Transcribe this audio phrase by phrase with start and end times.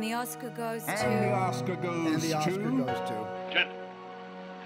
[0.00, 1.04] And the Oscar goes And to.
[1.04, 2.84] the Oscar goes And the Oscar to...
[2.84, 3.52] goes to.
[3.52, 3.79] Gentlemen,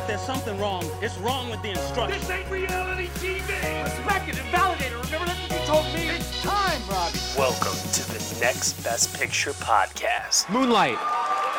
[0.00, 0.10] Don't laugh!
[0.10, 2.26] If there's something wrong, it's wrong with the instructions.
[2.26, 3.84] This ain't reality TV!
[3.84, 5.04] Respect it and validate it.
[5.04, 6.08] Remember that's what you told me.
[6.08, 7.18] It's time, Robbie.
[7.36, 10.48] Welcome to the Next Best Picture podcast.
[10.50, 10.98] Moonlight,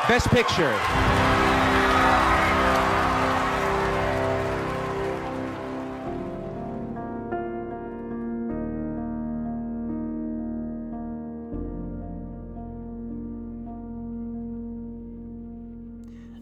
[0.07, 1.40] Best Picture.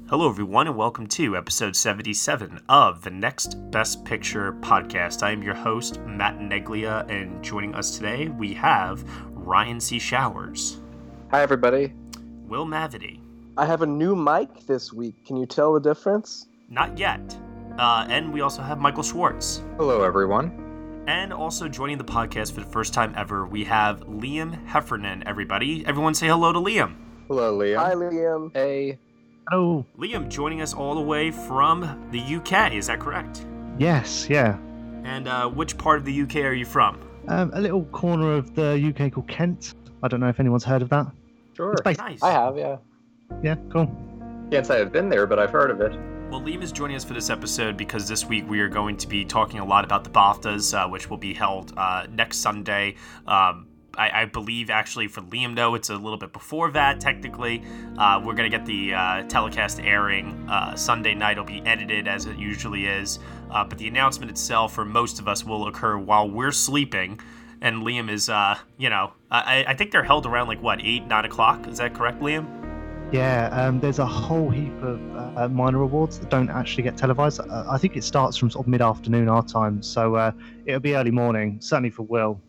[0.09, 5.21] Hello, everyone, and welcome to episode 77 of the Next Best Picture podcast.
[5.21, 9.03] I am your host, Matt Neglia, and joining us today, we have
[9.35, 9.99] Ryan C.
[9.99, 10.81] Showers,
[11.29, 11.93] Hi, everybody.
[12.47, 13.19] Will Mavity,
[13.55, 15.23] I have a new mic this week.
[15.25, 16.47] Can you tell the difference?
[16.69, 17.39] not yet,
[17.77, 19.61] uh, and we also have Michael Schwartz.
[19.77, 21.03] Hello, everyone.
[21.05, 25.85] And also joining the podcast for the first time ever, we have Liam Heffernan, everybody.
[25.85, 26.95] Everyone say hello to Liam.
[27.27, 27.77] Hello, Liam.
[27.77, 28.51] Hi, Liam.
[28.55, 28.97] Hey.
[29.51, 33.45] Oh, Liam joining us all the way from the UK, is that correct?
[33.77, 34.57] yes, yeah.
[35.05, 37.01] And uh, which part of the UK are you from?
[37.29, 39.73] Um, a little corner of the UK called Kent.
[40.03, 41.07] I don't know if anyone's heard of that.
[41.55, 41.71] Sure.
[41.71, 42.21] It's based- Nice.
[42.21, 42.77] I have, yeah.
[43.41, 43.89] Yeah, cool.
[44.51, 45.93] Can't say I've been there, but I've heard of it.
[46.29, 49.07] Well, Liam is joining us for this episode because this week we are going to
[49.07, 52.95] be talking a lot about the BAFTAs, uh, which will be held uh, next Sunday.
[53.25, 57.63] Um, I, I believe actually for Liam, though, it's a little bit before that, technically.
[57.97, 61.33] Uh, we're going to get the uh, telecast airing uh, Sunday night.
[61.33, 63.19] It'll be edited as it usually is.
[63.51, 67.19] Uh, but the announcement itself, for most of us, will occur while we're sleeping.
[67.61, 71.07] And Liam is, uh, you know, I, I think they're held around like what, 8,
[71.07, 71.67] 9 o'clock?
[71.67, 72.59] Is that correct, Liam?
[73.11, 74.99] Yeah, um, there's a whole heap of
[75.35, 77.39] uh, minor awards that don't actually get televised.
[77.39, 80.31] Uh, I think it starts from sort of mid-afternoon our time, so uh,
[80.65, 82.39] it'll be early morning, certainly for Will.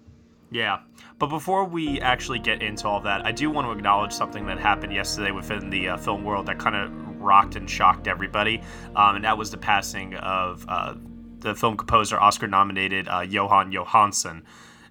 [0.51, 0.81] Yeah.
[1.21, 4.59] But before we actually get into all that, I do want to acknowledge something that
[4.59, 8.63] happened yesterday within the uh, film world that kind of rocked and shocked everybody.
[8.97, 10.95] Um, and that was the passing of uh,
[11.41, 14.45] the film composer, Oscar nominated uh, Johann Johannsson,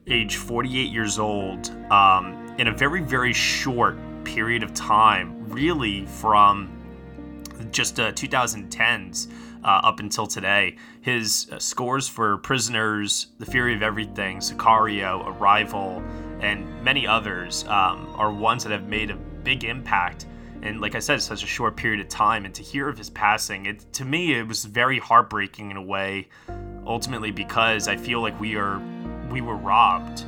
[0.06, 6.70] age 48 years old, um, in a very, very short period of time, really from
[7.72, 9.30] just uh, 2010s
[9.64, 10.76] uh, up until today.
[11.02, 16.04] His uh, scores for Prisoners, The Theory of Everything, Sicario, Arrival,
[16.40, 20.26] and many others um, are ones that have made a big impact.
[20.62, 22.46] And like I said, such a short period of time.
[22.46, 25.82] And to hear of his passing, it to me it was very heartbreaking in a
[25.82, 26.28] way.
[26.86, 28.82] Ultimately, because I feel like we are
[29.30, 30.24] we were robbed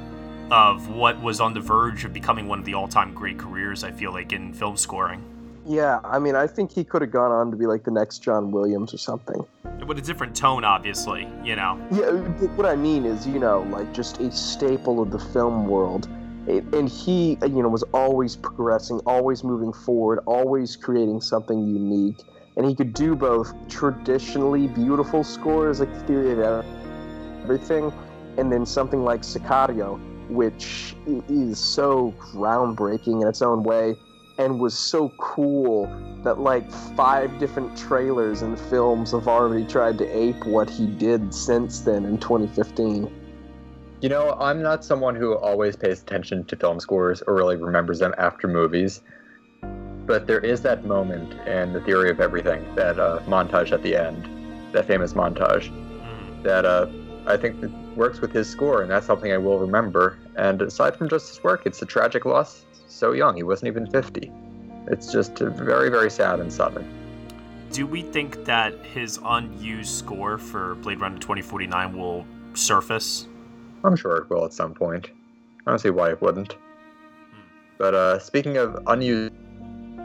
[0.52, 3.84] of what was on the verge of becoming one of the all-time great careers.
[3.84, 5.31] I feel like in film scoring.
[5.66, 8.20] Yeah, I mean, I think he could have gone on to be like the next
[8.20, 9.46] John Williams or something.
[9.86, 11.80] With a different tone, obviously, you know.
[11.92, 12.12] Yeah,
[12.56, 16.08] what I mean is, you know, like just a staple of the film world.
[16.48, 22.18] And he, you know, was always progressing, always moving forward, always creating something unique.
[22.58, 26.66] And he could do both traditionally beautiful scores, like Theory of
[27.44, 27.94] Everything,
[28.38, 30.00] and then something like Sicario,
[30.30, 30.96] which
[31.30, 33.96] is so groundbreaking in its own way
[34.42, 35.86] and was so cool
[36.24, 41.34] that like five different trailers and films have already tried to ape what he did
[41.34, 43.12] since then in 2015.
[44.02, 48.00] You know, I'm not someone who always pays attention to film scores or really remembers
[48.00, 49.02] them after movies.
[50.08, 53.96] But there is that moment in The Theory of Everything, that uh, montage at the
[53.96, 54.28] end,
[54.74, 55.70] that famous montage,
[56.02, 56.44] Mm.
[56.44, 56.88] that uh,
[57.28, 57.64] I think
[57.96, 60.18] works with his score, and that's something I will remember.
[60.36, 62.66] And aside from just his work, it's a tragic loss.
[62.92, 64.32] So young, he wasn't even 50.
[64.88, 66.86] It's just very, very sad and sudden.
[67.72, 73.28] Do we think that his unused score for Blade Runner 2049 will surface?
[73.84, 75.10] I'm sure it will at some point.
[75.66, 76.58] I don't see why it wouldn't.
[77.78, 79.34] But uh, speaking of unused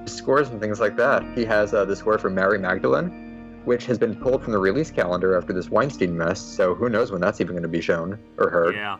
[0.07, 3.99] scores and things like that, he has uh, the score for Mary Magdalene, which has
[3.99, 6.41] been pulled from the release calendar after this Weinstein mess.
[6.41, 8.77] So who knows when that's even going to be shown or heard?
[8.77, 8.99] Yeah.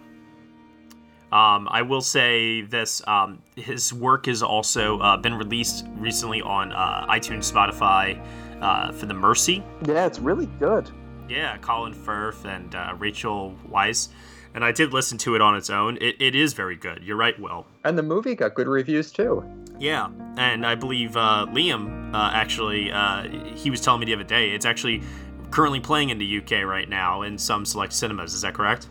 [1.33, 6.73] Um, I will say this: um, his work has also uh, been released recently on
[6.73, 8.21] uh, iTunes, Spotify,
[8.61, 9.63] uh, for the Mercy.
[9.87, 10.91] Yeah, it's really good.
[11.29, 14.09] Yeah, Colin Firth and uh, Rachel Weisz.
[14.55, 15.99] And I did listen to it on its own.
[16.01, 17.03] It, it is very good.
[17.03, 17.67] You're right, Will.
[17.85, 19.45] And the movie got good reviews too.
[19.79, 20.09] Yeah,
[20.39, 23.25] and I believe uh, Liam uh, actually uh,
[23.55, 25.03] he was telling me the other day it's actually
[25.51, 28.33] currently playing in the UK right now in some select cinemas.
[28.33, 28.89] Is that correct?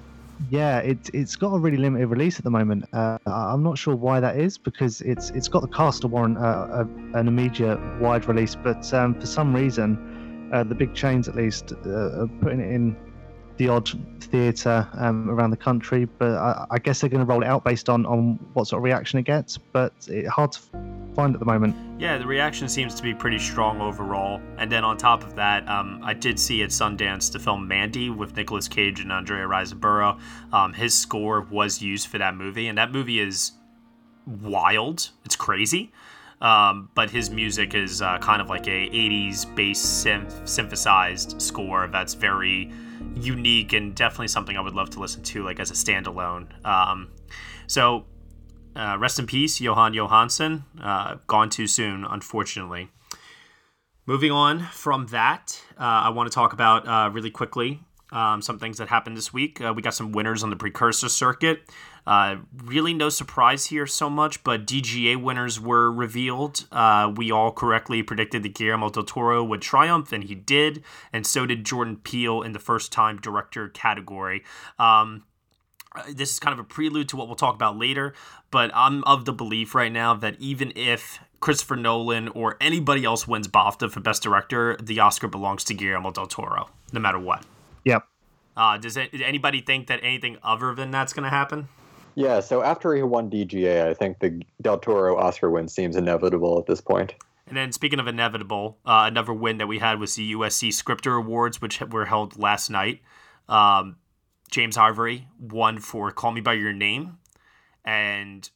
[0.49, 2.85] Yeah, it, it's got a really limited release at the moment.
[2.93, 6.37] Uh, I'm not sure why that is because it's it's got the cast to warrant
[6.37, 11.27] uh, a, an immediate wide release, but um, for some reason, uh, the big chains
[11.27, 12.95] at least uh, are putting it in
[13.57, 13.89] the odd
[14.21, 16.05] theatre um, around the country.
[16.05, 18.79] But I, I guess they're going to roll it out based on, on what sort
[18.79, 19.57] of reaction it gets.
[19.57, 20.59] But it's hard to
[21.15, 21.75] find at the moment.
[21.97, 24.41] Yeah, the reaction seems to be pretty strong overall.
[24.57, 28.09] And then on top of that, um, I did see at Sundance the film Mandy
[28.09, 30.19] with Nicolas Cage and Andrea Riseborough.
[30.51, 33.53] Um, his score was used for that movie, and that movie is
[34.25, 35.09] wild.
[35.23, 35.93] It's crazy.
[36.41, 41.87] Um, but his music is uh, kind of like a 80s bass synth- synthesized score
[41.87, 42.73] that's very
[43.15, 46.47] unique and definitely something I would love to listen to like as a standalone.
[46.65, 47.07] Um,
[47.67, 48.05] so
[48.75, 50.63] uh, rest in peace, Johann Johannsson.
[50.81, 52.89] Uh, gone too soon, unfortunately.
[54.05, 57.79] Moving on from that, uh, I want to talk about uh, really quickly
[58.11, 59.59] um, some things that happened this week.
[59.59, 61.61] Uh, we got some winners on the precursor circuit.
[62.05, 66.67] Uh, really, no surprise here so much, but DGA winners were revealed.
[67.15, 71.47] we all correctly predicted that Guillermo del Toro would triumph, and he did, and so
[71.47, 74.43] did Jordan Peele in the first time director category.
[74.77, 75.23] Um,
[76.09, 78.13] this is kind of a prelude to what we'll talk about later,
[78.51, 83.27] but I'm of the belief right now that even if Christopher Nolan or anybody else
[83.27, 87.45] wins BAFTA for Best Director, the Oscar belongs to Guillermo del Toro, no matter what.
[87.83, 88.07] Yep.
[88.57, 91.67] Uh, does, it, does anybody think that anything other than that's going to happen?
[92.15, 96.57] Yeah, so after he won DGA, I think the Del Toro Oscar win seems inevitable
[96.57, 97.13] at this point.
[97.47, 101.15] And then speaking of inevitable, uh, another win that we had was the USC Scripter
[101.15, 103.01] Awards, which were held last night.
[103.47, 103.97] Um,
[104.51, 107.17] James Ivory won for Call Me By Your Name.
[107.83, 108.49] And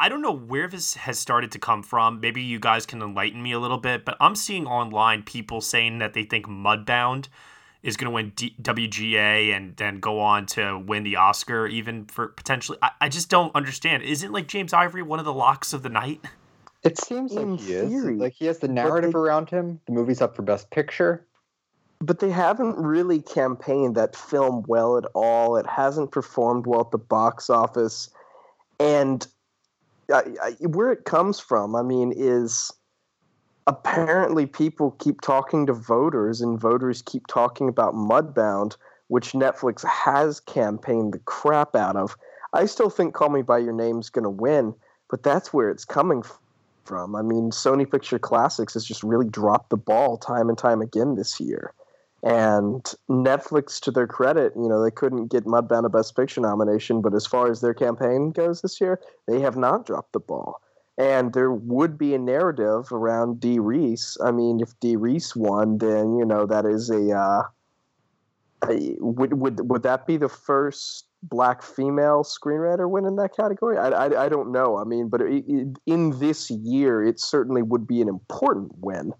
[0.00, 2.20] I don't know where this has started to come from.
[2.20, 5.98] Maybe you guys can enlighten me a little bit, but I'm seeing online people saying
[5.98, 7.28] that they think Mudbound
[7.82, 12.06] is going to win D- WGA and then go on to win the Oscar, even
[12.06, 12.78] for potentially.
[12.82, 14.02] I, I just don't understand.
[14.02, 16.20] Isn't like James Ivory one of the locks of the night?
[16.82, 18.04] It seems In like he is.
[18.04, 19.80] Like he has the narrative they- around him.
[19.86, 21.26] The movie's up for Best Picture.
[22.00, 25.56] But they haven't really campaigned that film well at all.
[25.56, 28.10] It hasn't performed well at the box office.
[28.78, 29.26] And
[30.12, 32.70] I, I, where it comes from, I mean, is
[33.66, 38.76] apparently people keep talking to voters, and voters keep talking about Mudbound,
[39.08, 42.16] which Netflix has campaigned the crap out of.
[42.52, 44.74] I still think Call Me By Your Name's going to win,
[45.10, 46.38] but that's where it's coming f-
[46.84, 47.16] from.
[47.16, 51.16] I mean, Sony Picture Classics has just really dropped the ball time and time again
[51.16, 51.72] this year.
[52.22, 57.00] And Netflix, to their credit, you know, they couldn't get Mudbound a Best Picture nomination,
[57.00, 60.60] but as far as their campaign goes this year, they have not dropped the ball.
[60.98, 64.16] And there would be a narrative around Dee Reese.
[64.24, 67.42] I mean, if Dee Reese won, then you know that is a, uh,
[68.66, 73.76] a would would would that be the first black female screenwriter win in that category?
[73.76, 74.78] I, I, I don't know.
[74.78, 79.12] I mean, but it, it, in this year, it certainly would be an important win,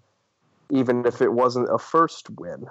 [0.71, 2.65] even if it wasn't a first win.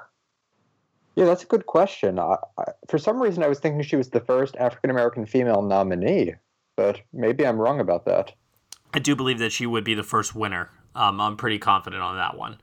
[1.17, 2.19] Yeah, that's a good question.
[2.19, 5.63] I, I, for some reason, I was thinking she was the first African American female
[5.63, 6.35] nominee,
[6.77, 8.33] but maybe I'm wrong about that.
[8.93, 10.71] I do believe that she would be the first winner.
[10.95, 12.59] Um, I'm pretty confident on that one.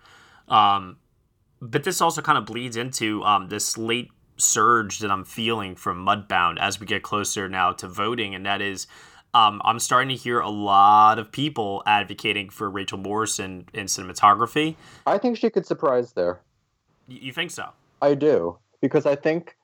[0.48, 0.98] Um,
[1.62, 6.06] but this also kind of bleeds into um, this late surge that I'm feeling from
[6.06, 8.88] Mudbound as we get closer now to voting, and that is.
[9.36, 14.76] Um, I'm starting to hear a lot of people advocating for Rachel Morrison in cinematography.
[15.08, 16.42] I think she could surprise there.
[17.08, 17.70] You think so?
[18.04, 19.56] I do because I think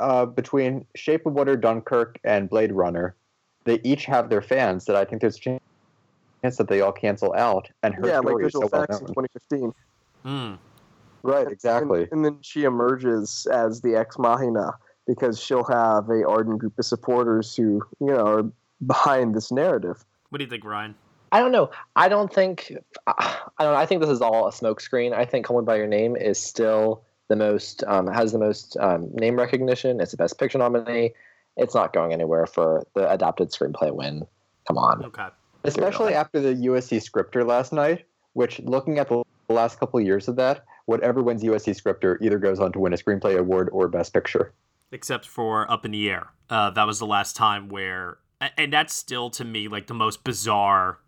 [0.00, 3.14] uh, between Shape of Water, Dunkirk, and Blade Runner,
[3.64, 5.60] they each have their fans that I think there's a
[6.42, 8.86] chance that they all cancel out, and her yeah, like story is Visual so well
[8.86, 9.74] Facts in 2015.
[10.24, 10.54] Hmm.
[11.22, 12.02] Right, exactly.
[12.02, 14.72] And, and then she emerges as the ex machina
[15.06, 18.50] because she'll have a ardent group of supporters who, you know, are
[18.84, 20.04] behind this narrative.
[20.30, 20.96] What do you think, Ryan?
[21.30, 21.70] I don't know.
[21.94, 22.72] I don't think.
[23.06, 23.72] I don't.
[23.72, 23.78] know.
[23.78, 25.12] I think this is all a smokescreen.
[25.12, 28.76] I think "Call Me by Your Name" is still the most um, has the most
[28.80, 30.00] um, name recognition.
[30.00, 31.12] It's the best picture nominee.
[31.56, 34.26] It's not going anywhere for the adapted screenplay win.
[34.66, 35.04] Come on.
[35.04, 35.28] Okay.
[35.62, 40.26] Especially after the USC scripter last night, which looking at the last couple of years
[40.26, 43.86] of that, whatever wins USC scripter either goes on to win a screenplay award or
[43.86, 44.52] best picture.
[44.90, 46.32] Except for Up in the Air.
[46.48, 48.18] Uh, that was the last time where,
[48.58, 50.98] and that's still to me like the most bizarre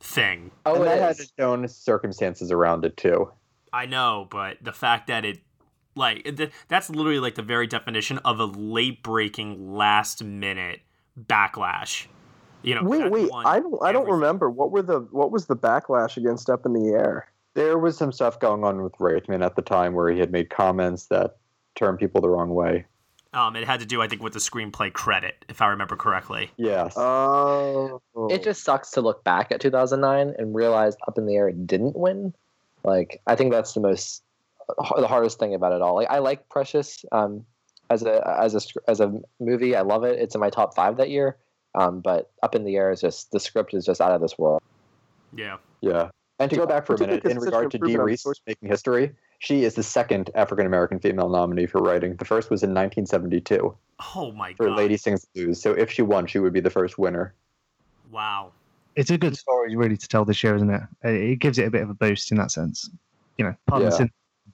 [0.00, 0.52] thing.
[0.64, 1.20] Oh, and it that had is.
[1.20, 3.30] its own circumstances around it too.
[3.72, 5.40] I know, but the fact that it,
[5.94, 10.80] like, th- that's literally like the very definition of a late breaking, last minute
[11.18, 12.06] backlash.
[12.62, 13.30] You know, Wait, wait.
[13.32, 13.82] I don't.
[13.82, 14.50] I don't remember.
[14.50, 17.26] What were the What was the backlash against Up in the Air?
[17.54, 20.50] There was some stuff going on with Reitman at the time where he had made
[20.50, 21.36] comments that
[21.74, 22.84] turned people the wrong way.
[23.32, 26.50] Um, it had to do, I think, with the screenplay credit, if I remember correctly.
[26.56, 26.94] Yes.
[26.96, 31.52] Oh, It just sucks to look back at 2009 and realize Up in the Air
[31.52, 32.34] didn't win.
[32.84, 34.22] Like I think that's the most
[34.96, 35.94] the hardest thing about it all.
[35.94, 37.44] Like I like Precious um,
[37.88, 38.60] as a as a
[38.90, 39.76] as a movie.
[39.76, 40.18] I love it.
[40.18, 41.36] It's in my top five that year.
[41.74, 44.36] Um, but Up in the Air is just the script is just out of this
[44.38, 44.62] world.
[45.36, 45.58] Yeah.
[45.80, 46.10] Yeah.
[46.40, 47.92] And to go back for a minute, in because it's such an regard to Dee
[47.92, 51.82] improvement on the Reese making history, she is the second African American female nominee for
[51.82, 52.16] writing.
[52.16, 53.76] The first was in 1972
[54.16, 54.78] Oh my for god.
[54.78, 55.60] Lady Sings the Blues.
[55.62, 57.34] So if she won, she would be the first winner.
[58.10, 58.52] Wow.
[58.96, 60.82] It's a good story, really, to tell this year, isn't it?
[61.04, 62.90] It it gives it a bit of a boost in that sense.
[63.36, 64.06] You know, pardon the Yeah.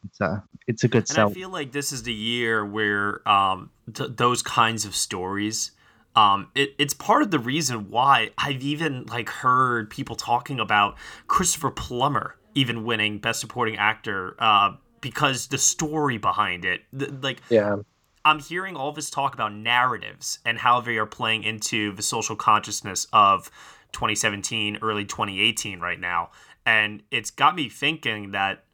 [0.06, 1.30] It's, uh, it's a good And sell.
[1.30, 5.72] I feel like this is the year where um, th- those kinds of stories.
[6.14, 10.96] Um, it, it's part of the reason why I've even like heard people talking about
[11.26, 17.42] Christopher Plummer even winning Best Supporting Actor uh, because the story behind it, th- like
[17.50, 17.76] Yeah.
[18.24, 22.34] I'm hearing all this talk about narratives and how they are playing into the social
[22.34, 23.50] consciousness of
[23.92, 26.30] 2017, early 2018 right now.
[26.64, 28.64] And it's got me thinking that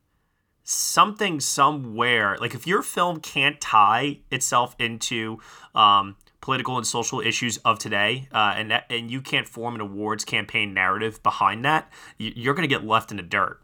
[0.65, 5.39] something somewhere, like if your film can't tie itself into
[5.75, 9.81] um, political and social issues of today, uh, and that, and you can't form an
[9.81, 13.59] awards campaign narrative behind that, you- you're going to get left in the dirt.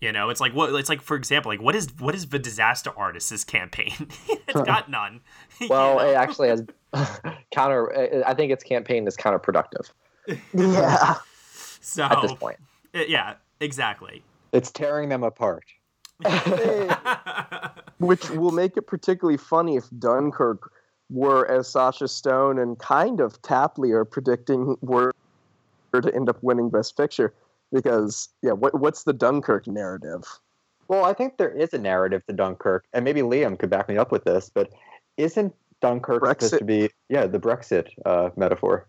[0.00, 1.00] You know, it's like what it's like.
[1.00, 3.94] For example, like what is what is the disaster artist's campaign?
[4.28, 5.22] it's got none.
[5.60, 6.10] you Well, know?
[6.10, 6.62] it actually has
[7.54, 8.22] counter.
[8.26, 9.90] I think its campaign is counterproductive
[10.52, 11.14] yeah.
[11.80, 12.58] so at this point.
[12.94, 14.22] uh, yeah, exactly.
[14.54, 15.64] It's tearing them apart.
[17.98, 20.70] Which will make it particularly funny if Dunkirk
[21.10, 25.12] were, as Sasha Stone and kind of Tapley are predicting, were
[25.92, 27.34] to end up winning Best Picture.
[27.72, 30.22] Because yeah, what what's the Dunkirk narrative?
[30.86, 33.96] Well, I think there is a narrative to Dunkirk, and maybe Liam could back me
[33.96, 34.70] up with this, but
[35.16, 36.42] isn't Dunkirk Brexit.
[36.42, 38.86] supposed to be, yeah, the Brexit uh, metaphor?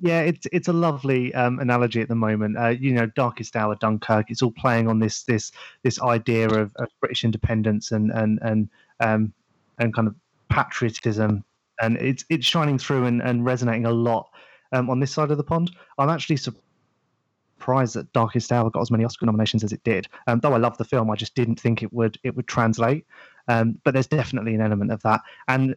[0.00, 2.58] Yeah, it's it's a lovely um, analogy at the moment.
[2.58, 4.30] Uh, you know, Darkest Hour, Dunkirk.
[4.30, 5.52] It's all playing on this this
[5.84, 8.68] this idea of, of British independence and and and
[9.00, 9.32] um,
[9.78, 10.14] and kind of
[10.50, 11.44] patriotism,
[11.80, 14.28] and it's it's shining through and, and resonating a lot
[14.72, 15.74] um, on this side of the pond.
[15.96, 20.08] I'm actually surprised that Darkest Hour got as many Oscar nominations as it did.
[20.26, 23.06] Um, though I love the film, I just didn't think it would it would translate.
[23.48, 25.74] Um, but there's definitely an element of that, and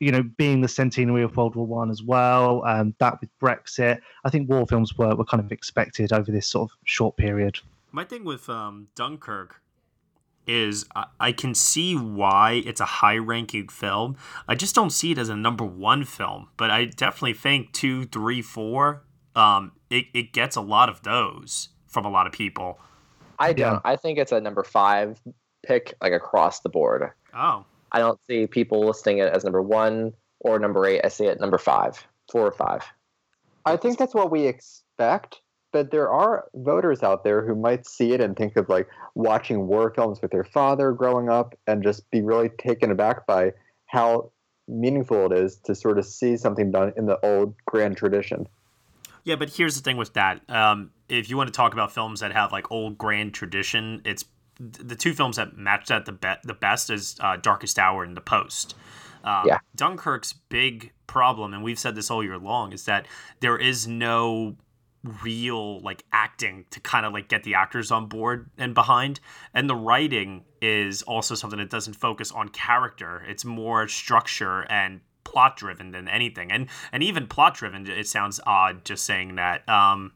[0.00, 4.00] you know, being the centenary of World War One as well, um, that with Brexit,
[4.24, 7.58] I think war films were, were kind of expected over this sort of short period.
[7.90, 9.60] My thing with um, Dunkirk
[10.46, 14.16] is I, I can see why it's a high ranking film.
[14.48, 18.04] I just don't see it as a number one film, but I definitely think two,
[18.06, 22.78] three, four, um, it, it gets a lot of those from a lot of people.
[23.38, 23.80] I don't.
[23.84, 25.20] I think it's a number five
[25.62, 27.10] pick, like across the board.
[27.34, 31.02] Oh, I don't see people listing it as number one or number eight.
[31.04, 32.82] I see it number five, four or five.
[33.64, 35.40] I think that's what we expect,
[35.72, 39.68] but there are voters out there who might see it and think of like watching
[39.68, 43.52] war films with their father growing up and just be really taken aback by
[43.86, 44.32] how
[44.66, 48.48] meaningful it is to sort of see something done in the old grand tradition.
[49.24, 50.40] Yeah, but here's the thing with that.
[50.48, 54.24] Um, if you want to talk about films that have like old grand tradition, it's
[54.70, 58.16] the two films that match that the be- the best is uh, Darkest Hour and
[58.16, 58.74] The Post.
[59.24, 59.58] Um, Yeah.
[59.76, 63.06] Dunkirk's big problem, and we've said this all year long, is that
[63.40, 64.56] there is no
[65.22, 69.18] real like acting to kind of like get the actors on board and behind
[69.52, 75.00] and the writing is also something that doesn't focus on character it's more structure and
[75.24, 79.68] plot driven than anything and and even plot driven it sounds odd just saying that
[79.68, 80.12] um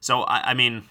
[0.00, 0.84] so i, I mean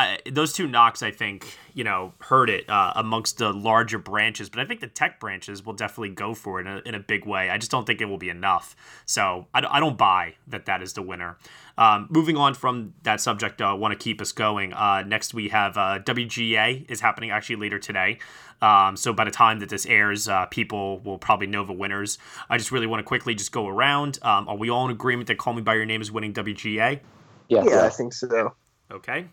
[0.00, 4.48] I, those two knocks, I think, you know, hurt it uh, amongst the larger branches.
[4.48, 7.00] But I think the tech branches will definitely go for it in a, in a
[7.00, 7.50] big way.
[7.50, 8.74] I just don't think it will be enough.
[9.04, 11.36] So I, I don't buy that that is the winner.
[11.76, 14.72] Um, moving on from that subject, I uh, want to keep us going.
[14.72, 18.18] Uh, next, we have uh, WGA is happening actually later today.
[18.62, 22.18] Um, so by the time that this airs, uh, people will probably know the winners.
[22.48, 24.18] I just really want to quickly just go around.
[24.22, 27.00] Um, are we all in agreement that Call Me by Your Name is winning WGA?
[27.48, 27.66] Yes.
[27.68, 28.54] Yeah, I think so.
[28.90, 29.26] Okay.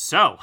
[0.00, 0.38] So,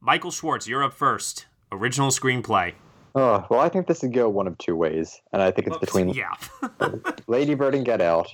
[0.00, 1.46] Michael Schwartz, you're up first.
[1.72, 2.74] Original screenplay.
[3.16, 5.78] Oh, well, I think this would go one of two ways, and I think it's
[5.78, 6.32] between Yeah.
[7.26, 8.30] Lady Bird and Get Out.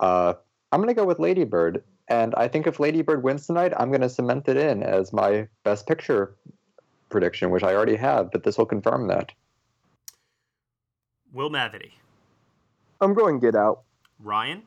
[0.00, 0.34] Uh,
[0.70, 3.72] I'm going to go with Lady Bird, and I think if Lady Bird wins tonight,
[3.78, 6.36] I'm going to cement it in as my Best Picture
[7.08, 9.32] prediction, which I already have, but this will confirm that.
[11.32, 11.92] Will Mavity.
[13.00, 13.80] I'm going Get Out.
[14.20, 14.64] Ryan.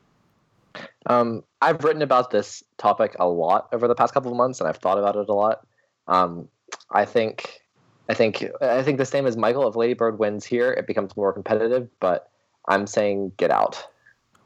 [1.05, 4.67] Um, I've written about this topic a lot over the past couple of months, and
[4.67, 5.65] I've thought about it a lot.
[6.07, 6.47] Um,
[6.91, 7.61] I think,
[8.09, 9.67] I think, I think the same as Michael.
[9.67, 11.89] If Lady Bird wins here, it becomes more competitive.
[11.99, 12.29] But
[12.67, 13.83] I'm saying Get Out.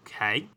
[0.08, 0.48] Okay.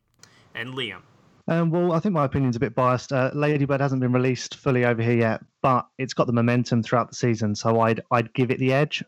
[0.54, 1.00] And Liam.
[1.47, 3.12] Um, well, I think my opinion's a bit biased.
[3.12, 7.11] Uh, Ladybird hasn't been released fully over here yet, but it's got the momentum throughout
[7.11, 9.04] the season, so I'd I'd give it the edge.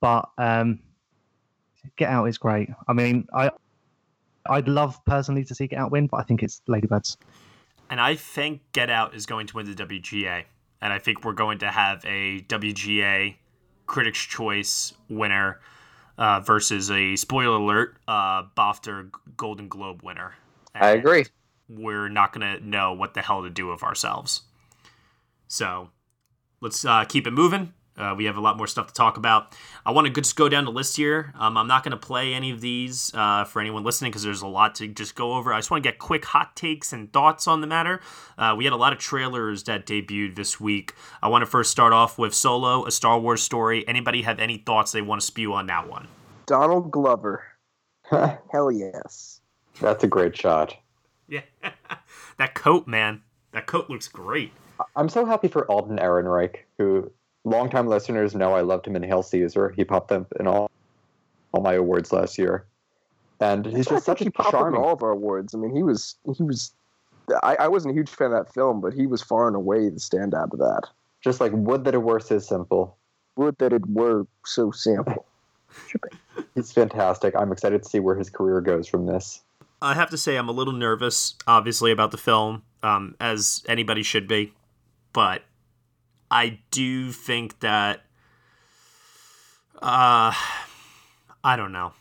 [0.00, 0.80] But um,
[1.96, 2.68] Get Out is great.
[2.88, 3.50] I mean, I
[4.48, 7.16] I'd love personally to see Get Out win, but I think it's Ladybirds.
[7.90, 10.44] And I think Get Out is going to win the WGA,
[10.80, 13.36] and I think we're going to have a WGA
[13.86, 15.60] Critics' Choice winner
[16.18, 20.34] uh, versus a spoiler alert uh, BAFTA Golden Globe winner.
[20.74, 21.26] I agree.
[21.68, 24.42] We're not going to know what the hell to do with ourselves.
[25.48, 25.90] So
[26.60, 27.72] let's uh, keep it moving.
[27.98, 29.56] Uh, we have a lot more stuff to talk about.
[29.84, 31.32] I want to just go down the list here.
[31.38, 34.42] Um, I'm not going to play any of these uh, for anyone listening because there's
[34.42, 35.52] a lot to just go over.
[35.52, 38.00] I just want to get quick hot takes and thoughts on the matter.
[38.36, 40.94] Uh, we had a lot of trailers that debuted this week.
[41.22, 43.86] I want to first start off with Solo, a Star Wars story.
[43.88, 46.08] Anybody have any thoughts they want to spew on that one?
[46.46, 47.44] Donald Glover.
[48.10, 49.40] Hell yes.
[49.80, 50.76] That's a great shot.
[51.28, 51.42] Yeah,
[52.38, 53.22] that coat, man.
[53.52, 54.52] That coat looks great.
[54.96, 57.10] I'm so happy for Alden Ehrenreich, who
[57.48, 59.70] longtime listeners know I loved him in Hail Caesar.
[59.70, 60.70] He popped up in all
[61.52, 62.66] all my awards last year,
[63.40, 64.80] and he's just such a he popped up in charming.
[64.80, 65.54] all of our awards.
[65.54, 66.72] I mean, he was he was.
[67.42, 69.88] I, I wasn't a huge fan of that film, but he was far and away
[69.90, 70.88] the standout of that.
[71.20, 72.96] Just like would that it were so simple.
[73.36, 75.26] Would that it were so simple.
[76.54, 77.34] He's fantastic.
[77.36, 79.42] I'm excited to see where his career goes from this.
[79.80, 84.02] I have to say, I'm a little nervous, obviously, about the film, um, as anybody
[84.02, 84.52] should be.
[85.12, 85.42] But
[86.30, 88.04] I do think that.
[89.80, 90.32] Uh,
[91.44, 91.92] I don't know.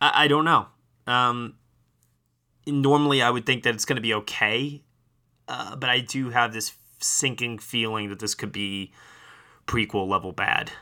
[0.00, 0.66] I, I don't know.
[1.06, 1.54] Um,
[2.66, 4.82] normally, I would think that it's going to be okay.
[5.46, 8.92] Uh, but I do have this sinking feeling that this could be
[9.66, 10.72] prequel level bad.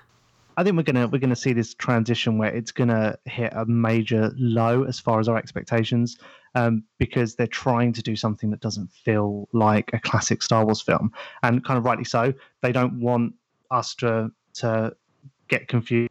[0.56, 4.32] I think we're gonna we're gonna see this transition where it's gonna hit a major
[4.36, 6.18] low as far as our expectations,
[6.54, 10.80] um, because they're trying to do something that doesn't feel like a classic Star Wars
[10.80, 12.32] film, and kind of rightly so.
[12.62, 13.34] They don't want
[13.70, 14.96] us to to
[15.48, 16.10] get confused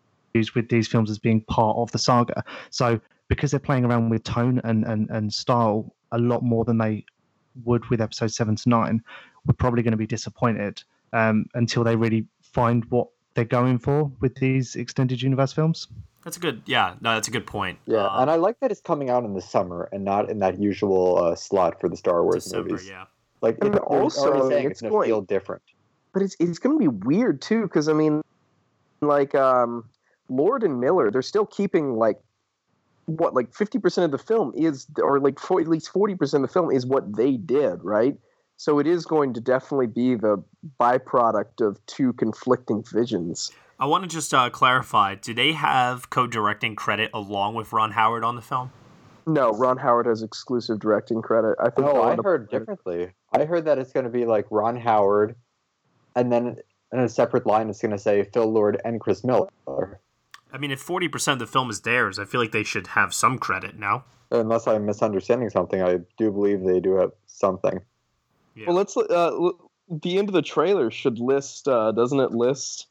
[0.54, 2.43] with these films as being part of the saga.
[2.70, 6.78] So because they're playing around with tone and and, and style a lot more than
[6.78, 7.04] they
[7.63, 9.02] would with episode seven to nine,
[9.46, 14.12] we're probably going to be disappointed um, until they really find what they're going for
[14.21, 15.88] with these extended universe films.
[16.24, 17.78] That's a good, yeah, no, that's a good point.
[17.86, 20.39] Yeah, Uh, and I like that it's coming out in the summer and not in
[20.39, 22.89] that usual uh, slot for the Star Wars December, movies.
[22.89, 23.06] yeah.
[23.41, 25.62] Like And it, also, saying it's it's going going- to feel different.
[26.13, 28.24] but it's it's going to be weird too because I mean,
[29.02, 29.84] like um,
[30.30, 32.19] Lord and Miller, they're still keeping like
[33.06, 36.43] what like fifty percent of the film is, or like for, at least forty percent
[36.43, 38.17] of the film is what they did, right?
[38.58, 40.41] So it is going to definitely be the
[40.80, 43.52] byproduct of two conflicting visions.
[43.80, 48.24] I want to just uh, clarify: Do they have co-directing credit along with Ron Howard
[48.24, 48.72] on the film?
[49.28, 51.56] No, Ron Howard has exclusive directing credit.
[51.60, 51.88] I think.
[51.88, 53.12] No, they'll I end up- heard differently.
[53.34, 55.36] I heard that it's going to be like Ron Howard,
[56.15, 56.58] and then
[56.94, 59.50] in a separate line, it's going to say Phil Lord and Chris Miller.
[60.54, 62.88] I mean, if forty percent of the film is theirs, I feel like they should
[62.88, 63.78] have some credit.
[63.78, 64.06] now.
[64.32, 67.82] Unless I'm misunderstanding something, I do believe they do have something.
[68.56, 68.65] Yeah.
[68.68, 68.96] Well, let's.
[68.98, 72.88] Uh, l- the end of the trailer should list, uh, doesn't it list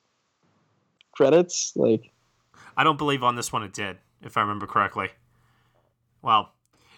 [1.12, 1.72] credits?
[1.74, 2.12] Like,
[2.76, 5.08] I don't believe on this one it did, if I remember correctly.
[6.22, 6.52] Well,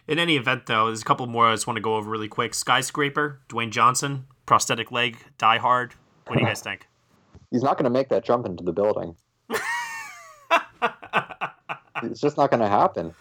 [0.07, 2.29] in any event, though, there's a couple more I just want to go over really
[2.29, 2.55] quick.
[2.55, 5.95] Skyscraper, Dwayne Johnson, prosthetic leg, Die Hard.
[6.27, 6.87] What do you guys think?
[7.51, 9.17] He's not going to make that jump into the building.
[12.03, 13.15] it's just not going to happen.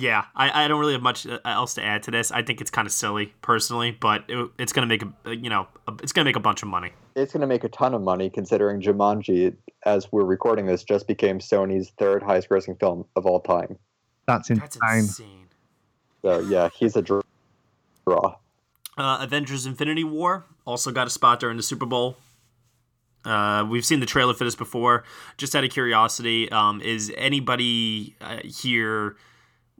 [0.00, 2.30] Yeah, I, I don't really have much uh, else to add to this.
[2.30, 5.66] I think it's kind of silly, personally, but it, it's gonna make a you know
[5.88, 6.92] a, it's gonna make a bunch of money.
[7.16, 11.08] It's going to make a ton of money considering Jumanji, as we're recording this, just
[11.08, 13.76] became Sony's third highest grossing film of all time.
[14.28, 14.60] That's insane.
[14.60, 15.46] That's insane.
[16.22, 17.22] So, yeah, he's a draw.
[18.06, 22.16] Uh, Avengers: Infinity War also got a spot during the Super Bowl.
[23.24, 25.02] Uh, we've seen the trailer for this before.
[25.38, 29.16] Just out of curiosity, um, is anybody uh, here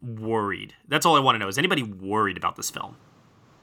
[0.03, 0.75] worried?
[0.87, 1.49] That's all I want to know.
[1.49, 2.97] Is anybody worried about this film?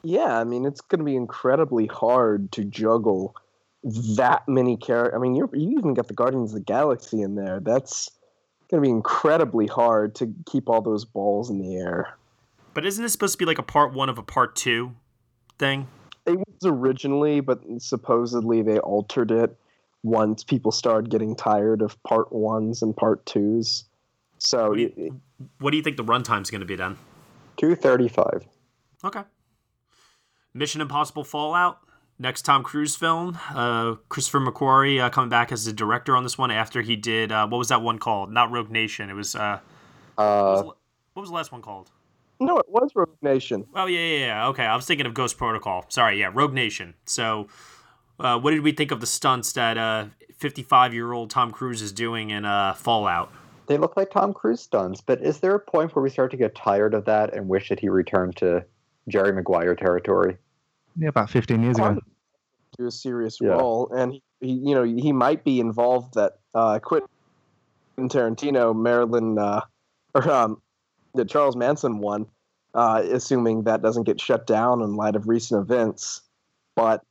[0.06, 3.34] yeah, I mean, it's going to be incredibly hard to juggle
[3.82, 5.14] that many characters.
[5.16, 7.58] I mean, you're, you even got the Guardians of the Galaxy in there.
[7.58, 8.08] That's
[8.70, 12.16] going to be incredibly hard to keep all those balls in the air.
[12.72, 14.94] But isn't this supposed to be like a part one of a part two
[15.58, 15.88] thing?
[16.24, 19.56] It was originally, but supposedly they altered it
[20.04, 23.84] once people started getting tired of part ones and part twos.
[24.46, 25.20] So What do you,
[25.58, 26.96] what do you think the runtime's going to be then?
[27.56, 28.46] Two thirty-five.
[29.04, 29.22] Okay.
[30.54, 31.78] Mission Impossible Fallout.
[32.18, 33.38] Next Tom Cruise film.
[33.50, 37.32] Uh, Christopher McQuarrie uh, coming back as the director on this one after he did
[37.32, 38.30] uh, what was that one called?
[38.32, 39.10] Not Rogue Nation.
[39.10, 39.58] It was uh,
[40.16, 40.76] Uh, what
[41.20, 41.90] was the last one called?
[42.38, 43.66] No, it was Rogue Nation.
[43.74, 44.48] Oh yeah, yeah, yeah.
[44.48, 45.86] Okay, I was thinking of Ghost Protocol.
[45.88, 46.94] Sorry, yeah, Rogue Nation.
[47.04, 47.48] So,
[48.20, 50.06] uh, what did we think of the stunts that uh,
[50.38, 53.32] 55-year-old Tom Cruise is doing in uh, Fallout?
[53.66, 56.36] They look like Tom Cruise stunts, but is there a point where we start to
[56.36, 58.64] get tired of that and wish that he returned to
[59.08, 60.36] Jerry Maguire territory?
[60.96, 61.98] Yeah, about 15 years ago.
[62.78, 63.50] Do a serious Yeah.
[63.50, 67.08] role, and he, he, you know, he might be involved that uh, Quentin
[67.98, 69.62] Tarantino, Marilyn, uh,
[70.14, 70.60] or um,
[71.14, 72.26] the Charles Manson one,
[72.74, 76.22] uh, assuming that doesn't get shut down in light of recent events.
[76.74, 77.02] But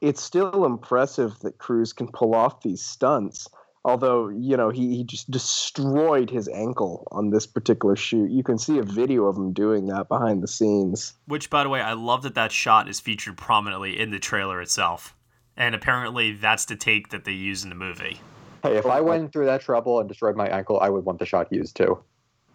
[0.00, 3.46] it's still impressive that Cruise can pull off these stunts.
[3.84, 8.30] Although, you know, he, he just destroyed his ankle on this particular shoot.
[8.30, 11.14] You can see a video of him doing that behind the scenes.
[11.26, 14.62] Which, by the way, I love that that shot is featured prominently in the trailer
[14.62, 15.16] itself,
[15.56, 18.20] and apparently that's the take that they use in the movie.
[18.62, 21.26] Hey, if I went through that trouble and destroyed my ankle, I would want the
[21.26, 21.98] shot used too.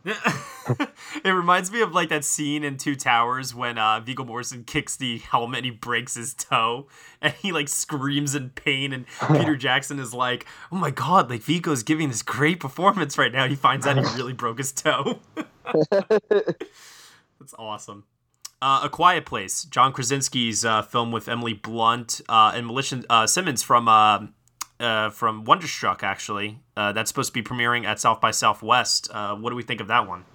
[1.23, 4.95] it reminds me of like that scene in Two Towers when uh, Viggo Mortensen kicks
[4.95, 6.87] the helmet and he breaks his toe,
[7.21, 11.41] and he like screams in pain, and Peter Jackson is like, "Oh my god, like
[11.41, 15.19] Viggo's giving this great performance right now." He finds out he really broke his toe.
[16.29, 18.05] That's awesome.
[18.61, 23.27] Uh, A Quiet Place, John Krasinski's uh, film with Emily Blunt uh, and Melissa uh,
[23.27, 23.87] Simmonds from
[24.79, 26.03] uh, from Wonderstruck.
[26.03, 29.09] Actually, uh, that's supposed to be premiering at South by Southwest.
[29.11, 30.25] Uh, what do we think of that one?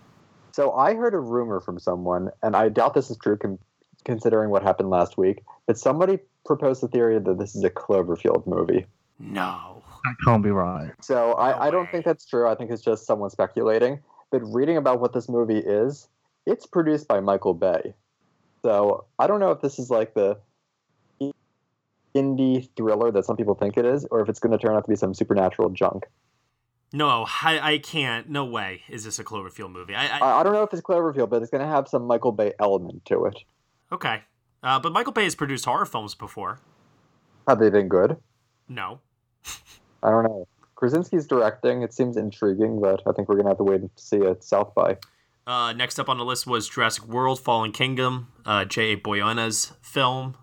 [0.52, 3.58] So I heard a rumor from someone, and I doubt this is true con-
[4.04, 8.46] considering what happened last week, but somebody proposed the theory that this is a Cloverfield
[8.46, 8.86] movie.
[9.18, 9.82] No.
[10.04, 10.90] That can't be right.
[11.00, 12.48] So I, I don't think that's true.
[12.48, 14.00] I think it's just someone speculating.
[14.30, 16.08] But reading about what this movie is,
[16.46, 17.94] it's produced by Michael Bay.
[18.62, 20.38] So I don't know if this is like the
[22.14, 24.84] indie thriller that some people think it is, or if it's going to turn out
[24.84, 26.04] to be some supernatural junk.
[26.92, 28.28] No, I, I can't.
[28.28, 29.94] No way is this a Cloverfield movie.
[29.94, 32.32] I, I I, don't know if it's Cloverfield, but it's going to have some Michael
[32.32, 33.38] Bay element to it.
[33.90, 34.22] okay.
[34.62, 36.60] Uh, but Michael Bay has produced horror films before.
[37.48, 38.16] Have they been good?
[38.68, 39.00] No.
[40.02, 40.46] I don't know.
[40.76, 41.82] Krasinski's directing.
[41.82, 44.44] It seems intriguing, but I think we're going to have to wait to see it
[44.44, 44.98] South by.
[45.46, 48.96] Uh, next up on the list was Jurassic World: Fallen Kingdom, uh, J.A.
[48.96, 50.36] Bayona's film.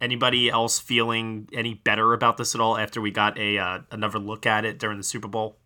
[0.00, 4.18] Anybody else feeling any better about this at all after we got a uh, another
[4.18, 5.56] look at it during the Super Bowl?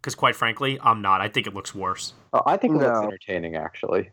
[0.00, 1.20] Because quite frankly, I'm not.
[1.20, 2.12] I think it looks worse.
[2.32, 4.10] Uh, I think it looks entertaining, actually.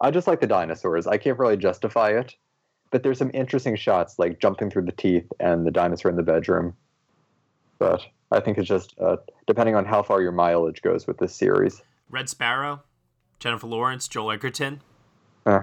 [0.00, 1.06] I just like the dinosaurs.
[1.06, 2.34] I can't really justify it,
[2.90, 6.22] but there's some interesting shots, like jumping through the teeth and the dinosaur in the
[6.22, 6.74] bedroom.
[7.78, 11.34] But I think it's just uh, depending on how far your mileage goes with this
[11.34, 11.80] series.
[12.10, 12.82] Red Sparrow,
[13.38, 14.80] Jennifer Lawrence, Joel Edgerton.
[15.46, 15.62] Uh,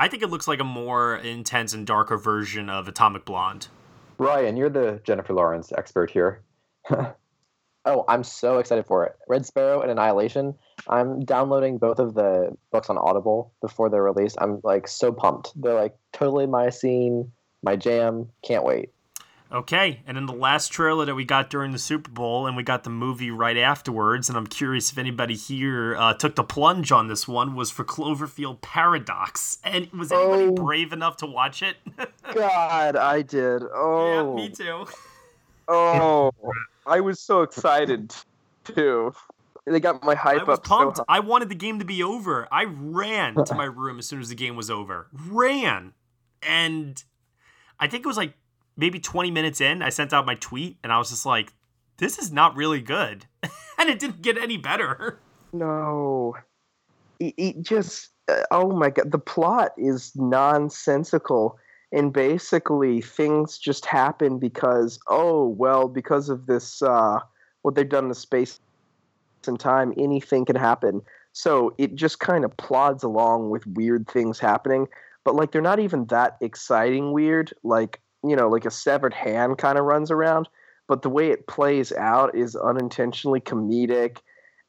[0.00, 3.66] I think it looks like a more intense and darker version of Atomic Blonde.
[4.16, 6.42] Ryan, you're the Jennifer Lawrence expert here.
[7.84, 9.16] Oh, I'm so excited for it.
[9.28, 10.54] Red Sparrow and Annihilation.
[10.88, 14.36] I'm downloading both of the books on Audible before they're released.
[14.42, 15.52] I'm like so pumped.
[15.56, 17.32] They're like totally my scene,
[17.62, 18.28] my jam.
[18.44, 18.90] Can't wait.
[19.50, 22.62] Okay, and then the last trailer that we got during the Super Bowl, and we
[22.62, 24.28] got the movie right afterwards.
[24.28, 27.54] And I'm curious if anybody here uh, took the plunge on this one.
[27.54, 30.50] Was for Cloverfield Paradox, and was anybody Oh.
[30.52, 31.76] brave enough to watch it?
[32.34, 33.62] God, I did.
[33.62, 34.86] yeah, Oh, me too.
[35.68, 36.30] oh,
[36.86, 38.14] I was so excited
[38.64, 39.14] too.
[39.64, 40.98] They got my I hype was up so pumped.
[40.98, 41.04] high.
[41.08, 42.48] I wanted the game to be over.
[42.52, 45.08] I ran to my room as soon as the game was over.
[45.12, 45.92] Ran,
[46.42, 47.02] and
[47.80, 48.34] I think it was like
[48.78, 49.82] maybe 20 minutes in.
[49.82, 51.52] I sent out my tweet, and I was just like,
[51.98, 53.26] "This is not really good,"
[53.78, 55.20] and it didn't get any better.
[55.52, 56.34] No,
[57.20, 61.58] it, it just uh, oh my god, the plot is nonsensical,
[61.92, 67.18] and basically things just happen because oh well because of this uh,
[67.62, 68.60] what they've done in the space
[69.46, 71.00] and time, anything can happen.
[71.32, 74.88] So it just kind of plods along with weird things happening,
[75.24, 77.52] but like they're not even that exciting weird.
[77.62, 80.48] Like you know, like a severed hand kind of runs around,
[80.86, 84.18] but the way it plays out is unintentionally comedic.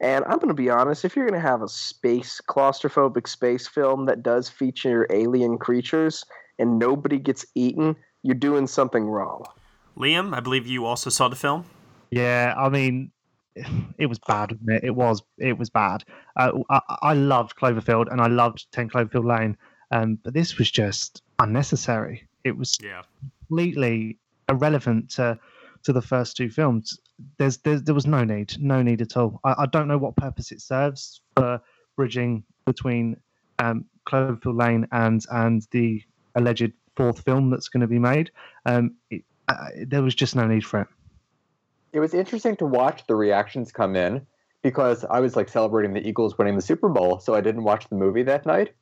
[0.01, 3.67] And I'm going to be honest, if you're going to have a space, claustrophobic space
[3.67, 6.25] film that does feature alien creatures
[6.57, 9.45] and nobody gets eaten, you're doing something wrong.
[9.97, 11.65] Liam, I believe you also saw the film.
[12.11, 13.11] Yeah, I mean,
[13.97, 14.51] it was bad.
[14.51, 14.83] Wasn't it?
[14.83, 15.21] it was.
[15.37, 16.03] It was bad.
[16.35, 19.57] Uh, I, I loved Cloverfield and I loved Ten Cloverfield Lane,
[19.91, 22.27] um, but this was just unnecessary.
[22.43, 23.01] It was Yeah.
[23.49, 25.37] Completely irrelevant to
[25.83, 26.99] to the first two films.
[27.37, 29.39] There's, there's there was no need, no need at all.
[29.43, 31.61] I, I don't know what purpose it serves for
[31.95, 33.17] bridging between
[33.59, 36.03] um, Cloverfield Lane and and the
[36.35, 38.31] alleged fourth film that's going to be made,
[38.65, 40.87] um, it, uh, there was just no need for it.
[41.93, 44.25] It was interesting to watch the reactions come in
[44.61, 47.87] because I was like celebrating the Eagles winning the Super Bowl, so I didn't watch
[47.89, 48.73] the movie that night.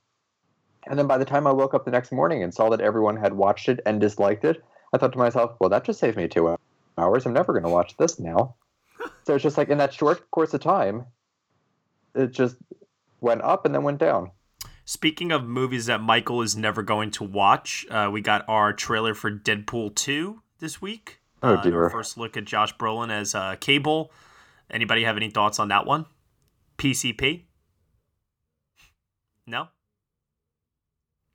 [0.89, 3.17] And then by the time I woke up the next morning and saw that everyone
[3.17, 6.27] had watched it and disliked it, I thought to myself, well, that just saved me
[6.27, 6.55] two
[6.97, 7.25] hours.
[7.25, 8.55] I'm never going to watch this now.
[9.25, 11.05] so it's just like in that short course of time,
[12.15, 12.55] it just
[13.21, 14.31] went up and then went down.
[14.85, 19.13] Speaking of movies that Michael is never going to watch, uh, we got our trailer
[19.13, 21.19] for Deadpool 2 this week.
[21.43, 21.83] Oh, Uh, dear.
[21.83, 24.11] our first look at Josh Brolin as uh, Cable.
[24.71, 26.05] Anybody have any thoughts on that one?
[26.77, 27.43] PCP?
[29.45, 29.67] No?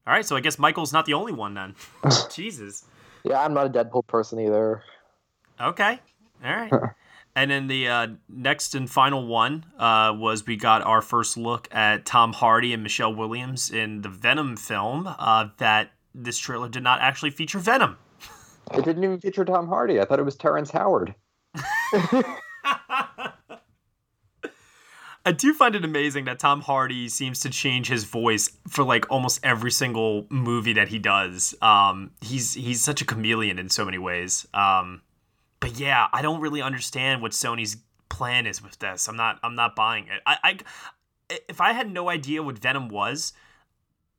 [0.06, 1.74] All right, so I guess Michael's not the only one then.
[2.32, 2.84] Jesus.
[3.24, 4.82] Yeah, I'm not a Deadpool person either.
[5.60, 6.00] Okay.
[6.44, 6.72] All right.
[7.36, 11.68] and then the uh, next and final one uh, was we got our first look
[11.72, 15.06] at Tom Hardy and Michelle Williams in the Venom film.
[15.06, 17.96] Uh, that this trailer did not actually feature Venom.
[18.74, 20.00] It didn't even feature Tom Hardy.
[20.00, 21.14] I thought it was Terrence Howard.
[25.24, 29.08] I do find it amazing that Tom Hardy seems to change his voice for like
[29.10, 31.54] almost every single movie that he does.
[31.62, 34.46] Um, he's he's such a chameleon in so many ways.
[34.52, 35.02] Um,
[35.60, 37.76] but yeah, I don't really understand what Sony's
[38.08, 39.08] plan is with this.
[39.08, 40.20] I'm not I'm not buying it.
[40.26, 40.58] I, I
[41.48, 43.32] if I had no idea what Venom was,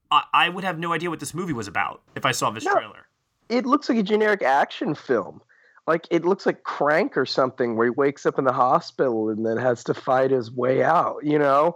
[0.10, 2.64] I, I would have no idea what this movie was about if I saw this
[2.64, 2.74] No.
[2.74, 3.08] trailer.
[3.50, 5.42] It looks like a generic action film.
[5.86, 9.46] Like it looks like Crank or something, where he wakes up in the hospital and
[9.46, 11.18] then has to fight his way out.
[11.24, 11.76] You know,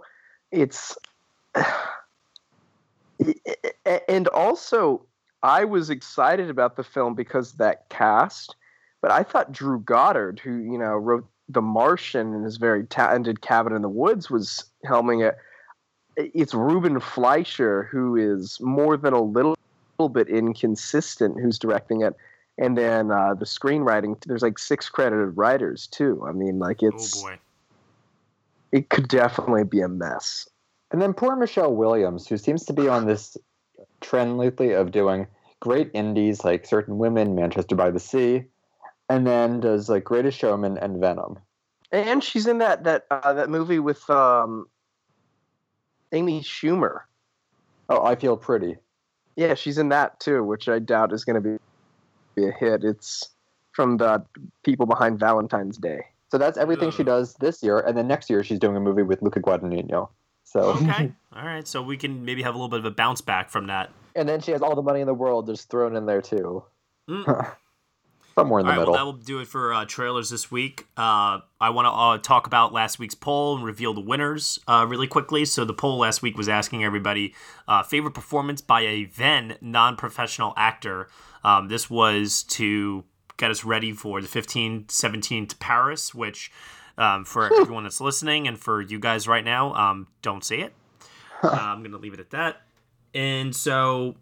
[0.50, 0.96] it's
[4.08, 5.04] and also
[5.42, 8.56] I was excited about the film because that cast,
[9.02, 13.42] but I thought Drew Goddard, who you know wrote The Martian and is very talented,
[13.42, 15.36] Cabin in the Woods, was helming it.
[16.16, 19.56] It's Ruben Fleischer who is more than a little,
[19.98, 22.16] little bit inconsistent, who's directing it,
[22.58, 24.20] and then uh, the screenwriting.
[24.26, 26.24] There's like six credited writers too.
[26.28, 27.38] I mean, like it's Oh boy.
[28.72, 30.48] it could definitely be a mess.
[30.90, 33.36] And then poor Michelle Williams, who seems to be on this
[34.00, 35.26] trend lately of doing
[35.60, 38.44] great indies like Certain Women, Manchester by the Sea,
[39.08, 41.38] and then does like Greatest Showman and Venom.
[41.92, 44.66] And she's in that that uh, that movie with um,
[46.12, 47.00] Amy Schumer.
[47.88, 48.76] Oh, I Feel Pretty.
[49.36, 51.56] Yeah, she's in that too, which I doubt is going to be
[52.38, 52.84] be a hit.
[52.84, 53.30] It's
[53.72, 54.24] from the
[54.64, 56.00] people behind Valentine's Day.
[56.30, 59.02] So that's everything she does this year, and then next year she's doing a movie
[59.02, 60.08] with Luca Guadagnino.
[60.44, 61.12] So Okay.
[61.36, 61.66] All right.
[61.66, 63.90] So we can maybe have a little bit of a bounce back from that.
[64.14, 66.64] And then she has all the money in the world just thrown in there too.
[67.08, 67.54] Mm.
[68.38, 68.92] somewhere in the All right, middle.
[68.94, 70.86] well, that will do it for uh, trailers this week.
[70.96, 74.86] Uh, I want to uh, talk about last week's poll and reveal the winners uh,
[74.88, 75.44] really quickly.
[75.44, 77.34] So, the poll last week was asking everybody
[77.66, 81.08] uh, favorite performance by a then non professional actor.
[81.48, 83.04] Um, this was to
[83.38, 86.52] get us ready for the 15 17 to Paris, which
[86.98, 90.74] um, for everyone that's listening and for you guys right now, um, don't say it.
[91.40, 92.62] Uh, I'm going to leave it at that.
[93.14, 94.16] And so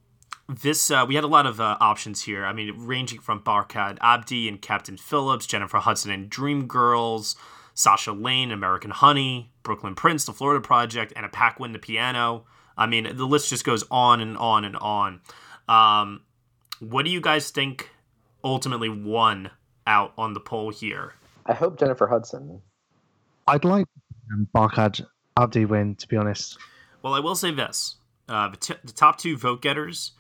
[0.51, 2.45] this uh, we had a lot of uh, options here.
[2.45, 7.35] I mean, ranging from Barkhad Abdi and Captain Phillips, Jennifer Hudson and Dreamgirls,
[7.73, 12.45] Sasha Lane, American Honey, Brooklyn Prince, The Florida Project, and a Paquin, The Piano.
[12.77, 15.23] I mean, the list just goes on and on and on.
[15.71, 16.21] Um,
[16.81, 17.91] what do you guys think
[18.45, 19.51] ultimately won
[19.87, 21.15] out on the poll here?
[21.47, 22.61] I hope Jennifer Hudson.
[23.47, 23.87] I'd like
[24.33, 26.59] um, Barkhad Abdi win, to be honest.
[27.03, 27.97] Well, I will say this:
[28.29, 30.13] uh, the, t- the top two vote getters,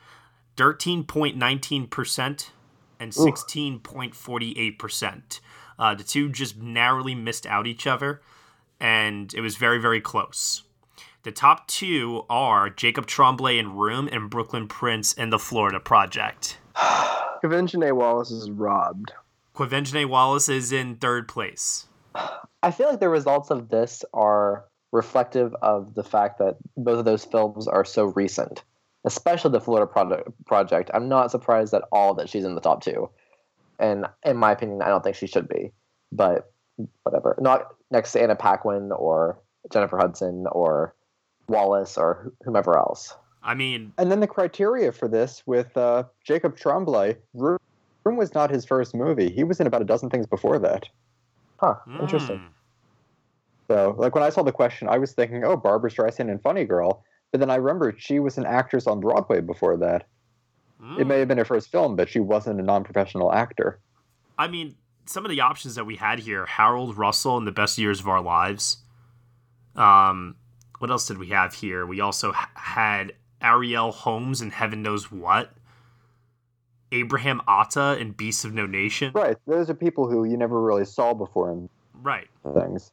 [0.57, 2.53] thirteen point nineteen percent
[3.01, 5.40] and sixteen point forty eight percent.
[5.79, 8.23] Uh, The two just narrowly missed out each other,
[8.81, 10.62] and it was very, very close.
[11.27, 16.59] The top two are Jacob Tremblay in Room and Brooklyn Prince in The Florida Project.
[16.77, 19.11] Quvenzhané Wallis is robbed.
[19.53, 21.89] Quvenzhané Wallis is in third place.
[22.62, 27.05] I feel like the results of this are reflective of the fact that both of
[27.05, 28.62] those films are so recent,
[29.05, 30.93] especially the Florida Pro- Project.
[30.95, 33.11] I'm not surprised at all that she's in the top two,
[33.81, 35.73] and in my opinion, I don't think she should be.
[36.12, 36.53] But
[37.03, 39.41] whatever, not next to Anna Paquin or
[39.73, 40.95] Jennifer Hudson or
[41.48, 43.14] Wallis or whomever else.
[43.42, 47.59] I mean, And then the criteria for this with uh, Jacob Tremblay, Room
[48.04, 49.30] Room was not his first movie.
[49.30, 50.85] He was in about a dozen things before that.
[51.59, 51.74] Huh?
[52.00, 52.38] Interesting.
[52.38, 52.48] mm,
[53.68, 56.64] So, like when I saw the question, I was thinking, oh, Barbra Streisand and Funny
[56.64, 57.02] Girl.
[57.32, 60.06] But then I remembered she was an actress on Broadway before that.
[60.80, 61.00] mm.
[61.00, 63.80] It may have been her first film, but she wasn't a non-professional actor.
[64.38, 67.76] I mean, some of the options that we had here Harold Russell in The Best
[67.76, 68.78] Years of Our Lives.
[69.74, 70.37] Um,
[70.79, 71.87] what else did we have here?
[71.87, 73.12] We also h- had
[73.43, 75.53] Arielle Holmes and Heaven Knows What.
[76.93, 79.12] Abraham Attah and Beasts of No Nation.
[79.15, 79.37] Right.
[79.47, 82.29] Those are people who you never really saw before in Right.
[82.55, 82.93] things.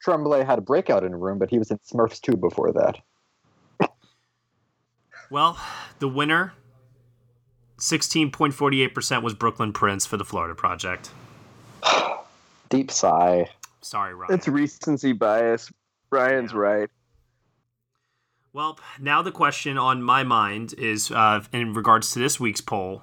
[0.00, 2.98] Tremblay had a breakout in a room, but he was in Smurfs 2 before that.
[5.30, 5.58] Well,
[5.98, 6.52] the winner,
[7.78, 11.10] 16.48% was Brooklyn Prince for the Florida Project.
[12.70, 13.48] Deep sigh.
[13.80, 14.34] Sorry, Ryan.
[14.34, 15.70] It's recency bias.
[16.12, 16.90] Ryan's right.
[18.52, 23.02] Well, now the question on my mind is uh, in regards to this week's poll.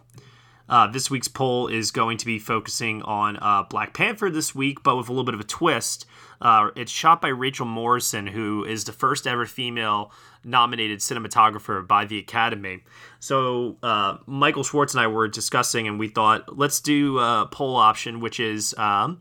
[0.70, 4.84] Uh, this week's poll is going to be focusing on uh, Black Panther this week,
[4.84, 6.06] but with a little bit of a twist.
[6.40, 10.12] Uh, it's shot by Rachel Morrison, who is the first ever female
[10.44, 12.84] nominated cinematographer by the Academy.
[13.20, 17.76] So uh, Michael Schwartz and I were discussing, and we thought let's do a poll
[17.76, 19.18] option, which is um,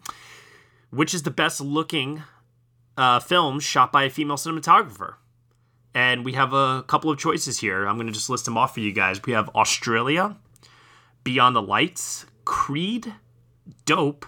[0.90, 2.22] which is the best looking
[2.98, 5.14] uh, film shot by a female cinematographer.
[5.94, 7.87] And we have a couple of choices here.
[7.87, 9.22] I'm going to just list them off for you guys.
[9.24, 10.37] We have Australia,
[11.24, 13.14] Beyond the Lights, Creed,
[13.87, 14.26] Dope,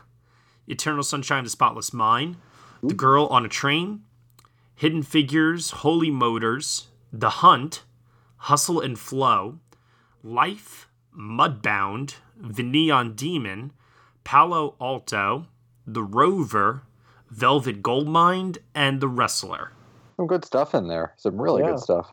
[0.67, 2.37] Eternal Sunshine of the Spotless Mind,
[2.83, 4.03] The Girl on a Train,
[4.77, 7.83] Hidden Figures, Holy Motors, The Hunt,
[8.37, 9.59] Hustle and Flow,
[10.23, 13.73] Life, Mudbound, The Neon Demon,
[14.25, 15.47] Palo Alto,
[15.87, 16.85] The Rover,
[17.31, 19.73] Velvet Goldmine, and The Wrestler.
[20.17, 21.15] Some good stuff in there.
[21.17, 21.71] Some really Yeah.
[21.71, 22.13] good stuff.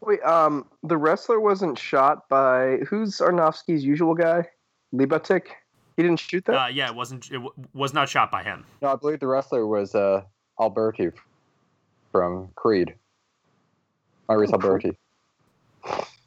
[0.00, 4.48] Wait, um, the wrestler wasn't shot by who's Aronofsky's usual guy?
[4.94, 5.48] Libatique?
[5.96, 6.54] He didn't shoot that.
[6.54, 7.26] Uh, yeah, it wasn't.
[7.26, 8.64] It w- was not shot by him.
[8.80, 10.22] No, I believe the wrestler was uh,
[10.58, 11.10] Alberti
[12.10, 12.94] from Creed.
[14.30, 14.96] Iris Alberti.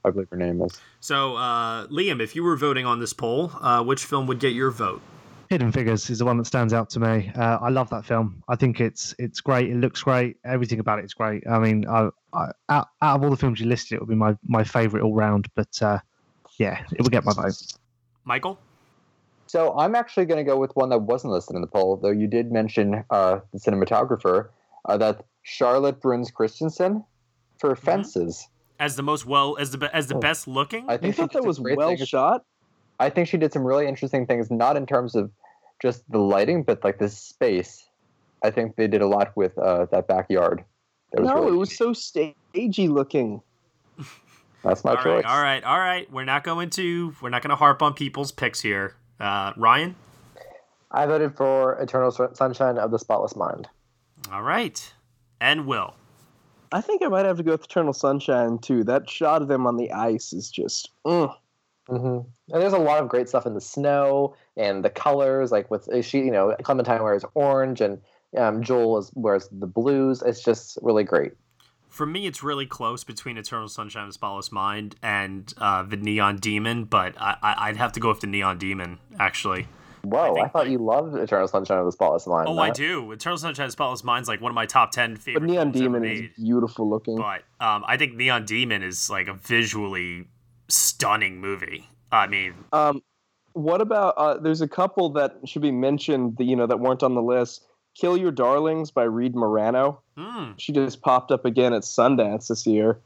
[0.05, 0.79] I believe her name is.
[0.99, 4.53] So, uh, Liam, if you were voting on this poll, uh, which film would get
[4.53, 5.01] your vote?
[5.53, 7.31] Hidden Figures is the one that stands out to me.
[7.35, 8.43] Uh, I love that film.
[8.49, 9.69] I think it's it's great.
[9.69, 10.37] It looks great.
[10.43, 11.45] Everything about it is great.
[11.47, 14.15] I mean, I, I, out, out of all the films you listed, it would be
[14.15, 15.47] my, my favorite all round.
[15.53, 15.99] But uh,
[16.57, 17.53] yeah, it would get my vote.
[18.25, 18.57] Michael?
[19.45, 22.09] So I'm actually going to go with one that wasn't listed in the poll, though
[22.09, 24.49] you did mention uh, the cinematographer.
[24.85, 27.05] Uh, that Charlotte Bruus Christensen
[27.59, 28.47] for Fences.
[28.79, 30.89] As the most well, as the as the best looking.
[30.89, 32.09] I think thought that was well things.
[32.09, 32.43] shot?
[32.99, 35.29] I think she did some really interesting things, not in terms of
[35.83, 37.87] just the lighting, but like the space.
[38.41, 40.63] I think they did a lot with uh, that backyard.
[41.11, 43.41] That was no, really it was so stagey looking.
[44.63, 45.23] That's my all choice.
[45.23, 46.11] right, all right, all right.
[46.11, 48.95] We're not going to we're not going to harp on people's picks here.
[49.19, 49.95] Uh, Ryan.
[50.91, 53.67] I voted for Eternal Sunshine of the Spotless Mind.
[54.31, 54.93] All right,
[55.41, 55.95] and Will.
[56.71, 58.83] I think I might have to go with Eternal Sunshine too.
[58.85, 60.91] That shot of them on the ice is just.
[61.05, 61.35] Mm.
[61.87, 65.69] hmm And there's a lot of great stuff in the snow and the colors, like
[65.71, 68.01] with she, you know, Clementine wears orange and
[68.37, 70.21] um, Joel is, wears the blues.
[70.25, 71.33] It's just really great.
[71.89, 75.97] For me, it's really close between Eternal Sunshine of the Spotless Mind and uh, the
[75.97, 79.67] Neon Demon, but I, I, I'd have to go with the Neon Demon actually.
[80.03, 82.49] Whoa, I, thought you loved Eternal Sunshine of the Spotless Mind.
[82.49, 83.09] Oh, I do.
[83.13, 85.41] Eternal Sunshine of the Spotless Mind's like one of my top ten favorite.
[85.41, 87.15] But Neon Demon is beautiful looking.
[87.15, 90.27] But um, I think Neon Demon is like a visually
[90.67, 91.87] stunning movie.
[92.11, 93.01] I mean, Um,
[93.53, 94.15] what about?
[94.17, 96.37] Uh, there's a couple that should be mentioned.
[96.37, 97.65] That you know that weren't on the list.
[97.95, 100.01] Kill Your Darlings by Reed Morano.
[100.17, 100.51] hmm.
[100.57, 102.99] She just popped up again at Sundance this year.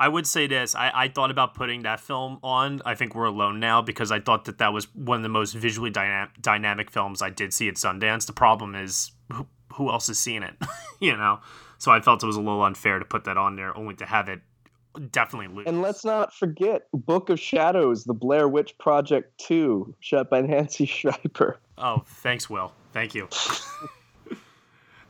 [0.00, 0.76] I would say this.
[0.76, 2.80] I, I thought about putting that film on.
[2.84, 5.54] I think we're alone now because I thought that that was one of the most
[5.54, 8.26] visually dyna- dynamic films I did see at Sundance.
[8.26, 10.54] The problem is who, who else has seen it,
[11.00, 11.40] you know?
[11.78, 14.06] So I felt it was a little unfair to put that on there, only to
[14.06, 14.40] have it
[14.98, 15.66] definitely lose.
[15.66, 20.86] And let's not forget Book of Shadows, the Blair Witch Project 2, shot by Nancy
[20.86, 21.58] Schreiber.
[21.76, 22.72] Oh, thanks, Will.
[22.92, 23.28] Thank you.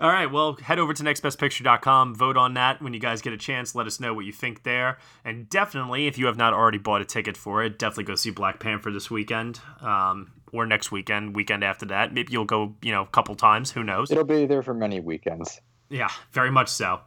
[0.01, 3.37] All right, well, head over to nextbestpicture.com, vote on that when you guys get a
[3.37, 3.75] chance.
[3.75, 4.99] Let us know what you think there.
[5.25, 8.31] And definitely, if you have not already bought a ticket for it, definitely go see
[8.31, 12.15] Black Panther this weekend um, or next weekend, weekend after that.
[12.15, 13.73] Maybe you'll go, you know, a couple times.
[13.73, 14.13] Who knows?
[14.13, 15.61] It'll be there for many weekends.
[15.91, 17.01] Yeah, very much so.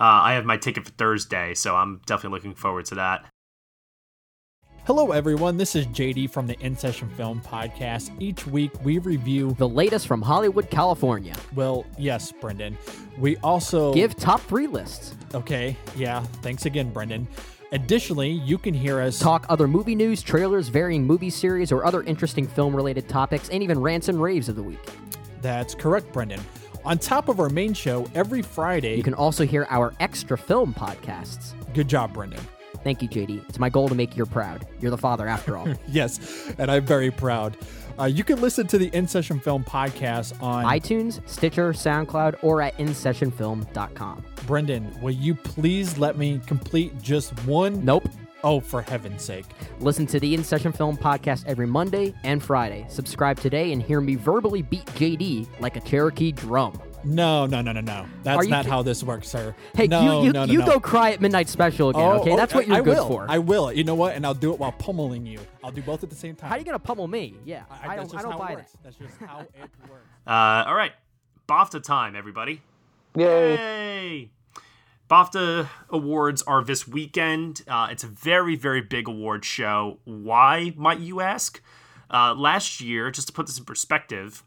[0.00, 3.26] Uh, I have my ticket for Thursday, so I'm definitely looking forward to that.
[4.86, 5.58] Hello, everyone.
[5.58, 8.10] This is JD from the In Session Film Podcast.
[8.18, 11.34] Each week we review the latest from Hollywood, California.
[11.54, 12.78] Well, yes, Brendan.
[13.18, 15.14] We also give top three lists.
[15.34, 16.22] Okay, yeah.
[16.40, 17.28] Thanks again, Brendan.
[17.72, 22.02] Additionally, you can hear us talk other movie news, trailers, varying movie series, or other
[22.04, 24.80] interesting film related topics, and even rants and raves of the week.
[25.42, 26.40] That's correct, Brendan.
[26.84, 30.72] On top of our main show, every Friday, you can also hear our extra film
[30.72, 31.54] podcasts.
[31.74, 32.40] Good job, Brendan.
[32.82, 33.46] Thank you, JD.
[33.48, 34.66] It's my goal to make you proud.
[34.80, 35.68] You're the father after all.
[35.88, 37.58] yes, and I'm very proud.
[37.98, 42.62] Uh, you can listen to the In Session Film podcast on iTunes, Stitcher, SoundCloud, or
[42.62, 44.24] at InSessionFilm.com.
[44.46, 47.84] Brendan, will you please let me complete just one?
[47.84, 48.08] Nope.
[48.42, 49.44] Oh, for heaven's sake.
[49.80, 52.86] Listen to the In Session Film podcast every Monday and Friday.
[52.88, 56.80] Subscribe today and hear me verbally beat JD like a Cherokee drum.
[57.04, 58.06] No, no, no, no, no.
[58.22, 59.54] That's not ki- how this works, sir.
[59.74, 60.66] Hey, no, you you, no, no, you no.
[60.66, 62.32] go cry at Midnight Special again, Oh, okay?
[62.32, 63.08] oh, That's what you're I good will.
[63.08, 63.26] for.
[63.28, 63.72] I will.
[63.72, 64.14] You know what?
[64.14, 65.38] And I'll do it while pummeling you.
[65.64, 66.48] I'll do both at the same time.
[66.50, 67.34] How are you gonna pummel me?
[67.46, 68.18] Yeah, I, that's don't.
[68.20, 68.56] I don't buy it that.
[68.56, 68.72] works.
[68.84, 69.50] That's just how it
[69.88, 70.04] works.
[70.26, 70.92] Uh, all right,
[71.48, 72.60] BAFTA time, everybody.
[73.16, 73.54] Yay.
[73.54, 74.30] Yay!
[75.10, 77.62] BAFTA awards are this weekend.
[77.66, 79.98] Uh, it's a very, very big award show.
[80.04, 81.60] Why, might you ask?
[82.08, 84.44] Uh, last year, just to put this in perspective,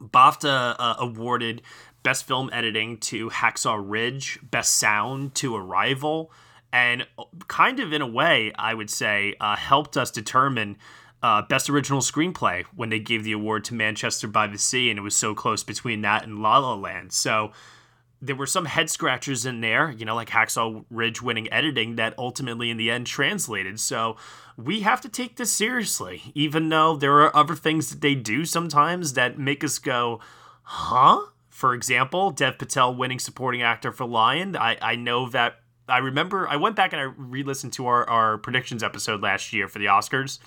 [0.00, 1.62] BAFTA uh, awarded
[2.02, 6.32] Best Film Editing to Hacksaw Ridge, Best Sound to Arrival,
[6.72, 10.76] and uh, kind of in a way, I would say, uh, helped us determine
[11.22, 14.98] uh, Best Original Screenplay when they gave the award to Manchester by the Sea, and
[14.98, 17.12] it was so close between that and La La Land.
[17.12, 17.52] So
[18.20, 22.14] there were some head scratchers in there, you know, like Hacksaw Ridge winning editing that
[22.18, 23.78] ultimately in the end translated.
[23.78, 24.16] So
[24.56, 28.44] we have to take this seriously, even though there are other things that they do
[28.44, 30.20] sometimes that make us go,
[30.62, 31.20] huh?
[31.48, 34.56] For example, Dev Patel winning supporting actor for Lion.
[34.56, 38.38] I, I know that I remember I went back and I re-listened to our, our
[38.38, 40.38] predictions episode last year for the Oscars.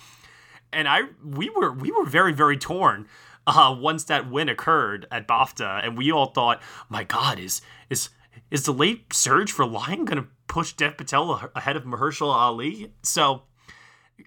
[0.72, 3.08] And I we were we were very, very torn
[3.48, 8.10] uh, once that win occurred at BAFTA, and we all thought, "My God, is is
[8.50, 12.94] is the late surge for Lion going to push Dev Patel ahead of Mahershala Ali?"
[13.04, 13.44] So,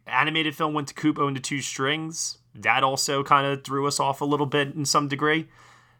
[0.06, 2.38] animated film went to Kubo and the Two Strings.
[2.54, 5.48] That also kind of threw us off a little bit in some degree.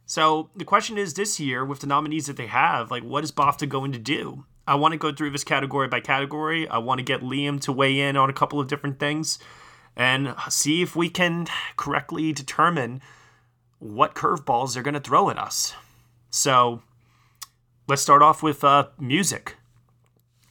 [0.07, 3.33] So the question is this year, with the nominees that they have, like, what is
[3.33, 4.45] BAFTA going to do?
[4.67, 6.69] I want to go through this category by category.
[6.69, 9.39] I want to get Liam to weigh in on a couple of different things
[9.97, 13.01] and see if we can correctly determine
[13.79, 15.75] what curveballs they're going to throw at us.
[16.31, 16.83] So
[17.87, 19.57] let's start off with uh, music.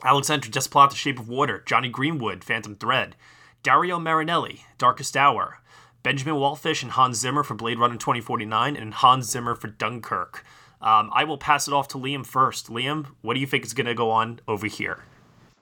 [0.04, 3.16] Alexandre Desplat, The Shape of Water, Jonny Greenwood, Phantom Thread,
[3.64, 5.60] Dario Marianelli, Darkest Hour,
[6.04, 10.44] Benjamin Wallfisch and Hans Zimmer for Blade Runner 2049, and Hans Zimmer for Dunkirk.
[10.82, 12.68] Um, I will pass it off to Liam first.
[12.68, 15.00] Liam, what do you think is going to go on over here?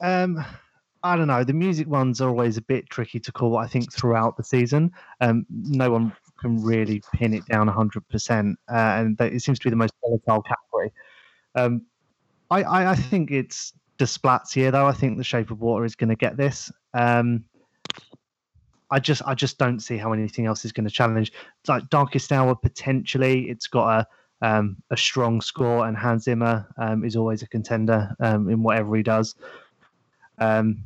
[0.02, 0.44] Um,
[1.04, 1.44] I don't know.
[1.44, 3.58] The music ones are always a bit tricky to call.
[3.58, 8.58] I think throughout the season, um, no one can really pin it down hundred percent,
[8.72, 10.92] uh, and it seems to be the most volatile category.
[11.56, 11.82] Um,
[12.50, 13.74] I, I, I think it's
[14.54, 14.88] here, though.
[14.88, 16.72] I think The Shape of Water is going to get this.
[16.94, 17.46] Um,
[18.90, 21.32] I just, I just don't see how anything else is going to challenge.
[21.60, 23.50] It's like Darkest Hour potentially.
[23.50, 24.08] It's got a
[24.44, 28.96] um, a strong score, and Hans Zimmer um, is always a contender um, in whatever
[28.96, 29.36] he does.
[30.40, 30.84] Um,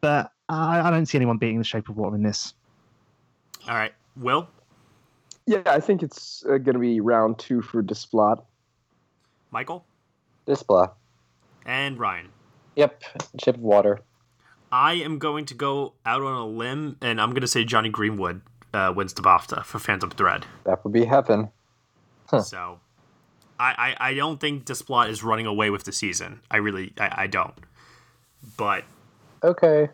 [0.00, 2.54] but I, I don't see anyone beating the Shape of Water in this.
[3.68, 4.48] All right, Will.
[5.46, 8.42] Yeah, I think it's uh, going to be round two for Desplat.
[9.50, 9.84] Michael?
[10.46, 10.92] Desplat.
[11.66, 12.28] And Ryan.
[12.76, 13.02] Yep.
[13.42, 14.00] Ship of water.
[14.72, 17.88] I am going to go out on a limb, and I'm going to say Jonny
[17.88, 18.42] Greenwood
[18.72, 20.46] uh, wins the BAFTA for Phantom Thread.
[20.64, 21.50] That would be heaven.
[22.30, 22.78] So,
[23.58, 26.40] I, I I don't think Desplat is running away with the season.
[26.48, 27.54] I really I, I don't.
[28.56, 28.84] But
[29.42, 29.88] Okay.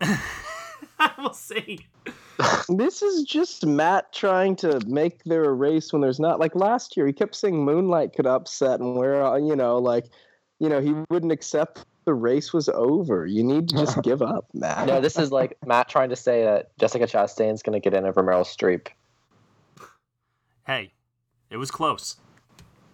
[1.18, 1.80] we'll see.
[2.68, 6.40] This is just Matt trying to make there a race when there's not.
[6.40, 10.06] Like last year, he kept saying Moonlight could upset, and where uh, you know, like,
[10.58, 13.26] you know, he wouldn't accept the race was over.
[13.26, 14.86] You need to just give up, Matt.
[14.86, 18.04] No, this is like Matt trying to say that Jessica Chastain's going to get in
[18.04, 18.88] over Meryl Streep.
[20.66, 20.92] Hey,
[21.50, 22.16] it was close.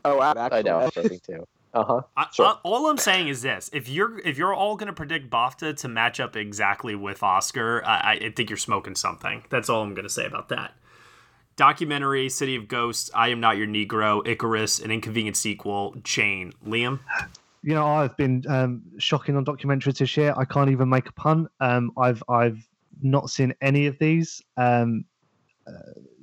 [0.04, 0.80] Oh, I know.
[0.80, 1.46] I'm too.
[1.72, 2.00] Uh huh.
[2.16, 5.76] I, I- all I'm saying is this: if you're if you're all gonna predict BAFTA
[5.78, 9.44] to match up exactly with Oscar, I, I think you're smoking something.
[9.50, 10.74] That's all I'm gonna say about that.
[11.56, 16.52] Documentary, City of Ghosts, I Am Not Your Negro, Icarus, an inconvenient sequel, Jane.
[16.66, 17.00] Liam,
[17.62, 20.32] You know, I've been um, shocking on documentaries this year.
[20.36, 21.48] I can't even make a pun.
[21.60, 22.66] Um, I've I've
[23.02, 24.42] not seen any of these.
[24.56, 25.04] Um,
[25.66, 25.72] uh,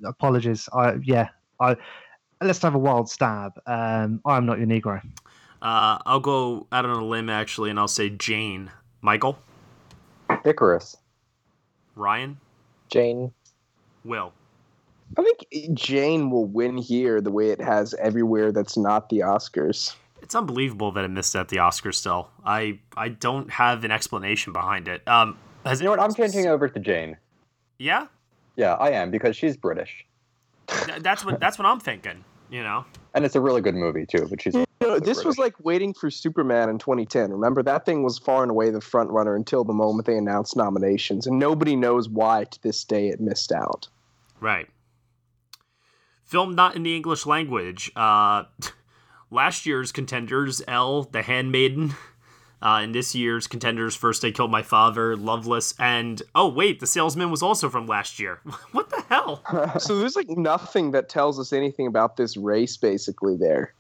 [0.06, 0.68] apologies.
[0.74, 1.30] I yeah.
[1.60, 1.76] I
[2.42, 3.54] let's have a wild stab.
[3.66, 5.02] Um, I am not your Negro.
[5.62, 8.72] Uh, I'll go out on a limb actually, and I'll say Jane.
[9.02, 9.38] Michael,
[10.46, 10.98] Icarus.
[11.96, 12.38] Ryan,
[12.90, 13.32] Jane.
[14.04, 14.34] Will.
[15.18, 19.96] I think Jane will win here the way it has everywhere that's not the Oscars.
[20.22, 21.96] It's unbelievable that it missed at the Oscars.
[21.96, 25.08] Still, I I don't have an explanation behind it.
[25.08, 26.00] Um, has You know what?
[26.00, 27.18] I'm changing over to Jane.
[27.80, 28.08] Yeah,
[28.56, 30.06] Yeah, I am because she's British,
[30.68, 32.24] Th- that's what that's what I'm thinking.
[32.50, 32.86] You know.
[33.14, 34.28] and it's a really good movie too.
[34.30, 37.32] But she's know, this was like waiting for Superman in 2010.
[37.32, 40.56] Remember that thing was far and away the front runner until the moment they announced
[40.56, 43.88] nominations, and nobody knows why to this day it missed out.
[44.40, 44.68] Right.
[46.24, 47.92] Film not in the English language.
[47.96, 48.44] Uh,
[49.32, 51.96] last year's contenders: Elle, The Handmaiden.
[52.60, 56.88] Uh, and this year's contenders: First I Killed My Father, Loveless, and oh wait, The
[56.88, 58.42] Salesman was also from last year.
[58.72, 59.44] what the hell?
[59.80, 63.38] so there's like nothing that tells us anything about this race, basically.
[63.38, 63.74] There.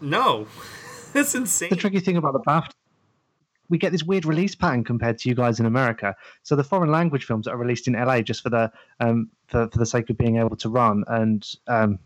[0.00, 0.46] No,
[1.12, 1.70] that's insane.
[1.70, 2.72] The tricky thing about the BAFTA,
[3.68, 6.16] we get this weird release pattern compared to you guys in America.
[6.42, 9.68] So the foreign language films that are released in LA just for the um, for,
[9.68, 11.98] for the sake of being able to run and um,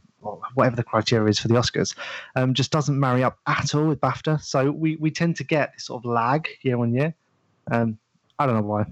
[0.55, 1.97] whatever the criteria is for the Oscars,
[2.37, 4.43] um, just doesn't marry up at all with BAFTA.
[4.43, 7.15] So we, we tend to get this sort of lag year on year.
[7.71, 7.99] Um,
[8.39, 8.87] I don't know why.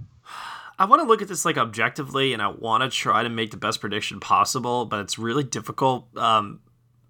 [0.78, 3.50] I want to look at this like objectively, and I want to try to make
[3.50, 6.60] the best prediction possible, but it's really difficult um,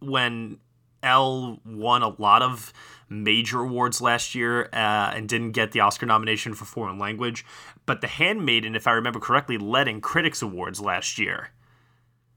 [0.00, 0.58] when
[1.02, 2.72] Elle won a lot of
[3.08, 7.44] major awards last year uh, and didn't get the Oscar nomination for foreign language.
[7.86, 11.50] But The Handmaiden, if I remember correctly, led in Critics Awards last year.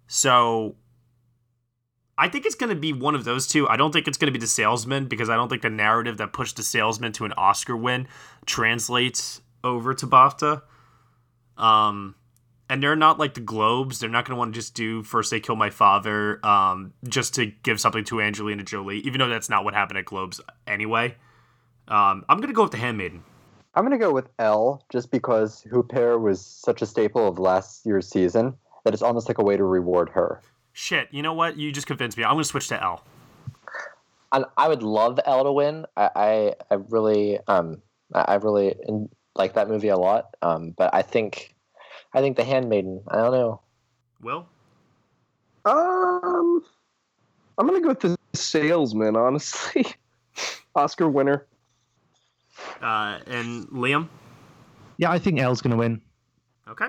[0.07, 0.75] So
[2.17, 3.67] I think it's going to be one of those two.
[3.67, 6.17] I don't think it's going to be The Salesman because I don't think the narrative
[6.17, 8.07] that pushed The Salesman to an Oscar win
[8.45, 10.61] translates over to BAFTA.
[11.57, 12.15] Um,
[12.69, 13.99] and they're not like the Globes.
[13.99, 17.35] They're not going to want to just do First They Kill My Father um, just
[17.35, 21.15] to give something to Angelina Jolie, even though that's not what happened at Globes anyway.
[21.87, 23.23] Um, I'm going to go with The Handmaiden.
[23.75, 27.85] I'm going to go with Elle just because Huppert was such a staple of last
[27.85, 28.55] year's season
[28.85, 30.41] that it's almost like a way to reward her.
[30.73, 31.57] Shit, you know what?
[31.57, 32.23] You just convinced me.
[32.23, 33.03] I'm going to switch to Elle.
[34.31, 35.85] And I would love Elle to win.
[35.95, 37.81] I, I, I really, um,
[38.13, 38.75] I really
[39.35, 40.35] like that movie a lot.
[40.41, 41.52] Um, but I think,
[42.13, 43.01] I think The Handmaiden.
[43.07, 43.61] I don't know.
[44.21, 44.47] Will.
[45.65, 46.63] Um,
[47.57, 49.15] I'm gonna go with the Salesman.
[49.15, 49.85] Honestly,
[50.75, 51.45] Oscar winner.
[52.81, 54.07] Uh, and Liam.
[54.97, 56.01] Yeah, I think Elle's gonna win.
[56.67, 56.87] Okay.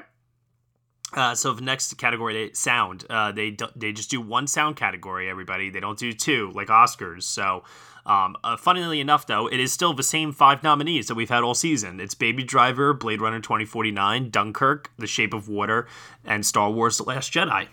[1.15, 3.05] Uh, so the next category, sound.
[3.09, 5.31] Uh, they they just do one sound category.
[5.31, 7.23] Everybody, they don't do two like Oscars.
[7.23, 7.63] So,
[8.05, 11.45] um, uh, funnily enough, though, it is still the same five nominees that we've had
[11.45, 12.01] all season.
[12.01, 15.87] It's Baby Driver, Blade Runner 2049, Dunkirk, The Shape of Water,
[16.25, 17.69] and Star Wars: The Last Jedi.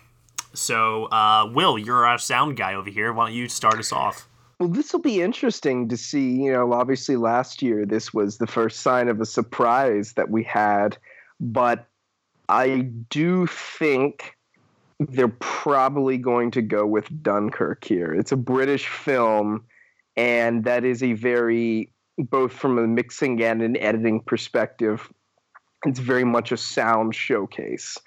[0.54, 3.12] So, uh, Will, you're our sound guy over here.
[3.12, 4.28] Why don't you start us off?
[4.60, 6.30] Well, this will be interesting to see.
[6.30, 10.44] You know, obviously last year this was the first sign of a surprise that we
[10.44, 10.96] had,
[11.40, 11.88] but
[12.48, 12.80] I
[13.10, 14.36] do think
[14.98, 18.14] they're probably going to go with Dunkirk here.
[18.14, 19.64] It's a British film,
[20.16, 25.10] and that is a very, both from a mixing and an editing perspective,
[25.84, 27.98] it's very much a sound showcase.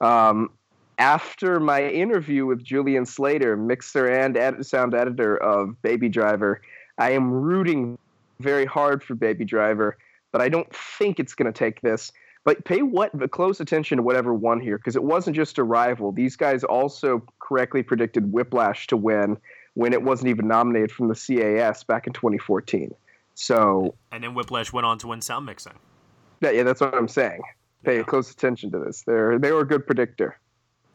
[0.00, 0.50] Um,
[0.98, 6.60] after my interview with Julian Slater, mixer and ed- sound editor of Baby Driver,
[6.98, 7.98] I am rooting
[8.38, 9.96] very hard for Baby Driver,
[10.30, 12.12] but I don't think it's going to take this.
[12.44, 16.12] But pay what close attention to whatever won here because it wasn't just Arrival.
[16.12, 19.38] These guys also correctly predicted Whiplash to win
[19.72, 22.94] when it wasn't even nominated from the CAS back in 2014.
[23.34, 25.72] So and then Whiplash went on to win sound mixing.
[26.40, 27.40] Yeah, yeah, that's what I'm saying.
[27.82, 28.02] Pay yeah.
[28.02, 29.02] close attention to this.
[29.06, 30.38] They're they were a good predictor.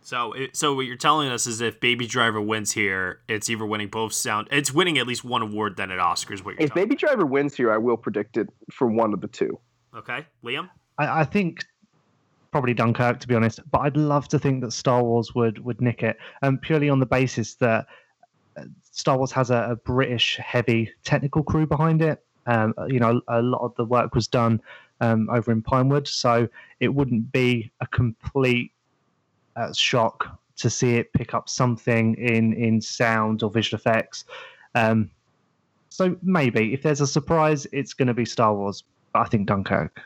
[0.02, 3.90] So, so what you're telling us is if Baby Driver wins here, it's either winning
[3.90, 6.44] both sound, it's winning at least one award then at Oscars.
[6.44, 9.60] What if Baby Driver wins here, I will predict it for one of the two.
[9.96, 10.70] Okay, Liam.
[11.00, 11.66] I, I think
[12.52, 15.82] probably Dunkirk to be honest, but I'd love to think that Star Wars would would
[15.82, 17.88] nick it, um, purely on the basis that
[18.58, 22.24] uh, Star Wars has a, a British heavy technical crew behind it.
[22.46, 24.62] Um, you know, a lot of the work was done
[25.02, 26.48] um, over in Pinewood, so
[26.80, 28.72] it wouldn't be a complete
[29.56, 34.26] uh, shock to see it pick up something in in sound or visual effects.
[34.76, 35.10] Um,
[35.90, 38.84] so maybe if there's a surprise, it's going to be Star Wars.
[39.14, 40.02] But I think Dunkirk.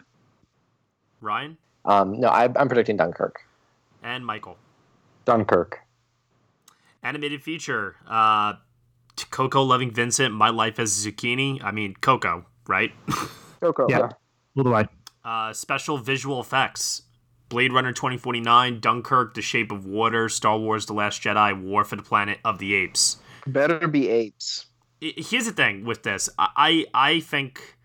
[1.23, 1.57] Ryan?
[1.85, 3.41] Um, no, I, I'm predicting Dunkirk.
[4.03, 4.57] And Michael?
[5.25, 5.79] Dunkirk.
[7.01, 7.95] Animated feature.
[8.07, 8.53] Uh,
[9.29, 11.63] Coco Loving Vincent, My Life as Zucchini.
[11.63, 12.91] I mean, Coco, right?
[13.61, 14.09] Coco, yeah.
[14.57, 14.85] All the way.
[15.23, 17.03] Uh, special visual effects.
[17.49, 21.95] Blade Runner 2049, Dunkirk, The Shape of Water, Star Wars The Last Jedi, War for
[21.95, 23.17] the Planet of the Apes.
[23.45, 24.67] Better be apes.
[25.01, 26.29] Here's the thing with this.
[26.39, 27.77] I I think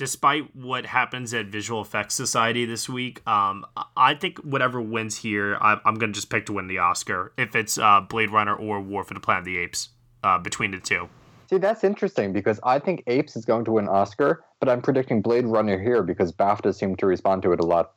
[0.00, 3.66] despite what happens at Visual Effects Society this week, um,
[3.98, 7.34] I think whatever wins here, I, am going to just pick to win the Oscar
[7.36, 9.90] if it's uh, Blade Runner or War for the Planet of the Apes
[10.24, 11.10] uh, between the two.
[11.50, 15.20] See, that's interesting because I think Apes is going to win Oscar, but I'm predicting
[15.20, 17.92] Blade Runner here because BAFTA seemed to respond to it a lot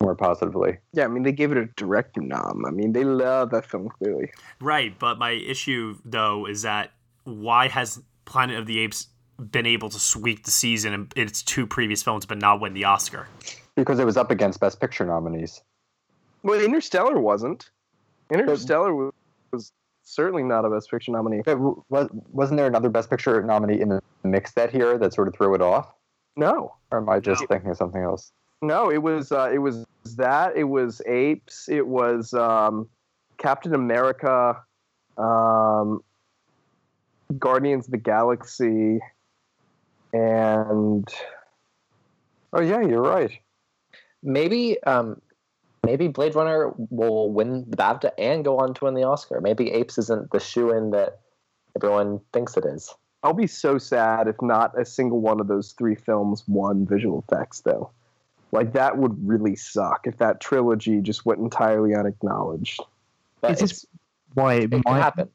[0.00, 0.78] more positively.
[0.92, 2.64] Yeah, I mean they gave it a direct nom.
[2.66, 4.32] I mean they love that film clearly.
[4.60, 6.90] Right, but my issue though is that
[7.22, 9.06] why has Planet of the Apes
[9.50, 12.84] been able to sweep the season in its two previous films but not win the
[12.84, 13.28] Oscar?
[13.74, 15.62] Because it was up against Best Picture nominees.
[16.42, 17.70] Well, Interstellar wasn't.
[18.30, 19.12] Interstellar was,
[19.52, 19.72] was
[20.02, 21.42] certainly not a Best Picture nominee.
[21.44, 25.28] But was, wasn't there another Best Picture nominee in the mix that year that sort
[25.28, 25.92] of threw it off?
[26.36, 28.32] No, Or am I just thinking of something else?
[28.62, 29.84] no, it was uh, it was
[30.16, 30.56] that.
[30.56, 31.68] It was Apes.
[31.68, 32.88] It was um,
[33.38, 34.56] Captain America,
[35.18, 36.02] um,
[37.38, 39.00] Guardians of the Galaxy,
[40.14, 41.06] and
[42.54, 43.32] Oh yeah, you're right.
[44.22, 45.20] Maybe um,
[45.84, 49.40] maybe Blade Runner will win the BAFTA and go on to win the Oscar.
[49.40, 51.18] Maybe Apes isn't the shoe in that
[51.76, 52.94] everyone thinks it is.
[53.24, 57.24] I'll be so sad if not a single one of those three films won visual
[57.26, 57.90] effects, though.
[58.52, 62.80] Like that would really suck if that trilogy just went entirely unacknowledged.
[63.40, 63.86] But It's it's,
[64.34, 65.28] why it, it might happen.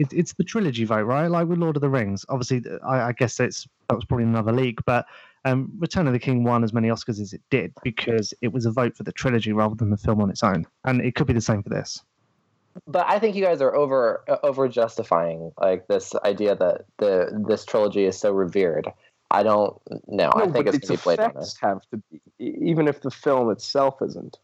[0.00, 1.28] It's it's the trilogy vote, right?
[1.28, 2.24] Like with Lord of the Rings.
[2.30, 5.04] Obviously, I, I guess it's that was probably another league, but
[5.44, 8.66] um, Return of the King won as many Oscars as it did because it was
[8.66, 11.26] a vote for the trilogy rather than the film on its own, and it could
[11.26, 12.02] be the same for this.
[12.86, 17.44] But I think you guys are over uh, over justifying like this idea that the
[17.46, 18.90] this trilogy is so revered.
[19.30, 19.78] I don't
[20.08, 20.32] know.
[20.34, 21.30] I think but it's going to be Blade Runner.
[21.30, 24.38] effects have to be, even if the film itself isn't.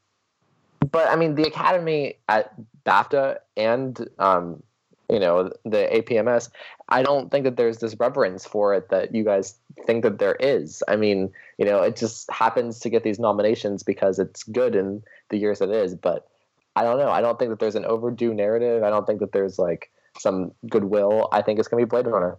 [0.93, 2.53] But I mean, the Academy at
[2.85, 4.63] BAFTA and um,
[5.11, 6.51] you know the APMS.
[6.89, 10.37] I don't think that there's this reverence for it that you guys think that there
[10.37, 10.83] is.
[10.89, 15.03] I mean, you know, it just happens to get these nominations because it's good in
[15.31, 15.95] the years it is.
[15.95, 16.29] But
[16.77, 17.11] I don't know.
[17.11, 18.83] I don't think that there's an overdue narrative.
[18.83, 21.29] I don't think that there's like some goodwill.
[21.33, 22.39] I think it's to be Blade Runner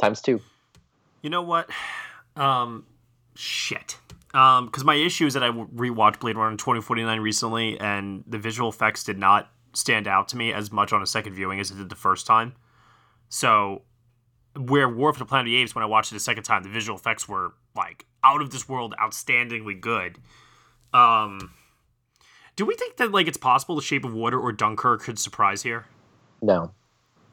[0.00, 0.40] times two.
[1.22, 1.70] You know what?
[2.36, 2.84] Um,
[3.34, 3.98] shit.
[4.34, 8.68] Um, because my issue is that I rewatched Blade Runner 2049 recently, and the visual
[8.68, 11.76] effects did not stand out to me as much on a second viewing as it
[11.76, 12.54] did the first time.
[13.28, 13.82] So,
[14.56, 16.62] where War for the Planet of the Apes, when I watched it a second time,
[16.62, 20.18] the visual effects were like out of this world, outstandingly good.
[20.92, 21.52] Um,
[22.56, 25.62] do we think that like it's possible The Shape of Water or Dunkirk could surprise
[25.62, 25.86] here?
[26.40, 26.72] No.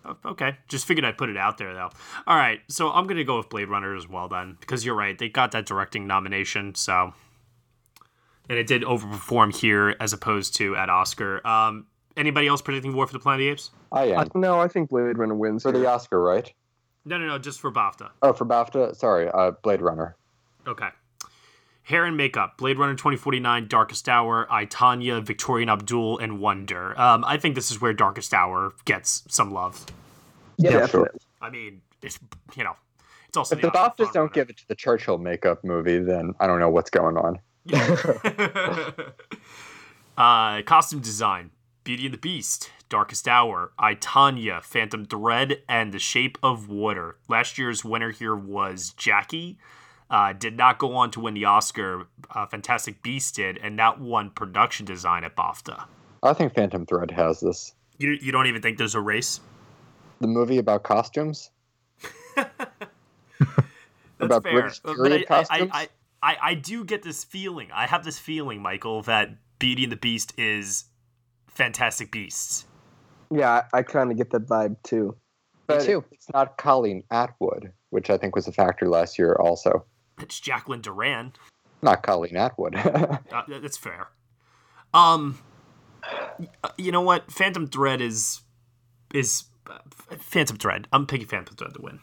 [0.03, 1.91] Oh, Okay, just figured I'd put it out there though.
[2.25, 5.17] All right, so I'm gonna go with Blade Runner as well then, because you're right,
[5.17, 7.13] they got that directing nomination, so
[8.49, 11.45] and it did overperform here as opposed to at Oscar.
[11.47, 11.85] Um,
[12.17, 13.71] anybody else predicting War for the Planet of the Apes?
[13.91, 14.27] I am.
[14.35, 15.87] no, I think Blade Runner wins For the.
[15.87, 16.51] Oscar, right?
[17.05, 18.11] No, no, no, just for BAFTA.
[18.21, 18.95] Oh, for BAFTA?
[18.95, 20.15] Sorry, uh, Blade Runner.
[20.67, 20.89] Okay.
[21.83, 26.99] Hair and makeup: Blade Runner 2049, Darkest Hour, I Tonya, Victorian Abdul, and Wonder.
[26.99, 29.85] Um, I think this is where Darkest Hour gets some love.
[30.57, 31.11] Yeah, sure.
[31.41, 32.19] I mean, it's
[32.55, 32.75] you know,
[33.27, 36.45] it's also If the BAFTAs don't give it to the Churchill makeup movie, then I
[36.45, 37.39] don't know what's going on.
[40.17, 41.49] uh, costume design:
[41.83, 47.17] Beauty and the Beast, Darkest Hour, I Tonya, Phantom Thread, and The Shape of Water.
[47.27, 49.57] Last year's winner here was Jackie.
[50.09, 52.07] Uh, did not go on to win the Oscar.
[52.29, 55.85] Uh, Fantastic Beast did, and that won production design at BAFTA.
[56.21, 57.73] I think Phantom Thread has this.
[57.97, 59.39] You, you don't even think there's a race?
[60.19, 61.49] The movie about costumes?
[62.35, 62.49] That's
[64.19, 64.51] about fair.
[64.51, 65.71] British period I, I, costumes?
[65.73, 65.89] I,
[66.21, 67.69] I, I do get this feeling.
[67.73, 70.85] I have this feeling, Michael, that Beauty and the Beast is
[71.51, 72.65] Fantastic Beasts.
[73.29, 75.15] Yeah, I, I kind of get that vibe too.
[75.67, 79.85] But it's not Colleen Atwood, which I think was a factor last year also.
[80.19, 81.33] It's Jacqueline Duran.
[81.81, 82.75] Not Colleen Atwood.
[83.31, 84.09] Uh, that's fair.
[84.93, 85.39] Um,
[86.77, 87.31] you know what?
[87.31, 88.41] Phantom Thread is
[89.13, 89.77] is uh,
[90.19, 90.87] Phantom Thread.
[90.91, 91.99] I'm picking Phantom Thread to win.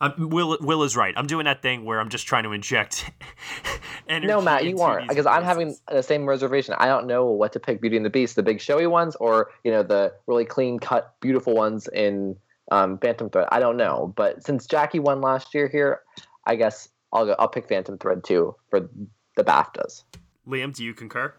[0.00, 1.12] Um, Will Will is right.
[1.16, 3.10] I'm doing that thing where I'm just trying to inject
[4.08, 4.28] energy.
[4.28, 6.74] No, Matt, you into aren't because I'm having the same reservation.
[6.78, 9.50] I don't know what to pick: Beauty and the Beast, the big showy ones, or
[9.64, 12.36] you know the really clean cut, beautiful ones in
[12.70, 13.48] um, Phantom Thread.
[13.50, 16.02] I don't know, but since Jackie won last year here,
[16.46, 17.34] I guess I'll go.
[17.38, 18.88] I'll pick Phantom Thread too for
[19.36, 20.04] the BAFTAs.
[20.46, 21.34] Liam, do you concur?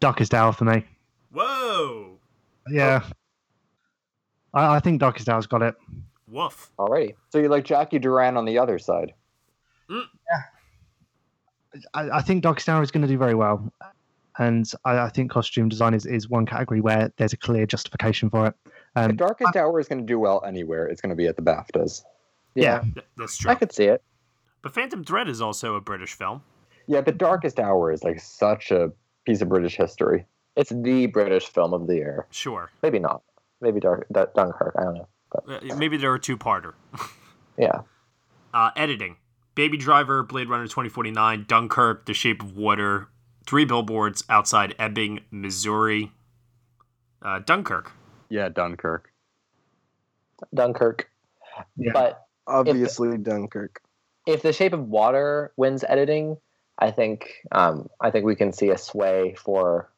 [0.00, 0.84] Darkest Hour for me.
[1.32, 2.18] Whoa!
[2.68, 3.04] Yeah.
[4.52, 5.74] I, I think Darkest Hour's got it.
[6.28, 6.70] Woof.
[6.78, 7.14] Alrighty.
[7.30, 9.12] so you like Jackie Duran on the other side?
[11.92, 13.72] I, I think Darkest Hour is going to do very well.
[14.38, 18.30] And I, I think costume design is, is one category where there's a clear justification
[18.30, 18.54] for it.
[18.96, 21.36] Um, if Darkest Hour is going to do well anywhere, it's going to be at
[21.36, 22.02] the BAFTAs.
[22.54, 22.80] yeah.
[22.80, 23.50] Th- That's true.
[23.50, 24.02] I could see it.
[24.62, 26.42] But Phantom Thread is also a British film.
[26.86, 28.92] Yeah, but Darkest Hour is like such a
[29.26, 30.26] piece of British history.
[30.56, 32.26] It's the British film of the year.
[32.30, 32.70] Sure.
[32.82, 33.22] Maybe not.
[33.60, 34.74] Maybe Dark, Dun- Dunkirk.
[34.78, 35.08] I don't know.
[35.46, 36.74] But Uh, maybe they're a two-parter.
[37.58, 37.82] yeah.
[38.52, 39.16] Uh, editing:
[39.54, 43.08] Baby Driver, Blade Runner 2049, Dunkirk, The Shape of Water,
[43.46, 46.12] Three Billboards Outside Ebbing, Missouri.
[47.22, 47.92] Uh, Dunkirk.
[48.28, 49.10] Yeah, Dunkirk.
[50.54, 51.08] Dunkirk.
[51.76, 51.92] Yeah.
[51.92, 53.80] But Obviously, Dunkirk.
[54.26, 56.36] if The Shape of Water wins editing,
[56.78, 59.90] I think um, I think we can see a sway for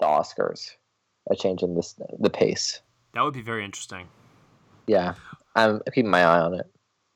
[0.00, 0.72] the Oscars,
[1.30, 2.80] a change in this the pace.
[3.14, 4.08] That would be very interesting.
[4.86, 5.14] Yeah,
[5.54, 6.66] I'm keeping my eye on it.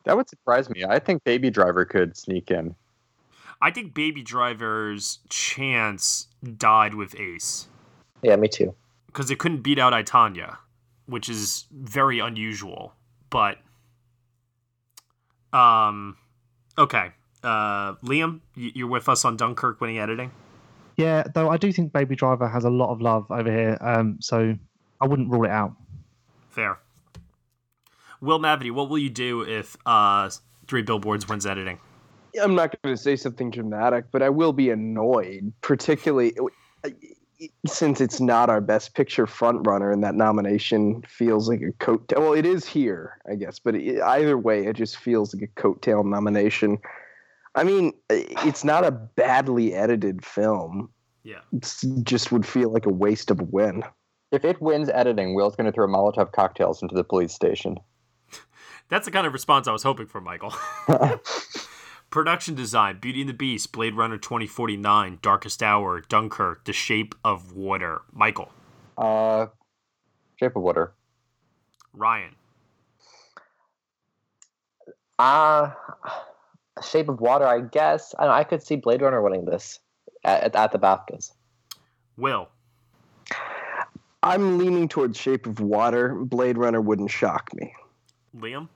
[0.04, 0.84] That would surprise me.
[0.84, 2.74] I think Baby Driver could sneak in.
[3.60, 7.68] I think Baby Driver's chance died with Ace
[8.22, 8.74] Yeah, me too.
[9.06, 10.58] because it couldn't beat out I Tonya,
[11.06, 12.92] which is very unusual.
[13.30, 13.58] But,
[15.52, 16.16] um,
[16.78, 17.12] okay,
[17.42, 20.30] uh, Liam, you're with us on Dunkirk winning editing.
[20.96, 24.18] Yeah, though I do think Baby Driver has a lot of love over here, um,
[24.20, 24.54] so
[25.00, 25.72] I wouldn't rule it out.
[26.50, 26.78] Fair.
[28.20, 30.30] Will Mavity, what will you do if uh,
[30.66, 31.78] Three Billboards wins editing?
[32.42, 36.36] I'm not going to say something dramatic, but I will be annoyed, particularly
[36.84, 36.90] uh,
[37.66, 42.18] since it's not our best picture frontrunner, and that nomination feels like a coattail.
[42.18, 45.60] Well, it is here, I guess, but it, either way, it just feels like a
[45.60, 46.78] coattail nomination.
[47.54, 50.90] I mean, it's not a badly edited film.
[51.24, 51.40] Yeah.
[51.52, 53.82] It just would feel like a waste of a win.
[54.30, 57.78] If it wins editing, Will's going to throw Molotov cocktails into the police station.
[58.88, 60.54] That's the kind of response I was hoping for, Michael.
[62.10, 67.52] Production design Beauty and the Beast, Blade Runner 2049, Darkest Hour, Dunkirk, The Shape of
[67.52, 68.02] Water.
[68.12, 68.50] Michael.
[68.96, 69.46] Uh,
[70.36, 70.92] Shape of Water.
[71.92, 72.34] Ryan.
[75.18, 75.70] Uh
[76.86, 78.14] Shape of Water, I guess.
[78.18, 79.80] I, know, I could see Blade Runner winning this
[80.24, 81.32] at, at, at the BAFTAs.
[82.18, 82.48] Will.
[84.22, 86.14] I'm leaning towards Shape of Water.
[86.14, 87.72] Blade Runner wouldn't shock me.
[88.36, 88.68] Liam.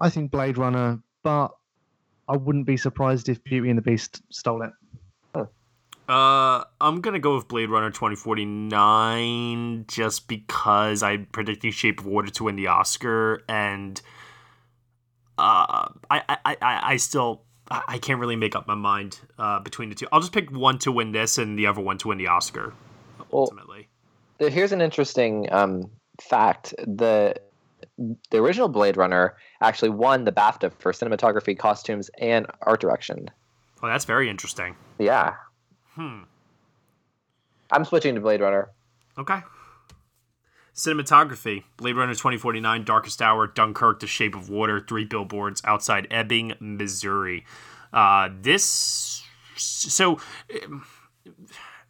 [0.00, 1.48] I think Blade Runner, but
[2.28, 4.70] I wouldn't be surprised if Beauty and the Beast stole it.
[6.08, 12.30] Uh, I'm gonna go with Blade Runner 2049 just because I'm predicting Shape of Water
[12.30, 14.00] to win the Oscar, and
[15.36, 19.58] uh, I I, I, I still I I can't really make up my mind uh,
[19.58, 20.06] between the two.
[20.12, 22.72] I'll just pick one to win this and the other one to win the Oscar.
[23.32, 23.88] Ultimately,
[24.38, 25.90] Well, here's an interesting um,
[26.20, 27.34] fact: the
[28.30, 33.30] the original Blade Runner actually won the BAFTA for cinematography, costumes, and art direction.
[33.82, 34.76] oh, that's very interesting.
[34.98, 35.34] Yeah,
[35.94, 36.22] Hmm.
[37.70, 38.70] I'm switching to Blade Runner.
[39.18, 39.38] Okay.
[40.74, 46.52] Cinematography Blade Runner 2049, Darkest Hour, Dunkirk, The Shape of Water, Three Billboards Outside Ebbing,
[46.60, 47.44] Missouri.
[47.94, 49.22] Uh, this.
[49.56, 50.20] So.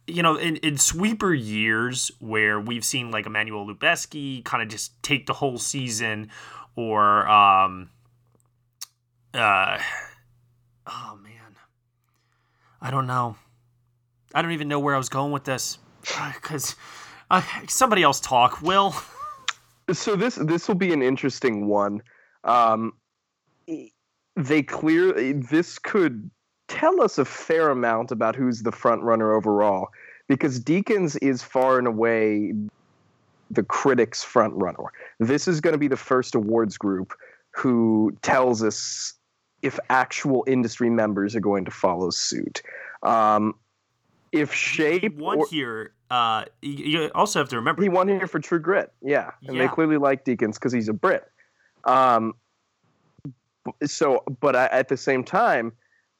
[0.07, 5.01] You know, in, in sweeper years where we've seen like Emmanuel Lubezki kind of just
[5.03, 6.29] take the whole season,
[6.75, 7.89] or um,
[9.33, 9.79] uh,
[10.87, 11.55] oh man,
[12.81, 13.35] I don't know.
[14.33, 15.77] I don't even know where I was going with this
[16.33, 16.75] because
[17.29, 18.61] uh, somebody else talk.
[18.61, 18.95] Will
[19.91, 22.01] so this this will be an interesting one.
[22.43, 22.93] Um,
[24.35, 26.29] they clear this could
[26.67, 29.89] tell us a fair amount about who's the front runner overall,
[30.27, 32.53] because Deakins is far and away
[33.51, 34.91] the critics' front runner.
[35.19, 37.13] This is going to be the first awards group
[37.51, 39.13] who tells us
[39.61, 42.61] if actual industry members are going to follow suit.
[43.03, 43.55] Um,
[44.31, 45.93] if Shape one or- here.
[46.09, 48.93] Uh, you, you also have to remember he won here for True Grit.
[49.01, 49.63] Yeah, and Yeah.
[49.63, 51.29] they clearly like Deakins because he's a Brit.
[51.83, 52.33] Um,
[53.85, 55.73] so, but I, at the same time,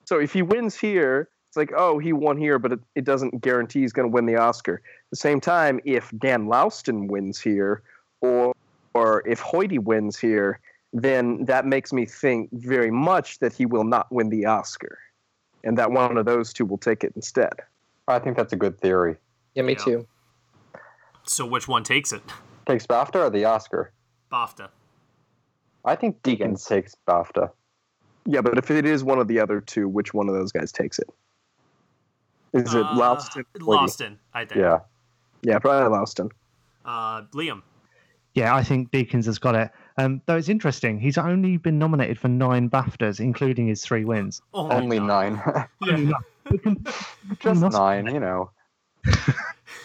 [0.08, 3.42] so if he wins here, it's like, oh, he won here, but it, it doesn't
[3.42, 4.76] guarantee he's going to win the Oscar.
[4.76, 7.84] At the same time, if Dan Laustsen wins here,
[8.22, 8.56] or
[8.94, 10.62] or if Hoyte wins here,
[10.94, 14.98] then that makes me think very much that he will not win the Oscar,
[15.66, 17.52] and that one of those two will take it instead.
[18.08, 19.18] I think that's a good theory.
[19.56, 20.08] Yeah, me too.
[21.24, 22.22] So which one takes it?
[22.66, 23.92] Takes BAFTA or the Oscar?
[24.32, 24.70] BAFTA.
[25.84, 27.52] I think Deakins takes BAFTA.
[28.30, 30.72] Yeah, but if it is one of the other two, which one of those guys
[30.72, 31.10] takes it?
[32.54, 33.38] Is it Uh, Laustsen?
[33.56, 34.60] or Laustsen, I think.
[34.60, 34.80] Yeah.
[35.44, 36.30] Yeah, probably Laustsen.
[36.84, 37.62] Uh, Liam.
[38.34, 39.72] Yeah, I think Deakins has got it.
[39.98, 44.42] Um, though it's interesting, he's only been nominated for nine BAFTAs, including his three wins.
[44.54, 45.42] Oh my Only nine.
[47.40, 48.52] Just nine, you know.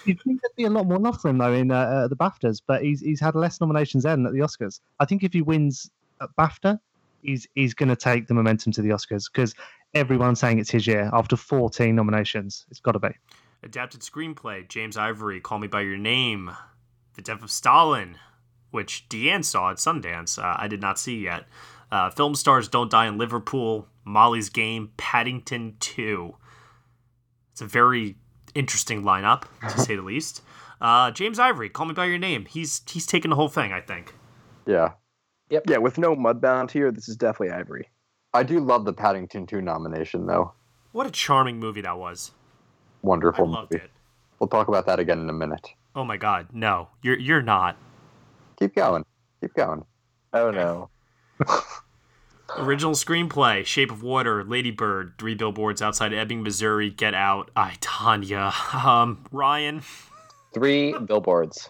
[0.05, 2.17] You'd think there'd be a lot more love for him though in uh, uh, the
[2.17, 4.81] BAFTAs, but he's he's had less nominations then at the Oscars.
[5.01, 5.91] I think if he wins
[6.21, 6.79] at BAFTA,
[7.23, 9.55] he's he's going to take the momentum to the Oscars because
[9.95, 12.67] everyone's saying it's his year after 14 nominations.
[12.71, 13.11] It's got to be.
[13.63, 16.51] Adapted screenplay: James Ivory, Call Me by Your Name,
[17.15, 18.17] The Death of Stalin,
[18.71, 20.39] which Deanne saw at Sundance.
[20.39, 21.47] Uh, I did not see yet.
[21.91, 26.37] Uh, film stars Don't Die in Liverpool, Molly's Game, Paddington Two.
[27.53, 28.17] It's a very
[28.55, 30.43] interesting lineup, to say the least.
[30.81, 32.47] Uh, James Ivory, Call Me by Your Name.
[32.47, 34.15] He's he's taking the whole thing, I think.
[34.67, 34.93] Yeah.
[35.53, 35.65] Yep.
[35.69, 37.87] Yeah, with no Mudbound here, this is definitely Ivory.
[38.33, 40.55] I do love the Paddington 2 nomination, though.
[40.93, 42.31] What a charming movie that was.
[43.03, 43.85] Wonderful I loved movie.
[43.85, 43.91] it.
[44.39, 45.69] We'll talk about that again in a minute.
[45.95, 46.89] Oh my god, no.
[47.03, 47.77] You're you're not.
[48.59, 49.05] Keep going.
[49.43, 49.85] Keep going.
[50.33, 50.89] Oh no.
[52.59, 57.75] Original screenplay: Shape of Water, Lady Bird, Three Billboards Outside Ebbing, Missouri, Get Out, I
[57.83, 58.53] Tonya.
[58.87, 59.83] Um, Ryan.
[60.55, 61.69] Three billboards.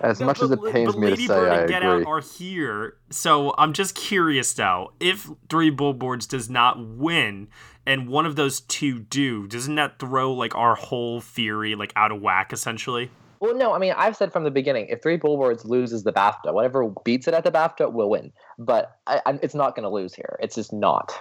[0.00, 1.82] As much as it But- pains but me to Lady say, Bird I and Get
[1.82, 2.02] agree.
[2.02, 4.92] Out are here, so I'm just curious though.
[5.00, 7.48] If Three Billboards does not win,
[7.86, 12.12] and one of those two do, doesn't that throw like our whole theory like out
[12.12, 13.10] of whack essentially?
[13.38, 16.52] Well, no, I mean, I've said from the beginning, if Three Billboards loses the BAFTA,
[16.54, 18.32] whatever beats it at the BAFTA will win.
[18.58, 20.38] But I, I, it's not going to lose here.
[20.40, 21.12] It's just not.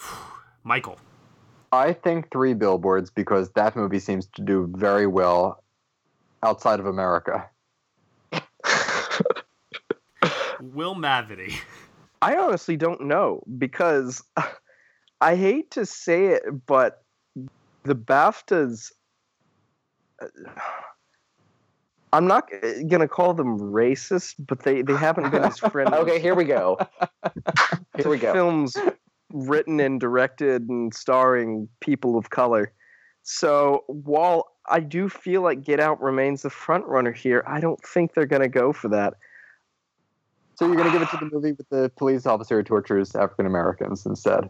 [0.64, 0.98] Michael.
[1.72, 5.62] I think Three Billboards because that movie seems to do very well
[6.44, 7.48] outside of America.
[10.72, 11.54] Will Mavity.
[12.22, 14.22] I honestly don't know because
[15.20, 17.02] I hate to say it, but
[17.84, 18.92] the BAFTAs.
[22.12, 22.48] I'm not
[22.86, 25.98] gonna call them racist, but they, they haven't been as friendly.
[25.98, 26.78] okay, here we go.
[27.96, 28.32] Here we go.
[28.32, 28.76] Films
[29.32, 32.72] written and directed and starring people of color.
[33.24, 37.80] So while I do feel like Get Out remains the front runner here, I don't
[37.84, 39.14] think they're gonna go for that.
[40.56, 43.14] So you're going to give it to the movie with the police officer who tortures
[43.14, 44.48] African Americans instead.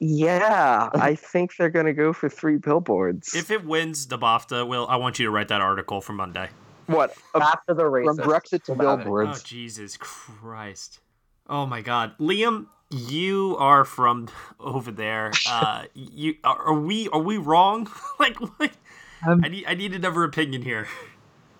[0.00, 3.34] Yeah, I think they're gonna go for three billboards.
[3.34, 6.48] If it wins the BAFTA, Will, I want you to write that article for Monday.
[6.86, 7.16] What?
[7.34, 8.06] After the race.
[8.06, 8.84] From Brexit to billboards.
[8.84, 9.42] Oh billboards.
[9.42, 11.00] Jesus Christ!
[11.48, 14.28] Oh my God, Liam, you are from
[14.60, 15.32] over there.
[15.46, 17.88] Uh, you are, are we are we wrong?
[18.18, 18.72] like, what?
[19.26, 20.88] Um, I need I need another opinion here.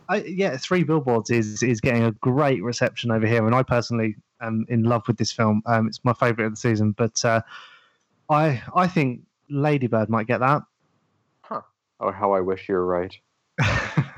[0.09, 4.17] I, yeah, Three Billboards is is getting a great reception over here, and I personally
[4.41, 5.63] am in love with this film.
[5.67, 7.41] Um, it's my favourite of the season, but uh,
[8.31, 10.63] I I think Ladybird might get that.
[11.43, 11.63] Huh.
[12.01, 13.17] Oh, how I wish you were right.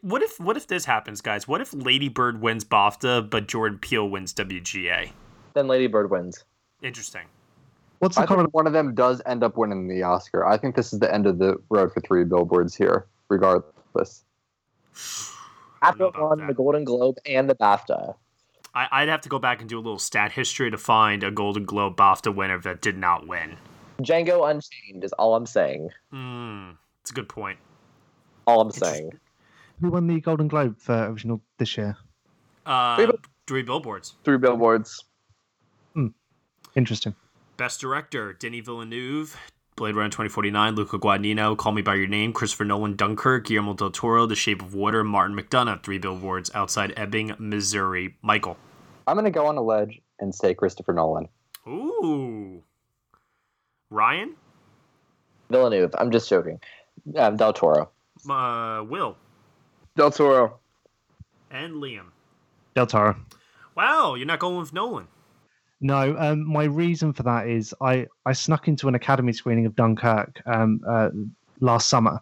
[0.00, 1.46] What if what if this happens, guys?
[1.46, 5.12] What if Lady Bird wins BAFTA, but Jordan Peele wins WGA?
[5.54, 6.44] Then Lady Bird wins.
[6.82, 7.22] Interesting.
[8.00, 10.44] What's the I think one of them does end up winning the Oscar.
[10.44, 14.24] I think this is the end of the road for Three Billboards here, regardless.
[15.82, 18.14] After it won the Golden Globe and the BAFTA.
[18.74, 21.30] I, I'd have to go back and do a little stat history to find a
[21.30, 23.56] Golden Globe BAFTA winner that did not win.
[24.00, 25.90] Django Unchained is all I'm saying.
[26.10, 26.70] Hmm,
[27.00, 27.58] it's a good point.
[28.46, 29.12] All I'm saying.
[29.80, 31.96] Who won the Golden Globe for original this year?
[32.64, 33.12] Uh,
[33.46, 34.14] three billboards.
[34.24, 35.04] Three billboards.
[36.76, 37.14] Interesting.
[37.56, 39.34] Best director: Denis Villeneuve,
[39.76, 43.90] Blade Runner 2049, Luca Guadagnino, Call Me by Your Name, Christopher Nolan, Dunkirk, Guillermo del
[43.90, 45.82] Toro, The Shape of Water, Martin McDonagh.
[45.82, 48.16] Three billboards outside Ebbing, Missouri.
[48.22, 48.56] Michael.
[49.06, 51.28] I'm going to go on a ledge and say Christopher Nolan.
[51.68, 52.62] Ooh.
[53.90, 54.34] Ryan.
[55.50, 55.94] Villeneuve.
[55.98, 56.58] I'm just joking.
[57.14, 57.90] Um, Del Toro.
[58.28, 59.14] Uh, Will
[59.94, 60.58] Del Toro.
[61.50, 62.06] and Liam.
[62.74, 63.14] Del Toro.
[63.76, 65.06] Wow, you're not going with Nolan.
[65.86, 69.76] No, um, my reason for that is I, I snuck into an Academy screening of
[69.76, 71.10] Dunkirk um, uh,
[71.60, 72.20] last summer,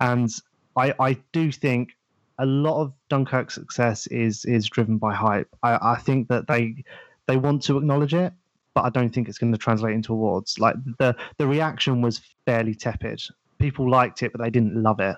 [0.00, 0.30] and
[0.76, 1.96] I I do think
[2.38, 5.48] a lot of Dunkirk's success is is driven by hype.
[5.62, 6.84] I, I think that they
[7.26, 8.34] they want to acknowledge it,
[8.74, 10.58] but I don't think it's going to translate into awards.
[10.58, 13.22] Like the the reaction was fairly tepid.
[13.58, 15.16] People liked it, but they didn't love it.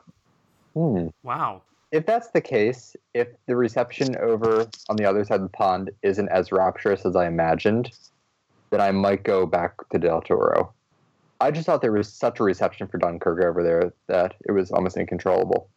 [0.74, 1.08] Hmm.
[1.24, 1.62] Wow.
[1.92, 5.90] If that's the case, if the reception over on the other side of the pond
[6.02, 7.90] isn't as rapturous as I imagined,
[8.70, 10.72] then I might go back to Del Toro.
[11.40, 14.70] I just thought there was such a reception for Dunkirk over there that it was
[14.70, 15.68] almost uncontrollable.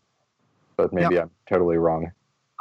[0.77, 1.23] But maybe Yeah.
[1.23, 2.11] I'm totally wrong.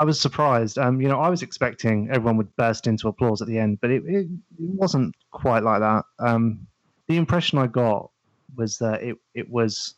[0.00, 0.76] I was surprised.
[0.76, 3.90] Um, you know, I was expecting everyone would burst into applause at the end, but
[3.90, 4.28] it, it, it
[4.58, 6.04] wasn't quite like that.
[6.18, 6.66] Um,
[7.06, 8.10] the impression I got
[8.56, 9.94] was that it, it was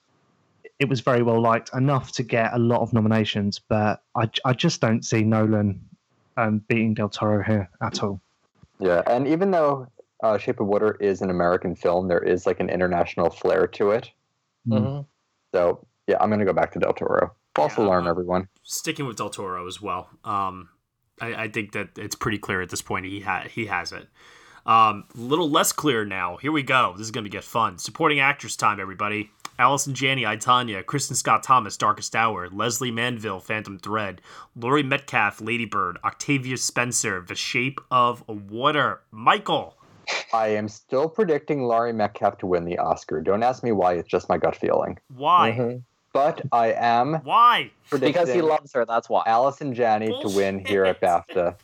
[0.78, 4.52] it was very well liked enough to get a lot of nominations, but I, I
[4.52, 5.80] just don't see Nolan
[6.36, 8.20] um, beating Del Toro here at all.
[8.78, 9.88] Yeah, and even though
[10.22, 13.90] uh, Shape of Water is an American film, there is like an international flair to
[13.90, 14.10] it.
[14.68, 15.02] Mm-hmm.
[15.54, 17.32] So yeah, I'm gonna go back to Del Toro.
[17.54, 18.48] False alarm, everyone.
[18.62, 20.10] Sticking with Del Toro as well.
[20.24, 20.68] Um,
[21.20, 24.08] I, I think that it's pretty clear at this point he ha- he has it.
[24.66, 26.36] Um, a little less clear now.
[26.36, 26.92] Here we go.
[26.98, 27.78] This is gonna get fun.
[27.78, 29.30] Supporting actress time, everybody.
[29.58, 34.20] Allison Janney, I Tanya, Kristin Scott Thomas, Darkest Hour, Lesley Manville, Phantom Thread,
[34.54, 39.00] Laurie Metcalf, Ladybird, Octavia Spencer, The Shape of Water.
[39.10, 39.76] Michael.
[40.32, 43.20] I am still predicting Laurie Metcalf to win the Oscar.
[43.20, 44.98] Don't ask me why; it's just my gut feeling.
[45.16, 45.56] Why?
[45.58, 45.78] Mm-hmm.
[46.12, 47.70] But I am Why?
[47.90, 49.22] Because he loves her, that's why.
[49.26, 51.56] Allison Janney to win here at BAFTA.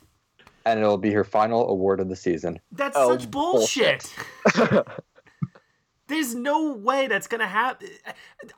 [0.65, 2.59] and it'll be her final award of the season.
[2.71, 4.13] That's Oh, such bullshit.
[6.07, 7.89] There's no way that's gonna happen.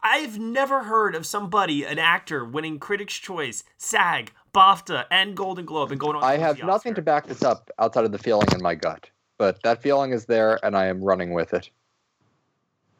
[0.02, 5.92] I've never heard of somebody, an actor, winning Critics' Choice, SAG, BAFTA, and Golden Globe,
[5.92, 6.24] and going on.
[6.24, 7.02] I have the nothing Oscar.
[7.02, 10.26] to back this up outside of the feeling in my gut, but that feeling is
[10.26, 11.70] there, and I am running with it.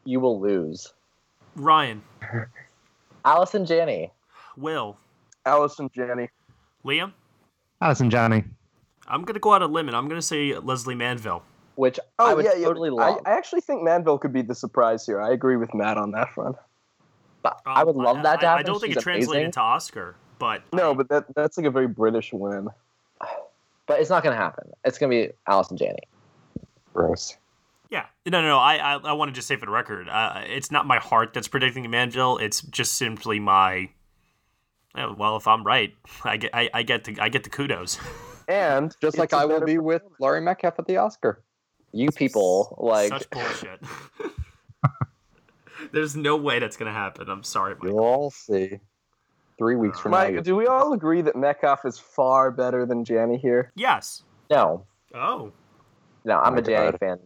[0.04, 0.94] You will lose.
[1.56, 2.04] Ryan,
[3.26, 4.12] Allison Janney.
[4.58, 4.98] Will,
[5.46, 6.30] Allison Janney.
[6.86, 7.14] Liam.
[7.82, 8.44] Allison Janney.
[9.08, 11.44] I'm gonna go out on a limb, and I'm gonna say Lesley Manville.
[11.76, 12.66] Which Oh I would yeah, yeah.
[12.66, 13.22] totally I, love.
[13.26, 15.22] I actually think Manville could be the surprise here.
[15.22, 16.56] I agree with Matt on that front.
[17.44, 18.66] But I would love that to Um, I, I happen.
[18.66, 21.72] don't think She's it translated amazing, to Oscar, but No, but that that's like a
[21.72, 22.70] very British win.
[23.88, 24.72] but it's not going to happen.
[24.84, 26.00] It's going to be Allison Janney.
[26.94, 27.38] Gross.
[27.92, 28.58] Yeah, no, no, no.
[28.58, 31.34] I, I, I want to just say for the record, uh, it's not my heart
[31.34, 32.38] that's predicting Manville.
[32.40, 33.90] It's just simply my.
[34.98, 38.00] yeah, Well, if I'm right, I get, I, I get the, I get the kudos.
[38.48, 41.42] And Just like I will be with Laurie Metcalf at the Oscar.
[41.96, 43.80] You people like Such bullshit.
[45.92, 47.30] There's no way that's gonna happen.
[47.30, 47.84] I'm sorry, Mike.
[47.92, 48.80] You'll all see.
[49.58, 50.18] Three weeks from now.
[50.18, 53.72] Mike, you- do we all agree that Metcalf is far better than Janney here?
[53.76, 54.24] Yes.
[54.50, 55.54] no, Oh.
[56.26, 56.40] no.
[56.40, 57.00] I'm oh my a Janney God.
[57.00, 57.20] fan.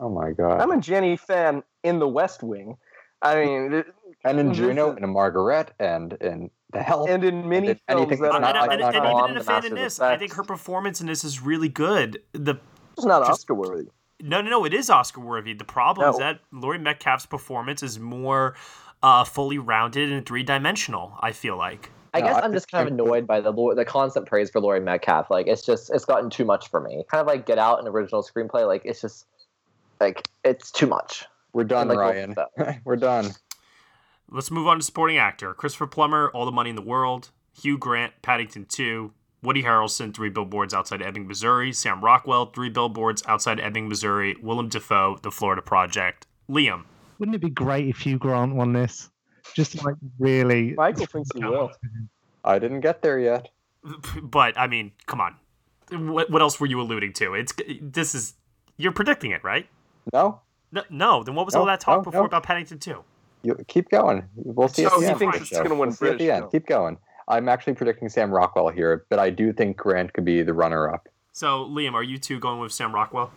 [0.00, 0.60] Oh my god.
[0.62, 2.76] I'm a Janney fan in the West Wing.
[3.20, 3.84] I mean,
[4.24, 7.10] and in Juno, and in Margaret, and in The Help.
[7.10, 9.04] and in many did films anything that that's are And, not not, and, like and,
[9.18, 11.68] even in a fan in of this, I think her performance in this is really
[11.68, 12.22] good.
[12.32, 12.56] The
[12.96, 13.88] it's not Oscar worthy.
[14.20, 15.54] No, no, no, it is Oscar worthy.
[15.54, 18.54] The problem is that Laurie Metcalf's performance is more
[19.02, 21.16] uh, fully rounded and three dimensional.
[21.20, 21.90] I feel like.
[22.14, 24.60] I No, guess I I'm just kind of annoyed by the the constant praise for
[24.60, 25.30] Laurie Metcalf.
[25.30, 27.04] Like it's just it's gotten too much for me.
[27.10, 28.66] Kind of like Get Out, an original screenplay.
[28.66, 29.26] Like it's just
[30.00, 31.26] like it's too much.
[31.52, 32.36] We're done, like, Ryan.
[32.84, 33.30] We're done.
[34.30, 35.54] Let's move on to supporting actor.
[35.54, 37.30] Christopher Plummer, All the Money in the World.
[37.58, 39.12] Hugh Grant, Paddington 2.
[39.42, 41.72] Woody Harrelson, Three Billboards Outside Ebbing, Missouri.
[41.72, 44.36] Sam Rockwell, Three Billboards Outside Ebbing, Missouri.
[44.42, 46.26] Willem Dafoe, The Florida Project.
[46.50, 46.84] Liam.
[47.18, 49.10] Wouldn't it be great if Hugh Grant won this?
[49.54, 50.72] Just like really.
[50.74, 51.70] Michael thinks he will.
[52.44, 53.48] I didn't get there yet.
[54.22, 55.36] But, I mean, come on.
[55.90, 57.34] What, what else were you alluding to?
[57.34, 58.34] It's This is.
[58.76, 59.66] You're predicting it, right?
[60.12, 60.40] No,
[60.72, 62.26] No, no then what was No, all that talk no, before no.
[62.26, 63.04] about Paddington 2?
[63.42, 64.24] you keep going.
[64.34, 64.84] We'll see.
[64.84, 65.18] at So the he end.
[65.20, 66.50] thinks it's gonna win We'll see at the end.
[66.50, 66.98] Keep going.
[67.28, 71.08] I'm actually predicting Sam Rockwell here, but I do think Grant could be the runner-up.
[71.32, 73.30] So, Liam, are you two going with Sam Rockwell?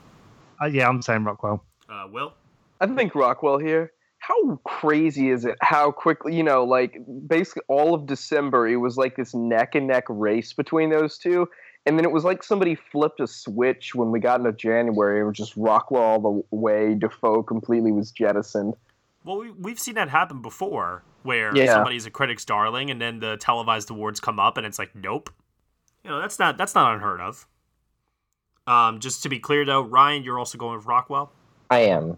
[0.61, 1.63] Uh, yeah, I'm Sam Rockwell.
[1.89, 2.33] Uh, Will?
[2.79, 3.91] I think Rockwell here.
[4.19, 5.55] How crazy is it?
[5.61, 9.87] How quickly, you know, like basically all of December, it was like this neck and
[9.87, 11.49] neck race between those two.
[11.85, 15.21] And then it was like somebody flipped a switch when we got into January.
[15.21, 16.93] It was just Rockwell all the way.
[16.93, 18.75] Dafoe completely was jettisoned.
[19.23, 21.73] Well, we, we've seen that happen before, where Yeah.
[21.73, 25.29] somebody's a critic's darling, and then the televised awards come up, and it's like, nope.
[26.03, 27.45] You know, that's not that's not unheard of.
[28.67, 31.31] Um, just to be clear, though, Ryan, you're also going with Rockwell.
[31.69, 32.17] I am.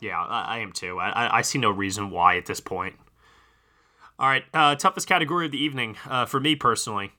[0.00, 0.98] Yeah, I, I am too.
[0.98, 2.96] I, I, I see no reason why at this point.
[4.18, 7.12] All right, uh, toughest category of the evening uh, for me personally.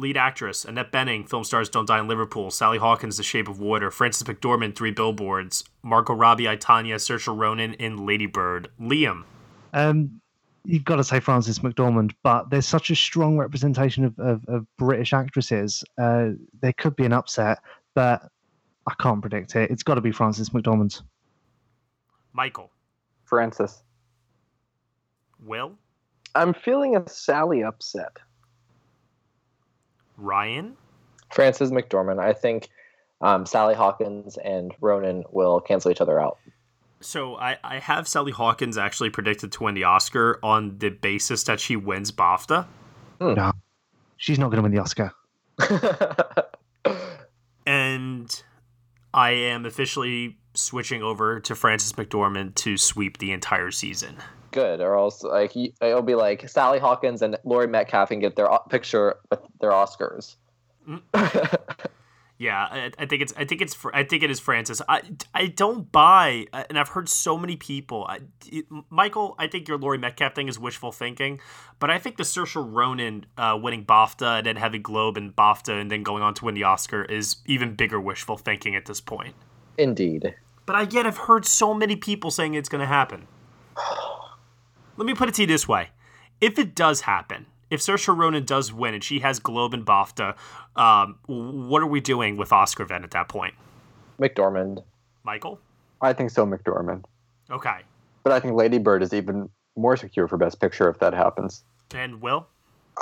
[0.00, 3.60] Lead actress Annette Bening, film stars Don't Die in Liverpool, Sally Hawkins, The Shape of
[3.60, 8.70] Water, Frances McDormand, Three Billboards, Margot Robbie, I, Tonya, Saoirse Ronan in Lady Bird.
[8.80, 9.22] Liam,
[9.72, 10.20] Um,
[10.64, 14.66] you've got to say Frances McDormand, but there's such a strong representation of, of, of
[14.76, 15.84] British actresses.
[15.98, 17.58] Uh, there could be an upset,
[17.94, 18.22] but
[18.86, 19.70] I can't predict it.
[19.70, 21.02] It's got to be Frances McDormand.
[22.32, 22.70] Michael,
[23.24, 23.82] Frances.
[25.44, 25.72] Will,
[26.34, 28.16] I'm feeling a Sally upset.
[30.16, 30.76] Ryan,
[31.32, 32.18] Frances McDormand.
[32.18, 32.70] I think
[33.20, 36.38] um, Sally Hawkins and Ronan will cancel each other out.
[37.04, 41.44] So I, I have Sally Hawkins actually predicted to win the Oscar on the basis
[41.44, 42.66] that she wins BAFTA.
[43.20, 43.34] Hmm.
[43.34, 43.52] No,
[44.16, 45.12] she's not going to win the Oscar.
[47.66, 48.42] And
[49.12, 54.16] I am officially switching over to Frances McDormand to sweep the entire season.
[54.50, 58.48] Good, or else like it'll be like Sally Hawkins and Laurie Metcalf and get their
[58.68, 60.36] picture with their Oscars.
[60.88, 61.00] Mm.
[62.36, 64.82] Yeah, I, I think it's I think it's I think it is Frances.
[64.88, 68.04] I, I don't buy, uh, and I've heard so many people.
[68.08, 71.38] I, it- Michael, I think your Laurie Metcalf thing is wishful thinking,
[71.78, 75.80] but I think the Saoirse Ronan uh, winning BAFTA and then having Globe and BAFTA
[75.80, 79.00] and then going on to win the Oscar is even bigger wishful thinking at this
[79.00, 79.34] point.
[79.78, 80.34] Indeed.
[80.66, 83.28] But I yet I've heard so many people saying it's going to happen.
[84.96, 85.90] Let me put it to you this way:
[86.40, 90.36] if it does happen, if Saoirse Ronan does win and she has Globe and BAFTA,
[90.76, 93.54] um, what are we doing with Oscar then at that point?
[94.20, 94.82] McDormand.
[95.24, 95.58] Michael?
[96.00, 97.04] I think so, McDormand.
[97.50, 97.78] Okay.
[98.22, 101.64] But I think Lady Bird is even more secure for Best Picture if that happens.
[101.94, 102.46] And Will?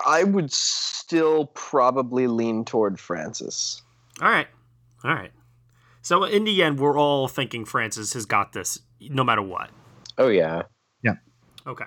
[0.06, 3.82] I would still probably lean toward Frances.
[4.20, 4.48] All right.
[5.04, 5.32] All right.
[6.00, 9.70] So in the end, we're all thinking Frances has got this, no matter what.
[10.18, 10.62] Oh yeah.
[11.02, 11.14] Yeah.
[11.66, 11.84] Okay.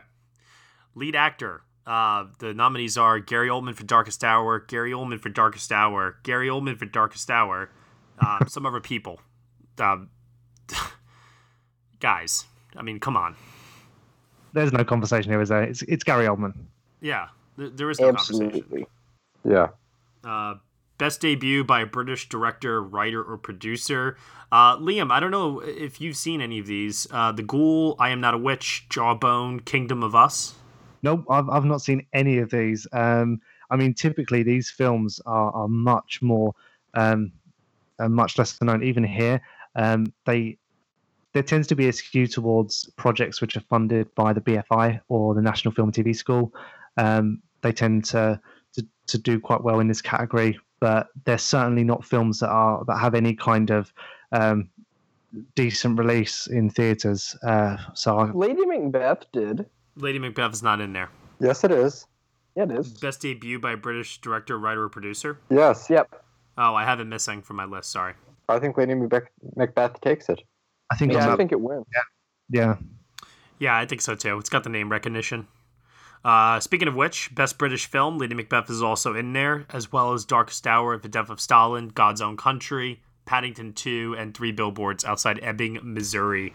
[0.93, 1.63] Lead actor.
[1.85, 6.47] Uh, the nominees are Gary Oldman for Darkest Hour, Gary Oldman for Darkest Hour, Gary
[6.47, 7.69] Oldman for Darkest Hour,
[8.19, 9.19] um, some other people.
[9.77, 10.09] Um,
[11.99, 13.35] guys, I mean, come on.
[14.53, 15.63] There's no conversation here, is there?
[15.63, 16.53] It's, it's Gary Oldman.
[17.01, 17.27] Yeah,
[17.57, 18.85] th- there is no conversation.
[19.43, 19.67] Yeah.
[20.23, 20.55] Uh,
[20.97, 24.17] best debut by a British director, writer, or producer.
[24.51, 27.05] Uh, Liam, I don't know if you've seen any of these.
[27.11, 30.55] Uh, the Ghoul, I Am Not a Witch, Jawbone, Kingdom of Us.
[31.05, 32.87] Nope, I've, I've not seen any of these.
[32.91, 33.39] Um,
[33.69, 36.55] I mean, typically these films are, are much more,
[36.95, 37.31] um,
[37.99, 38.81] much less known.
[38.81, 39.39] Even here,
[39.75, 40.57] um, they
[41.33, 45.35] there tends to be a skew towards projects which are funded by the BFI or
[45.35, 46.51] the National Film and TV School.
[46.97, 48.41] Um, they tend to,
[48.73, 52.83] to to do quite well in this category, but they're certainly not films that are
[52.87, 53.93] that have any kind of
[54.31, 54.71] um,
[55.53, 57.35] decent release in theaters.
[57.43, 59.67] Uh, so I, Lady Macbeth did.
[59.97, 61.09] Lady Macbeth is not in there.
[61.39, 62.05] Yes, it is.
[62.55, 62.93] Yeah, it is.
[62.99, 65.39] Best debut by British director, writer, or producer.
[65.49, 65.87] Yes.
[65.89, 66.23] Yep.
[66.57, 67.91] Oh, I have it missing from my list.
[67.91, 68.13] Sorry.
[68.47, 69.23] I think Lady Macbeth,
[69.55, 70.41] Macbeth takes it.
[70.91, 71.85] I think Yeah, I'm I up- think it wins.
[72.49, 72.75] yeah.
[73.59, 74.37] Yeah, I think so too.
[74.37, 75.47] It's got the name recognition.
[76.23, 80.13] Uh, speaking of which, Best British Film, Lady Macbeth is also in there, as well
[80.13, 85.05] as Darkest Hour, The Death of Stalin, God's Own Country, Paddington 2, and Three Billboards
[85.05, 86.53] Outside Ebbing, Missouri.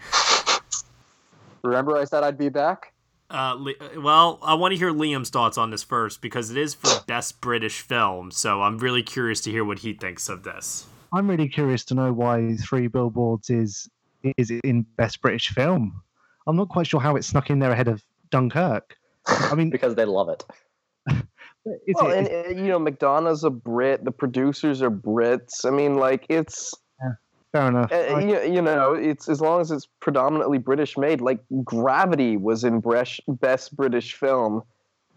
[1.63, 2.93] Remember I said I'd be back?
[3.31, 3.57] Uh,
[3.97, 7.39] well, I want to hear Liam's thoughts on this first because it is for Best
[7.41, 10.85] British Film, so I'm really curious to hear what he thinks of this.
[11.13, 13.89] I'm really curious to know why Three Billboards is
[14.37, 16.01] is in Best British Film.
[16.47, 18.97] I'm not quite sure how it snuck in there ahead of Dunkirk.
[19.25, 20.43] I mean, because they love it.
[21.65, 24.03] it's, well, it's- and uh, you know, McDonagh's a Brit.
[24.03, 25.65] The producers are Brits.
[25.65, 26.73] I mean, like it's
[27.51, 27.91] fair enough.
[27.91, 31.21] uh, I- you, you know, it's as long as it's predominantly British made.
[31.21, 34.63] Like Gravity was in Bresh, Best British Film.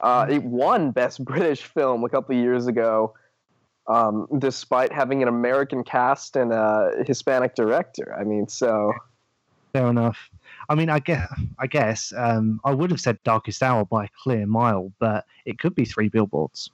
[0.01, 3.15] Uh, it won Best British Film a couple of years ago,
[3.87, 8.15] um, despite having an American cast and a Hispanic director.
[8.19, 8.93] I mean, so
[9.73, 10.19] fair enough.
[10.69, 11.29] I mean, I guess
[11.59, 15.59] I guess um, I would have said Darkest Hour by a clear mile, but it
[15.59, 16.71] could be Three Billboards.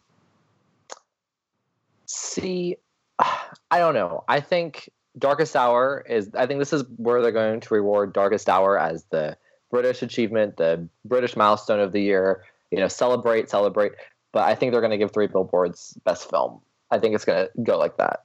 [2.06, 2.76] See,
[3.18, 4.24] I don't know.
[4.28, 4.88] I think
[5.18, 6.30] Darkest Hour is.
[6.34, 9.36] I think this is where they're going to reward Darkest Hour as the
[9.70, 12.44] British achievement, the British milestone of the year.
[12.70, 13.92] You know, celebrate, celebrate.
[14.32, 16.60] But I think they're going to give Three Billboards best film.
[16.90, 18.20] I think it's going to go like that.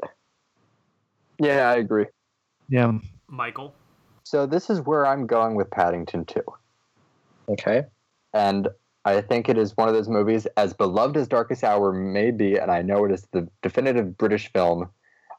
[1.39, 2.05] yeah, I agree.
[2.69, 2.91] Yeah,
[3.27, 3.73] Michael?
[4.23, 6.41] So this is where I'm going with Paddington 2.
[7.49, 7.83] Okay.
[8.33, 8.67] And
[9.05, 12.57] I think it is one of those movies, as beloved as Darkest Hour may be,
[12.57, 14.89] and I know it is the definitive British film.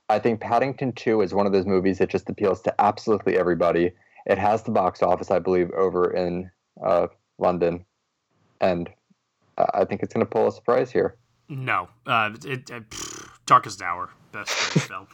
[0.09, 3.93] I think Paddington 2 is one of those movies that just appeals to absolutely everybody.
[4.27, 6.51] It has the box office, I believe, over in
[6.85, 7.85] uh, London.
[8.61, 8.89] And
[9.59, 11.17] uh, I think it's going to pull a surprise here.
[11.49, 11.89] No.
[12.07, 14.11] Uh, it, it, pff, Darkest Hour.
[14.33, 15.07] Best Film.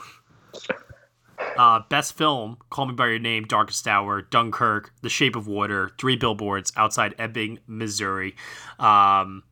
[1.57, 5.91] Uh, best film, Call Me By Your Name, Darkest Hour, Dunkirk, The Shape of Water,
[5.99, 8.37] Three Billboards, Outside Ebbing, Missouri.
[8.79, 9.43] Um,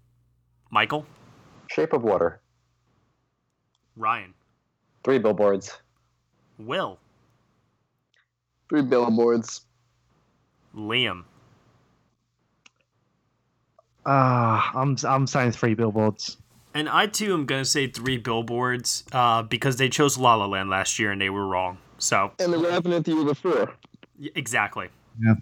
[0.71, 1.05] Michael?
[1.69, 2.41] Shape of Water.
[3.97, 4.35] Ryan?
[5.05, 5.73] Three Billboards.
[6.59, 6.99] Will?
[8.69, 9.63] Three billboards.
[10.77, 11.25] Liam?
[14.07, 16.37] ah, I'm I'm saying Three Billboards.
[16.73, 20.47] And I too am going to say Three Billboards uh, because they chose La La
[20.47, 21.79] Land last year and they were wrong.
[21.99, 23.75] So, And the Revenant the year before.
[24.37, 24.89] exactly.
[25.21, 25.35] Yeah.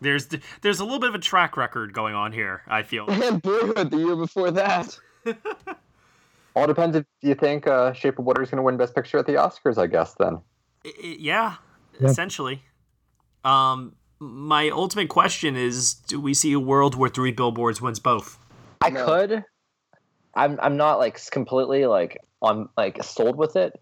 [0.00, 0.28] There's
[0.60, 3.06] there's a little bit of a track record going on here, I feel.
[3.08, 4.98] And Boyhood the year before that.
[6.54, 9.18] All depends if you think uh, Shape of Water is going to win Best Picture
[9.18, 10.38] at the Oscars, I guess, then.
[10.84, 11.54] I- I- yeah,
[11.98, 12.08] Yeah.
[12.08, 12.62] essentially.
[13.44, 18.38] Um, my ultimate question is: Do we see a world where Three Billboards wins both?
[18.80, 19.04] I No.
[19.04, 19.44] could.
[20.34, 23.72] I'm I'm not like completely like on like sold with it.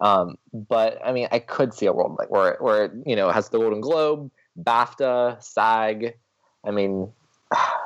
[0.00, 3.28] Um, but I mean, I could see a world like where where it, you know
[3.28, 6.14] it has the Golden Globe, BAFTA, SAG.
[6.64, 7.12] I mean,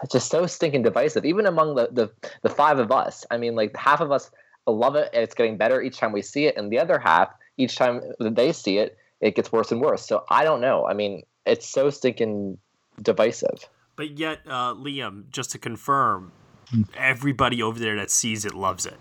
[0.02, 1.24] it's just so stinking divisive.
[1.24, 2.10] Even among the the
[2.42, 4.30] the five of us, I mean, like half of us
[4.66, 7.30] love it and it's getting better each time we see it, and the other half,
[7.56, 10.06] each time that they see it, it gets worse and worse.
[10.06, 10.86] So I don't know.
[10.86, 12.58] I mean, it's so stinking
[13.00, 13.68] divisive.
[13.96, 16.32] But yet, uh, Liam, just to confirm,
[16.70, 16.82] Hmm.
[16.96, 18.96] everybody over there that sees it loves it.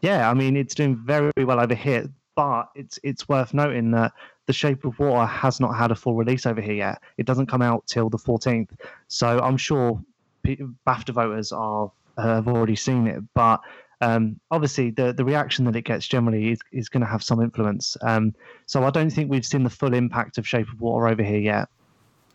[0.00, 4.12] Yeah, I mean it's doing very well over here, but it's it's worth noting that
[4.46, 7.00] The Shape of Water has not had a full release over here yet.
[7.16, 8.70] It doesn't come out till the 14th,
[9.08, 10.02] so I'm sure
[10.42, 13.22] P- BAFTA voters are uh, have already seen it.
[13.34, 13.60] But
[14.00, 17.40] um, obviously the the reaction that it gets generally is, is going to have some
[17.40, 17.96] influence.
[18.02, 18.34] Um,
[18.66, 21.38] so I don't think we've seen the full impact of Shape of Water over here
[21.38, 21.68] yet.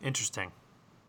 [0.01, 0.51] Interesting.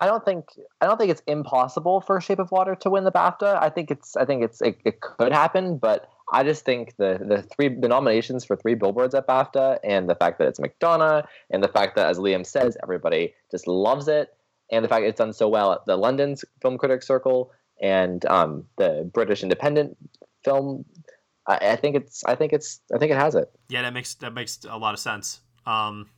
[0.00, 0.46] I don't think
[0.80, 3.60] I don't think it's impossible for Shape of Water to win the BAFTA.
[3.60, 7.18] I think it's I think it's it, it could happen, but I just think the
[7.20, 11.26] the three the nominations for three billboards at BAFTA and the fact that it's McDonagh
[11.50, 14.34] and the fact that as Liam says everybody just loves it
[14.70, 17.50] and the fact it's done so well at the London Film Critics Circle
[17.80, 19.96] and um, the British Independent
[20.44, 20.84] Film.
[21.46, 22.24] I, I, think it's.
[22.24, 22.80] I think it's.
[22.94, 23.50] I think it has it.
[23.68, 25.40] Yeah, that makes that makes a lot of sense.
[25.66, 26.10] Um,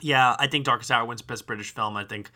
[0.00, 1.96] yeah, I think Darkest Hour wins Best British Film.
[1.96, 2.30] I think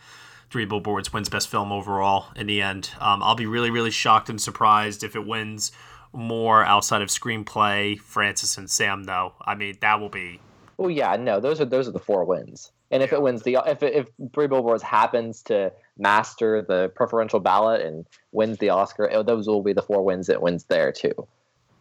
[0.50, 2.90] Three Billboards wins Best Film overall in the end.
[3.00, 5.72] Um, I'll be really, really shocked and surprised if it wins
[6.12, 9.04] more outside of screenplay, Frances and Sam.
[9.04, 10.40] Though, I mean, that will be.
[10.78, 12.70] Oh yeah, no, those are those are the four wins.
[12.90, 17.80] And if it wins the if if Three Billboards happens to master the preferential ballot
[17.82, 21.26] and wins the Oscar, oh, those will be the four wins it wins there too.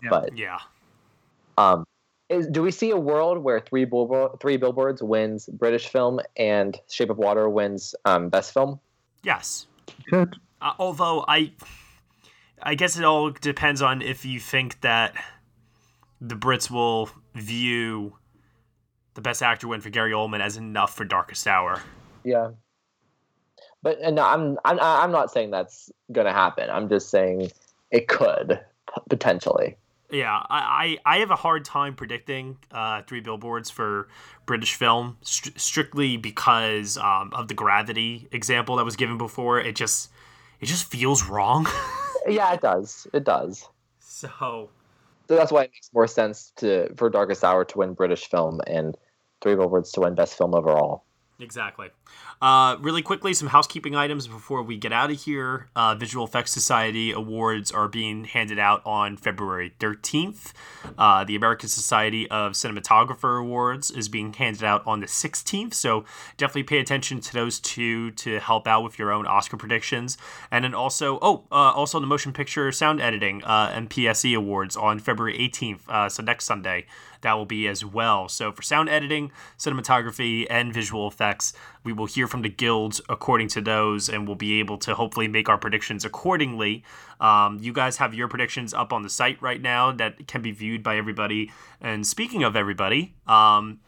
[0.02, 0.10] Yeah.
[0.10, 0.60] But yeah,
[1.58, 1.86] um,
[2.30, 6.80] is, do we see a world where three billboard, three billboards wins British film and
[6.90, 8.80] Shape of Water wins um, best film?
[9.24, 9.68] Yes.
[10.10, 10.36] Good.
[10.62, 11.52] Uh, although I,
[12.62, 15.14] I guess it all depends on if you think that
[16.22, 18.18] the Brits will view
[19.14, 21.82] the best actor win for Gary Oldman as enough for Darkest Hour.
[22.24, 22.52] Yeah.
[23.82, 26.70] But no, I'm I'm I'm not saying that's gonna happen.
[26.70, 27.52] I'm just saying
[27.92, 28.60] it could
[29.10, 29.78] potentially.
[30.12, 34.08] Yeah, I, I, I have a hard time predicting uh, three billboards for
[34.46, 39.60] British film, st- strictly because um, of the gravity example that was given before.
[39.60, 40.12] It just
[40.62, 41.68] it just feels wrong.
[42.28, 43.08] yeah, it does.
[43.14, 43.68] It does.
[44.00, 44.30] So,
[45.28, 48.62] so that's why it makes more sense to for Darkest Hour to win British film
[48.68, 48.96] and
[49.42, 51.04] Three Billboards to win Best Film overall.
[51.40, 51.90] Exactly.
[52.42, 55.68] Uh, really quickly, some housekeeping items before we get out of here.
[55.76, 60.54] Uh, Visual Effects Society awards are being handed out on February 13th.
[60.98, 65.74] Uh, the American Society of Cinematographer Awards is being handed out on the 16th.
[65.74, 66.06] So
[66.38, 70.18] definitely pay attention to those two to help out with your own Oscar predictions.
[70.52, 75.00] And then also, oh, uh, also the Motion Picture Sound Editing uh, MPSE Awards on
[75.00, 75.88] February 18th.
[75.88, 76.86] Uh, so next Sunday
[77.26, 78.30] that will be as well.
[78.30, 81.54] So for sound editing, cinematography, and visual effects,
[81.86, 85.28] we will hear from the guilds according to those, and we'll be able to hopefully
[85.28, 86.84] make our predictions accordingly.
[87.22, 90.52] Um, you guys have your predictions up on the site right now that can be
[90.52, 91.52] viewed by everybody.
[91.80, 93.80] And speaking of everybody, um,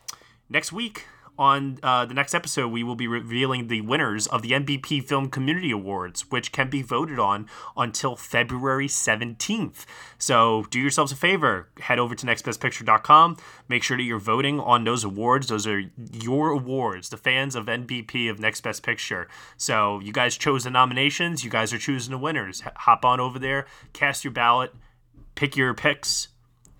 [0.49, 1.05] next week
[1.37, 5.29] on uh, the next episode, we will be revealing the winners of the NBP Film
[5.29, 9.85] Community Awards, which can be voted on until February 17th.
[10.17, 13.37] So do yourselves a favor, head over to nextbestpicture.com.
[13.67, 15.47] Make sure that you're voting on those awards.
[15.47, 19.27] Those are your awards, the fans of NBP of Next Best Picture.
[19.57, 22.63] So you guys chose the nominations, you guys are choosing the winners.
[22.77, 24.73] Hop on over there, cast your ballot,
[25.35, 26.29] pick your picks,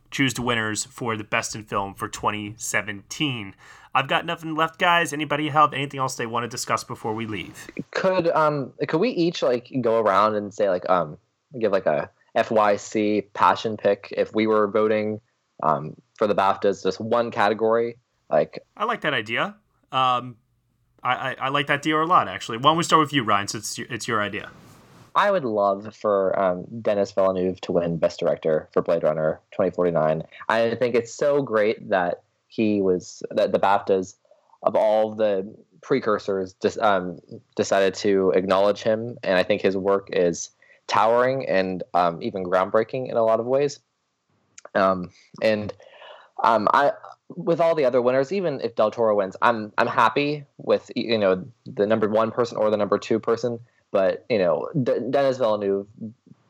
[0.09, 3.53] choose the winners for the best in film for 2017.
[3.97, 5.11] I've got nothing left, guys.
[5.11, 7.67] Anybody have anything else they want to discuss before we leave?
[7.89, 11.17] Could um could we each like go around and say like um
[11.59, 15.19] give like a FYC passion pick if we were voting
[15.63, 17.97] um for the BAFTAs just one category
[18.29, 19.55] like I like that idea.
[19.91, 20.35] Um,
[21.01, 22.57] I, I, I like that deal a lot actually.
[22.57, 23.47] Why don't we start with you, Ryan?
[23.47, 24.51] Since it's your, it's your idea.
[25.15, 30.21] I would love for um, Denis Villeneuve to win Best Director for Blade Runner 2049.
[30.49, 34.15] I think it's so great that he was that the BAFTAs
[34.63, 37.19] of all the precursors um,
[37.55, 40.49] decided to acknowledge him, and I think his work is
[40.87, 43.79] towering and um, even groundbreaking in a lot of ways.
[44.73, 45.11] Um,
[45.41, 45.73] and
[46.43, 46.93] um, I,
[47.35, 51.17] with all the other winners, even if Del Toro wins, I'm I'm happy with you
[51.17, 53.59] know the number one person or the number two person.
[53.91, 55.87] But you know, D- Denis Villeneuve,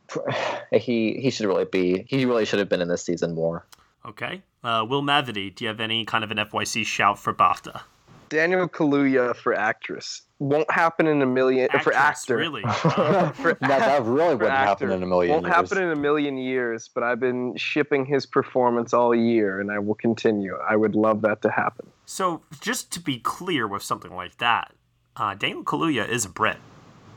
[0.72, 3.66] he he should really be he really should have been in this season more.
[4.06, 4.42] Okay.
[4.64, 7.82] Uh, Will Mavity, do you have any kind of an FYC shout for BAFTA?
[8.30, 12.38] Daniel Kaluuya for actress won't happen in a million actress, for actor.
[12.38, 12.62] Really?
[12.82, 14.88] for, that, that really wouldn't actor.
[14.88, 15.56] happen in a million won't years.
[15.56, 19.80] happen in a million years, but I've been shipping his performance all year, and I
[19.80, 20.58] will continue.
[20.58, 21.88] I would love that to happen.
[22.06, 24.74] So, just to be clear with something like that,
[25.16, 26.58] uh, Daniel Kaluuya is a Brit.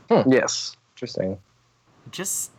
[0.09, 0.31] Hmm.
[0.31, 0.75] Yes.
[0.95, 1.37] Interesting.
[2.11, 2.51] Just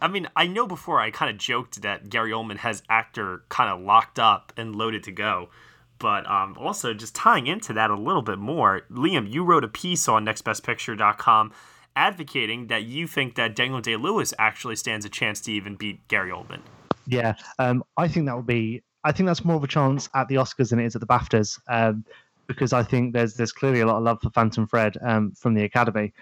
[0.00, 3.70] I mean, I know before I kind of joked that Gary Oldman has actor kind
[3.70, 5.50] of locked up and loaded to go.
[5.98, 9.68] But um, also, just tying into that a little bit more, Liam, you wrote a
[9.68, 11.52] piece on nextbestpicture.com
[11.94, 16.06] advocating that you think that Daniel Day Lewis actually stands a chance to even beat
[16.08, 16.60] Gary Oldman.
[17.06, 18.82] Yeah, um, I think that would be.
[19.04, 21.06] I think that's more of a chance at the Oscars than it is at the
[21.06, 22.04] BAFTAs, um,
[22.46, 25.54] because I think there's there's clearly a lot of love for Phantom Thread um, from
[25.54, 26.12] the Academy.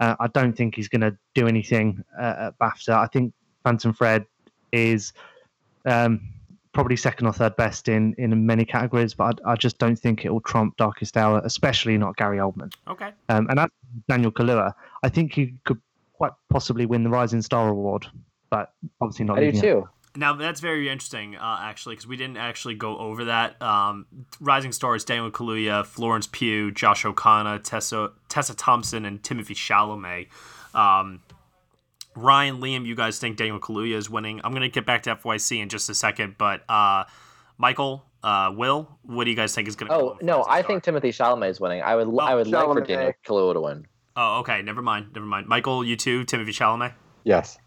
[0.00, 2.94] Uh, I don't think he's going to do anything uh, at BAFTA.
[2.94, 4.26] I think Phantom Thread
[4.72, 5.12] is
[5.84, 6.20] um,
[6.72, 10.24] probably second or third best in in many categories, but I, I just don't think
[10.24, 12.72] it will trump Darkest Hour, especially not Gary Oldman.
[12.88, 13.10] Okay.
[13.28, 13.72] Um, and that's
[14.08, 14.74] Daniel Kaluuya.
[15.02, 15.80] I think he could
[16.12, 18.06] quite possibly win the Rising Star Award,
[18.50, 19.38] but obviously not.
[19.38, 19.88] I do leading too.
[20.16, 23.60] Now that's very interesting, uh, actually, because we didn't actually go over that.
[23.60, 24.06] Um,
[24.40, 30.28] Rising Stars: Daniel Kaluuya, Florence Pugh, Josh O'Connor, Tessa Tessa Thompson, and Timothy Chalamet.
[30.74, 31.20] Um,
[32.16, 34.40] Ryan, Liam, you guys think Daniel Kaluuya is winning?
[34.44, 37.04] I'm gonna get back to FYC in just a second, but uh,
[37.58, 39.92] Michael, uh, Will, what do you guys think is gonna?
[39.92, 41.82] Oh no, I think Timothy Chalamet is winning.
[41.82, 43.86] I would I would like for Daniel Kaluuya to win.
[44.16, 44.62] Oh, okay.
[44.62, 45.06] Never mind.
[45.14, 45.48] Never mind.
[45.48, 46.24] Michael, you too.
[46.24, 46.92] Timothy Chalamet.
[47.24, 47.58] Yes.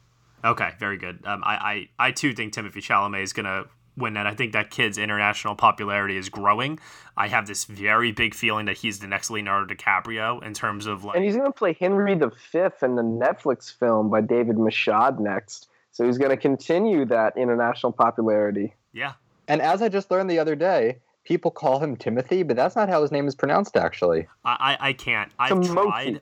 [0.44, 1.20] Okay, very good.
[1.26, 3.66] Um, I, I, I too think Timothy Chalamet is gonna
[3.98, 4.28] win that.
[4.28, 6.80] I think that kid's international popularity is growing.
[7.18, 11.04] I have this very big feeling that he's the next Leonardo DiCaprio in terms of
[11.04, 11.16] like.
[11.16, 15.68] And he's going to play Henry V in the Netflix film by David Michôd next.
[15.92, 18.76] So he's going to continue that international popularity.
[18.94, 19.14] Yeah.
[19.48, 22.88] And as I just learned the other day, people call him Timothy, but that's not
[22.88, 24.28] how his name is pronounced, actually.
[24.46, 25.32] I, I, I can't.
[25.40, 25.74] I've Timothy.
[25.74, 26.22] tried.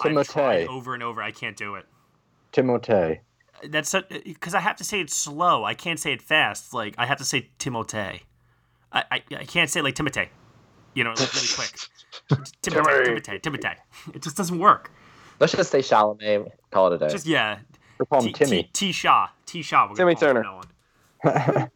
[0.00, 0.32] I've Timotei.
[0.32, 1.20] tried over and over.
[1.20, 1.86] I can't do it.
[2.52, 3.20] Timotei.
[3.64, 5.64] That's because I have to say it slow.
[5.64, 6.74] I can't say it fast.
[6.74, 8.20] Like I have to say Timotei.
[8.92, 10.28] I, I, I can't say like Timotei.
[10.94, 11.78] You know, like really quick.
[12.62, 13.74] Timotei, Timotei, Timotei.
[14.14, 14.90] It just doesn't work.
[15.40, 16.50] Let's just say Chalamet.
[16.70, 17.08] Call it a day.
[17.08, 17.58] Just yeah.
[17.98, 18.62] We'll call him T- Timmy.
[18.64, 19.28] T, T Shaw.
[19.46, 19.88] T Shaw.
[19.88, 20.62] we're Timmy gonna call him
[21.22, 21.70] from now on.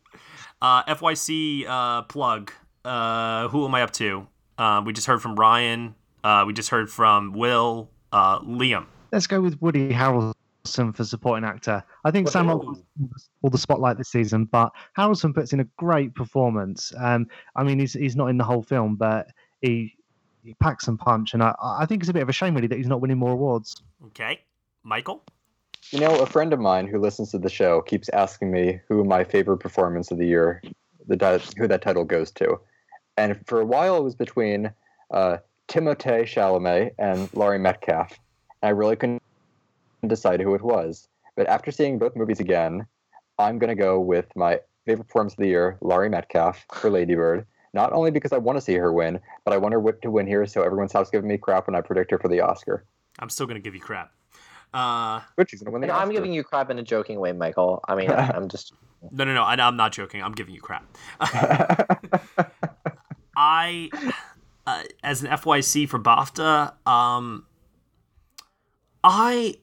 [0.63, 2.53] Uh, FYC uh, plug.
[2.85, 4.29] Uh, who am I up to?
[4.57, 5.97] Uh, we just heard from Ryan.
[6.23, 7.91] Uh, we just heard from Will.
[8.13, 8.87] Uh, Liam.
[9.11, 11.82] Let's go with Woody Harrelson for supporting actor.
[12.05, 12.82] I think Sam Rockwell
[13.43, 16.93] all the spotlight this season, but Harrelson puts in a great performance.
[16.98, 17.26] Um,
[17.56, 19.28] I mean, he's he's not in the whole film, but
[19.60, 19.97] he
[20.44, 22.68] he packs some punch, and I I think it's a bit of a shame really
[22.68, 23.82] that he's not winning more awards.
[24.06, 24.40] Okay,
[24.82, 25.22] Michael.
[25.90, 29.05] You know, a friend of mine who listens to the show keeps asking me who
[29.05, 30.62] my favorite performance of the year,
[31.06, 32.60] the ti- who that title goes to,
[33.16, 34.72] and for a while it was between
[35.10, 38.18] uh, Timothée Chalamet and Laurie Metcalf,
[38.62, 39.22] and I really couldn't
[40.09, 41.09] decide who it was.
[41.37, 42.87] But after seeing both movies again,
[43.39, 47.47] I'm gonna go with my favorite performance of the year, Laurie Metcalf for Lady Bird.
[47.74, 50.27] Not only because I want to see her win, but I want her to win
[50.27, 52.85] here so everyone stops giving me crap when I predict her for the Oscar.
[53.19, 54.12] I'm still gonna give you crap.
[54.74, 56.07] Uh, But she's gonna win the No, Oscar.
[56.07, 57.81] I'm giving you crap in a joking way, Michael.
[57.89, 58.74] I mean, I'm just.
[59.11, 59.43] no, no, no.
[59.43, 60.23] I, I'm not joking.
[60.23, 60.85] I'm giving you crap.
[63.37, 63.89] I,
[64.66, 67.47] uh, as an FYC for BAFTA, um,
[69.03, 69.57] I,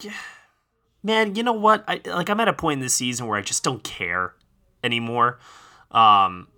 [0.00, 0.12] yeah,
[1.02, 1.84] man, you know what?
[1.88, 2.28] I like.
[2.28, 4.34] I'm at a point in the season where I just don't care
[4.84, 5.38] anymore.
[5.90, 6.48] Um,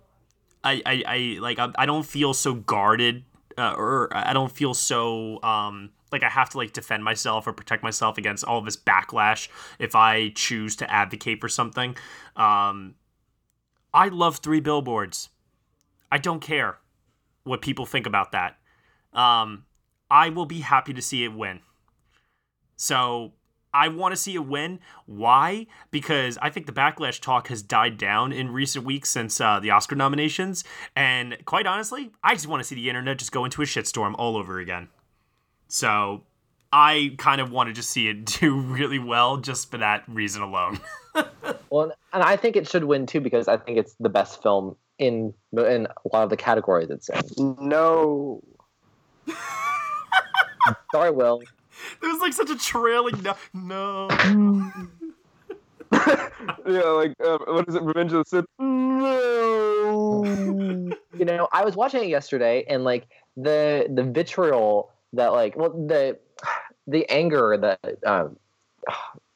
[0.64, 1.58] I, I, I like.
[1.58, 3.24] I, I don't feel so guarded,
[3.56, 7.52] uh, or I don't feel so um like I have to like defend myself or
[7.52, 9.48] protect myself against all this backlash
[9.78, 11.96] if I choose to advocate for something.
[12.36, 12.94] Um,
[13.94, 15.30] I love three billboards.
[16.10, 16.78] I don't care
[17.44, 18.58] what people think about that.
[19.12, 19.64] Um,
[20.10, 21.60] I will be happy to see it win.
[22.82, 23.30] So
[23.72, 24.80] I want to see a win.
[25.06, 25.68] Why?
[25.92, 29.70] Because I think the backlash talk has died down in recent weeks since uh, the
[29.70, 30.64] Oscar nominations.
[30.96, 34.16] And quite honestly, I just want to see the internet just go into a shitstorm
[34.18, 34.88] all over again.
[35.68, 36.24] So
[36.72, 40.42] I kind of want to just see it do really well just for that reason
[40.42, 40.80] alone.
[41.70, 44.76] Well, and I think it should win too because I think it's the best film
[44.98, 47.56] in in a lot of the categories it's in.
[47.58, 48.42] No.
[50.92, 51.40] Sorry, Will.
[52.00, 53.34] There was like such a trailing no.
[53.52, 54.08] No.
[56.66, 57.82] yeah, like uh, what is it?
[57.82, 58.44] Revenge of the Sith.
[58.58, 60.24] No.
[61.18, 63.06] You know, I was watching it yesterday, and like
[63.36, 66.18] the the vitriol that like well the
[66.86, 68.36] the anger that um,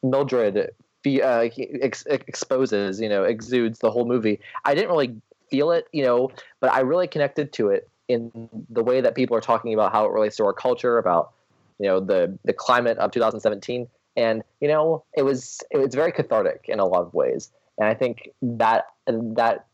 [0.03, 0.71] Mildred
[1.03, 1.49] be, uh,
[1.81, 4.41] ex- exposes, you know, exudes the whole movie.
[4.65, 5.15] I didn't really
[5.51, 9.37] feel it, you know, but I really connected to it in the way that people
[9.37, 11.33] are talking about how it relates to our culture, about
[11.79, 16.13] you know the the climate of 2017, and you know it was it was very
[16.13, 19.67] cathartic in a lot of ways, and I think that that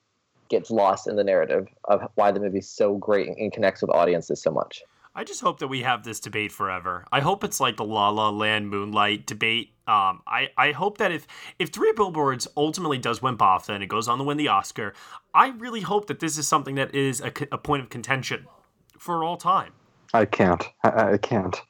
[0.49, 4.43] gets lost in the narrative of why the movie's so great and connects with audiences
[4.43, 4.83] so much.
[5.15, 7.07] I just hope that we have this debate forever.
[7.13, 9.73] I hope it's like the La La Land Moonlight debate.
[9.87, 11.27] Um, I, I hope that if
[11.59, 14.95] if Three Billboards ultimately does win BAFTA and it goes on to win the Oscar,
[15.35, 18.47] I really hope that this is something that is a, a point of contention
[18.99, 19.73] for all time.
[20.15, 20.65] I can't.
[20.83, 21.61] I, I can't.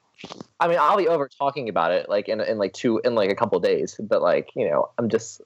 [0.59, 3.31] I mean, I'll be over talking about it like in in like two in like
[3.31, 5.41] a couple days, but like you know, I'm just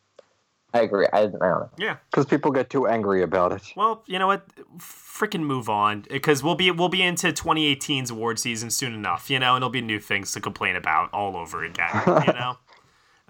[0.74, 1.08] I agree.
[1.14, 1.70] I, I don't know.
[1.78, 1.98] Yeah.
[2.12, 3.64] Because people get too angry about it.
[3.76, 4.46] Well, you know what?
[4.78, 9.40] Freaking move on because we'll be we'll be into 2018's award season soon enough, you
[9.40, 12.58] know, and there'll be new things to complain about all over again, you know.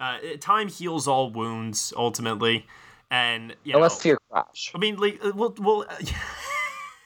[0.00, 2.66] Uh, time heals all wounds ultimately,
[3.10, 4.70] and you Unless know, to your crash.
[4.74, 5.84] I mean, like, uh, we'll, we'll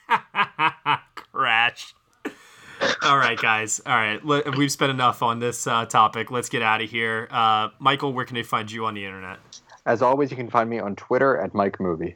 [1.15, 1.95] crash.
[3.03, 3.81] All right, guys.
[3.85, 4.23] All right,
[4.57, 6.31] we've spent enough on this uh, topic.
[6.31, 7.27] Let's get out of here.
[7.31, 9.39] Uh, Michael, where can they find you on the internet?
[9.85, 12.15] As always, you can find me on Twitter at Mike Movie.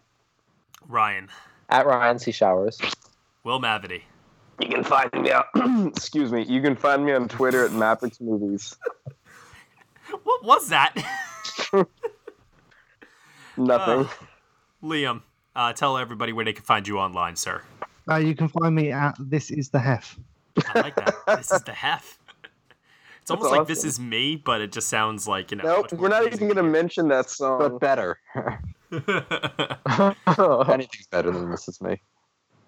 [0.87, 1.27] Ryan,
[1.69, 2.31] At Ryan C.
[2.31, 2.79] Showers.
[3.43, 4.03] Will Mavity.
[4.59, 5.47] You can find me out.
[5.87, 6.43] excuse me.
[6.43, 8.75] You can find me on Twitter at Mapix Movies.
[10.23, 10.95] What was that?
[13.57, 14.05] Nothing.
[14.05, 14.07] Uh,
[14.81, 15.21] Liam,
[15.53, 17.61] uh, tell everybody where they can find you online, sir.
[18.09, 20.17] Uh, you can find me at This Is the Hef.
[20.73, 21.15] I like that.
[21.27, 22.19] this is the hef.
[23.21, 25.63] It's almost like this is me, but it just sounds like you know.
[25.63, 27.59] Nope, we're not even going to mention that song.
[27.59, 28.19] But better.
[28.91, 32.01] Anything's better than This Is Me.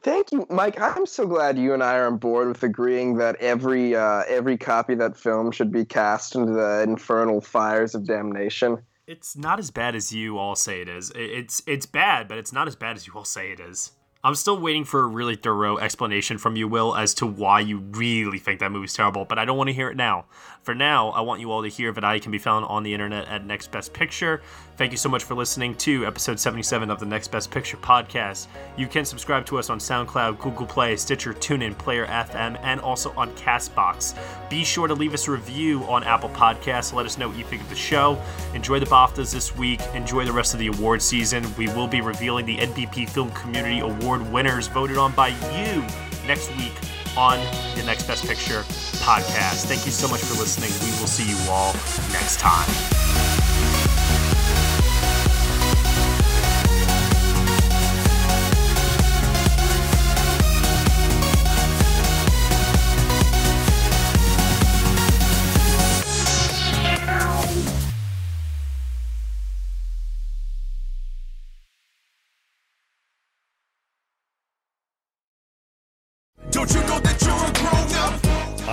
[0.01, 0.79] Thank you, Mike.
[0.79, 4.57] I'm so glad you and I are on board with agreeing that every uh, every
[4.57, 8.79] copy of that film should be cast into the infernal fires of damnation.
[9.07, 11.11] It's not as bad as you all say it is.
[11.15, 13.91] It's it's bad, but it's not as bad as you all say it is.
[14.21, 17.77] I'm still waiting for a really thorough explanation from you, Will, as to why you
[17.91, 20.25] really think that movie's terrible, but I don't want to hear it now.
[20.61, 22.93] For now, I want you all to hear that I can be found on the
[22.93, 24.41] internet at Next Best Picture.
[24.75, 28.47] Thank you so much for listening to episode 77 of the Next Best Picture podcast.
[28.77, 33.13] You can subscribe to us on SoundCloud, Google Play, Stitcher, TuneIn, Player FM, and also
[33.15, 34.17] on Castbox.
[34.49, 36.93] Be sure to leave us a review on Apple Podcasts.
[36.93, 38.21] Let us know what you think of the show.
[38.53, 39.79] Enjoy the BAFTAs this week.
[39.93, 41.45] Enjoy the rest of the award season.
[41.57, 45.83] We will be revealing the NBP Film Community Award winners voted on by you
[46.25, 46.73] next week
[47.15, 47.39] on
[47.75, 48.61] the Next Best Picture
[49.03, 49.65] podcast.
[49.65, 50.71] Thank you so much for listening.
[50.81, 51.73] We will see you all
[52.11, 54.08] next time.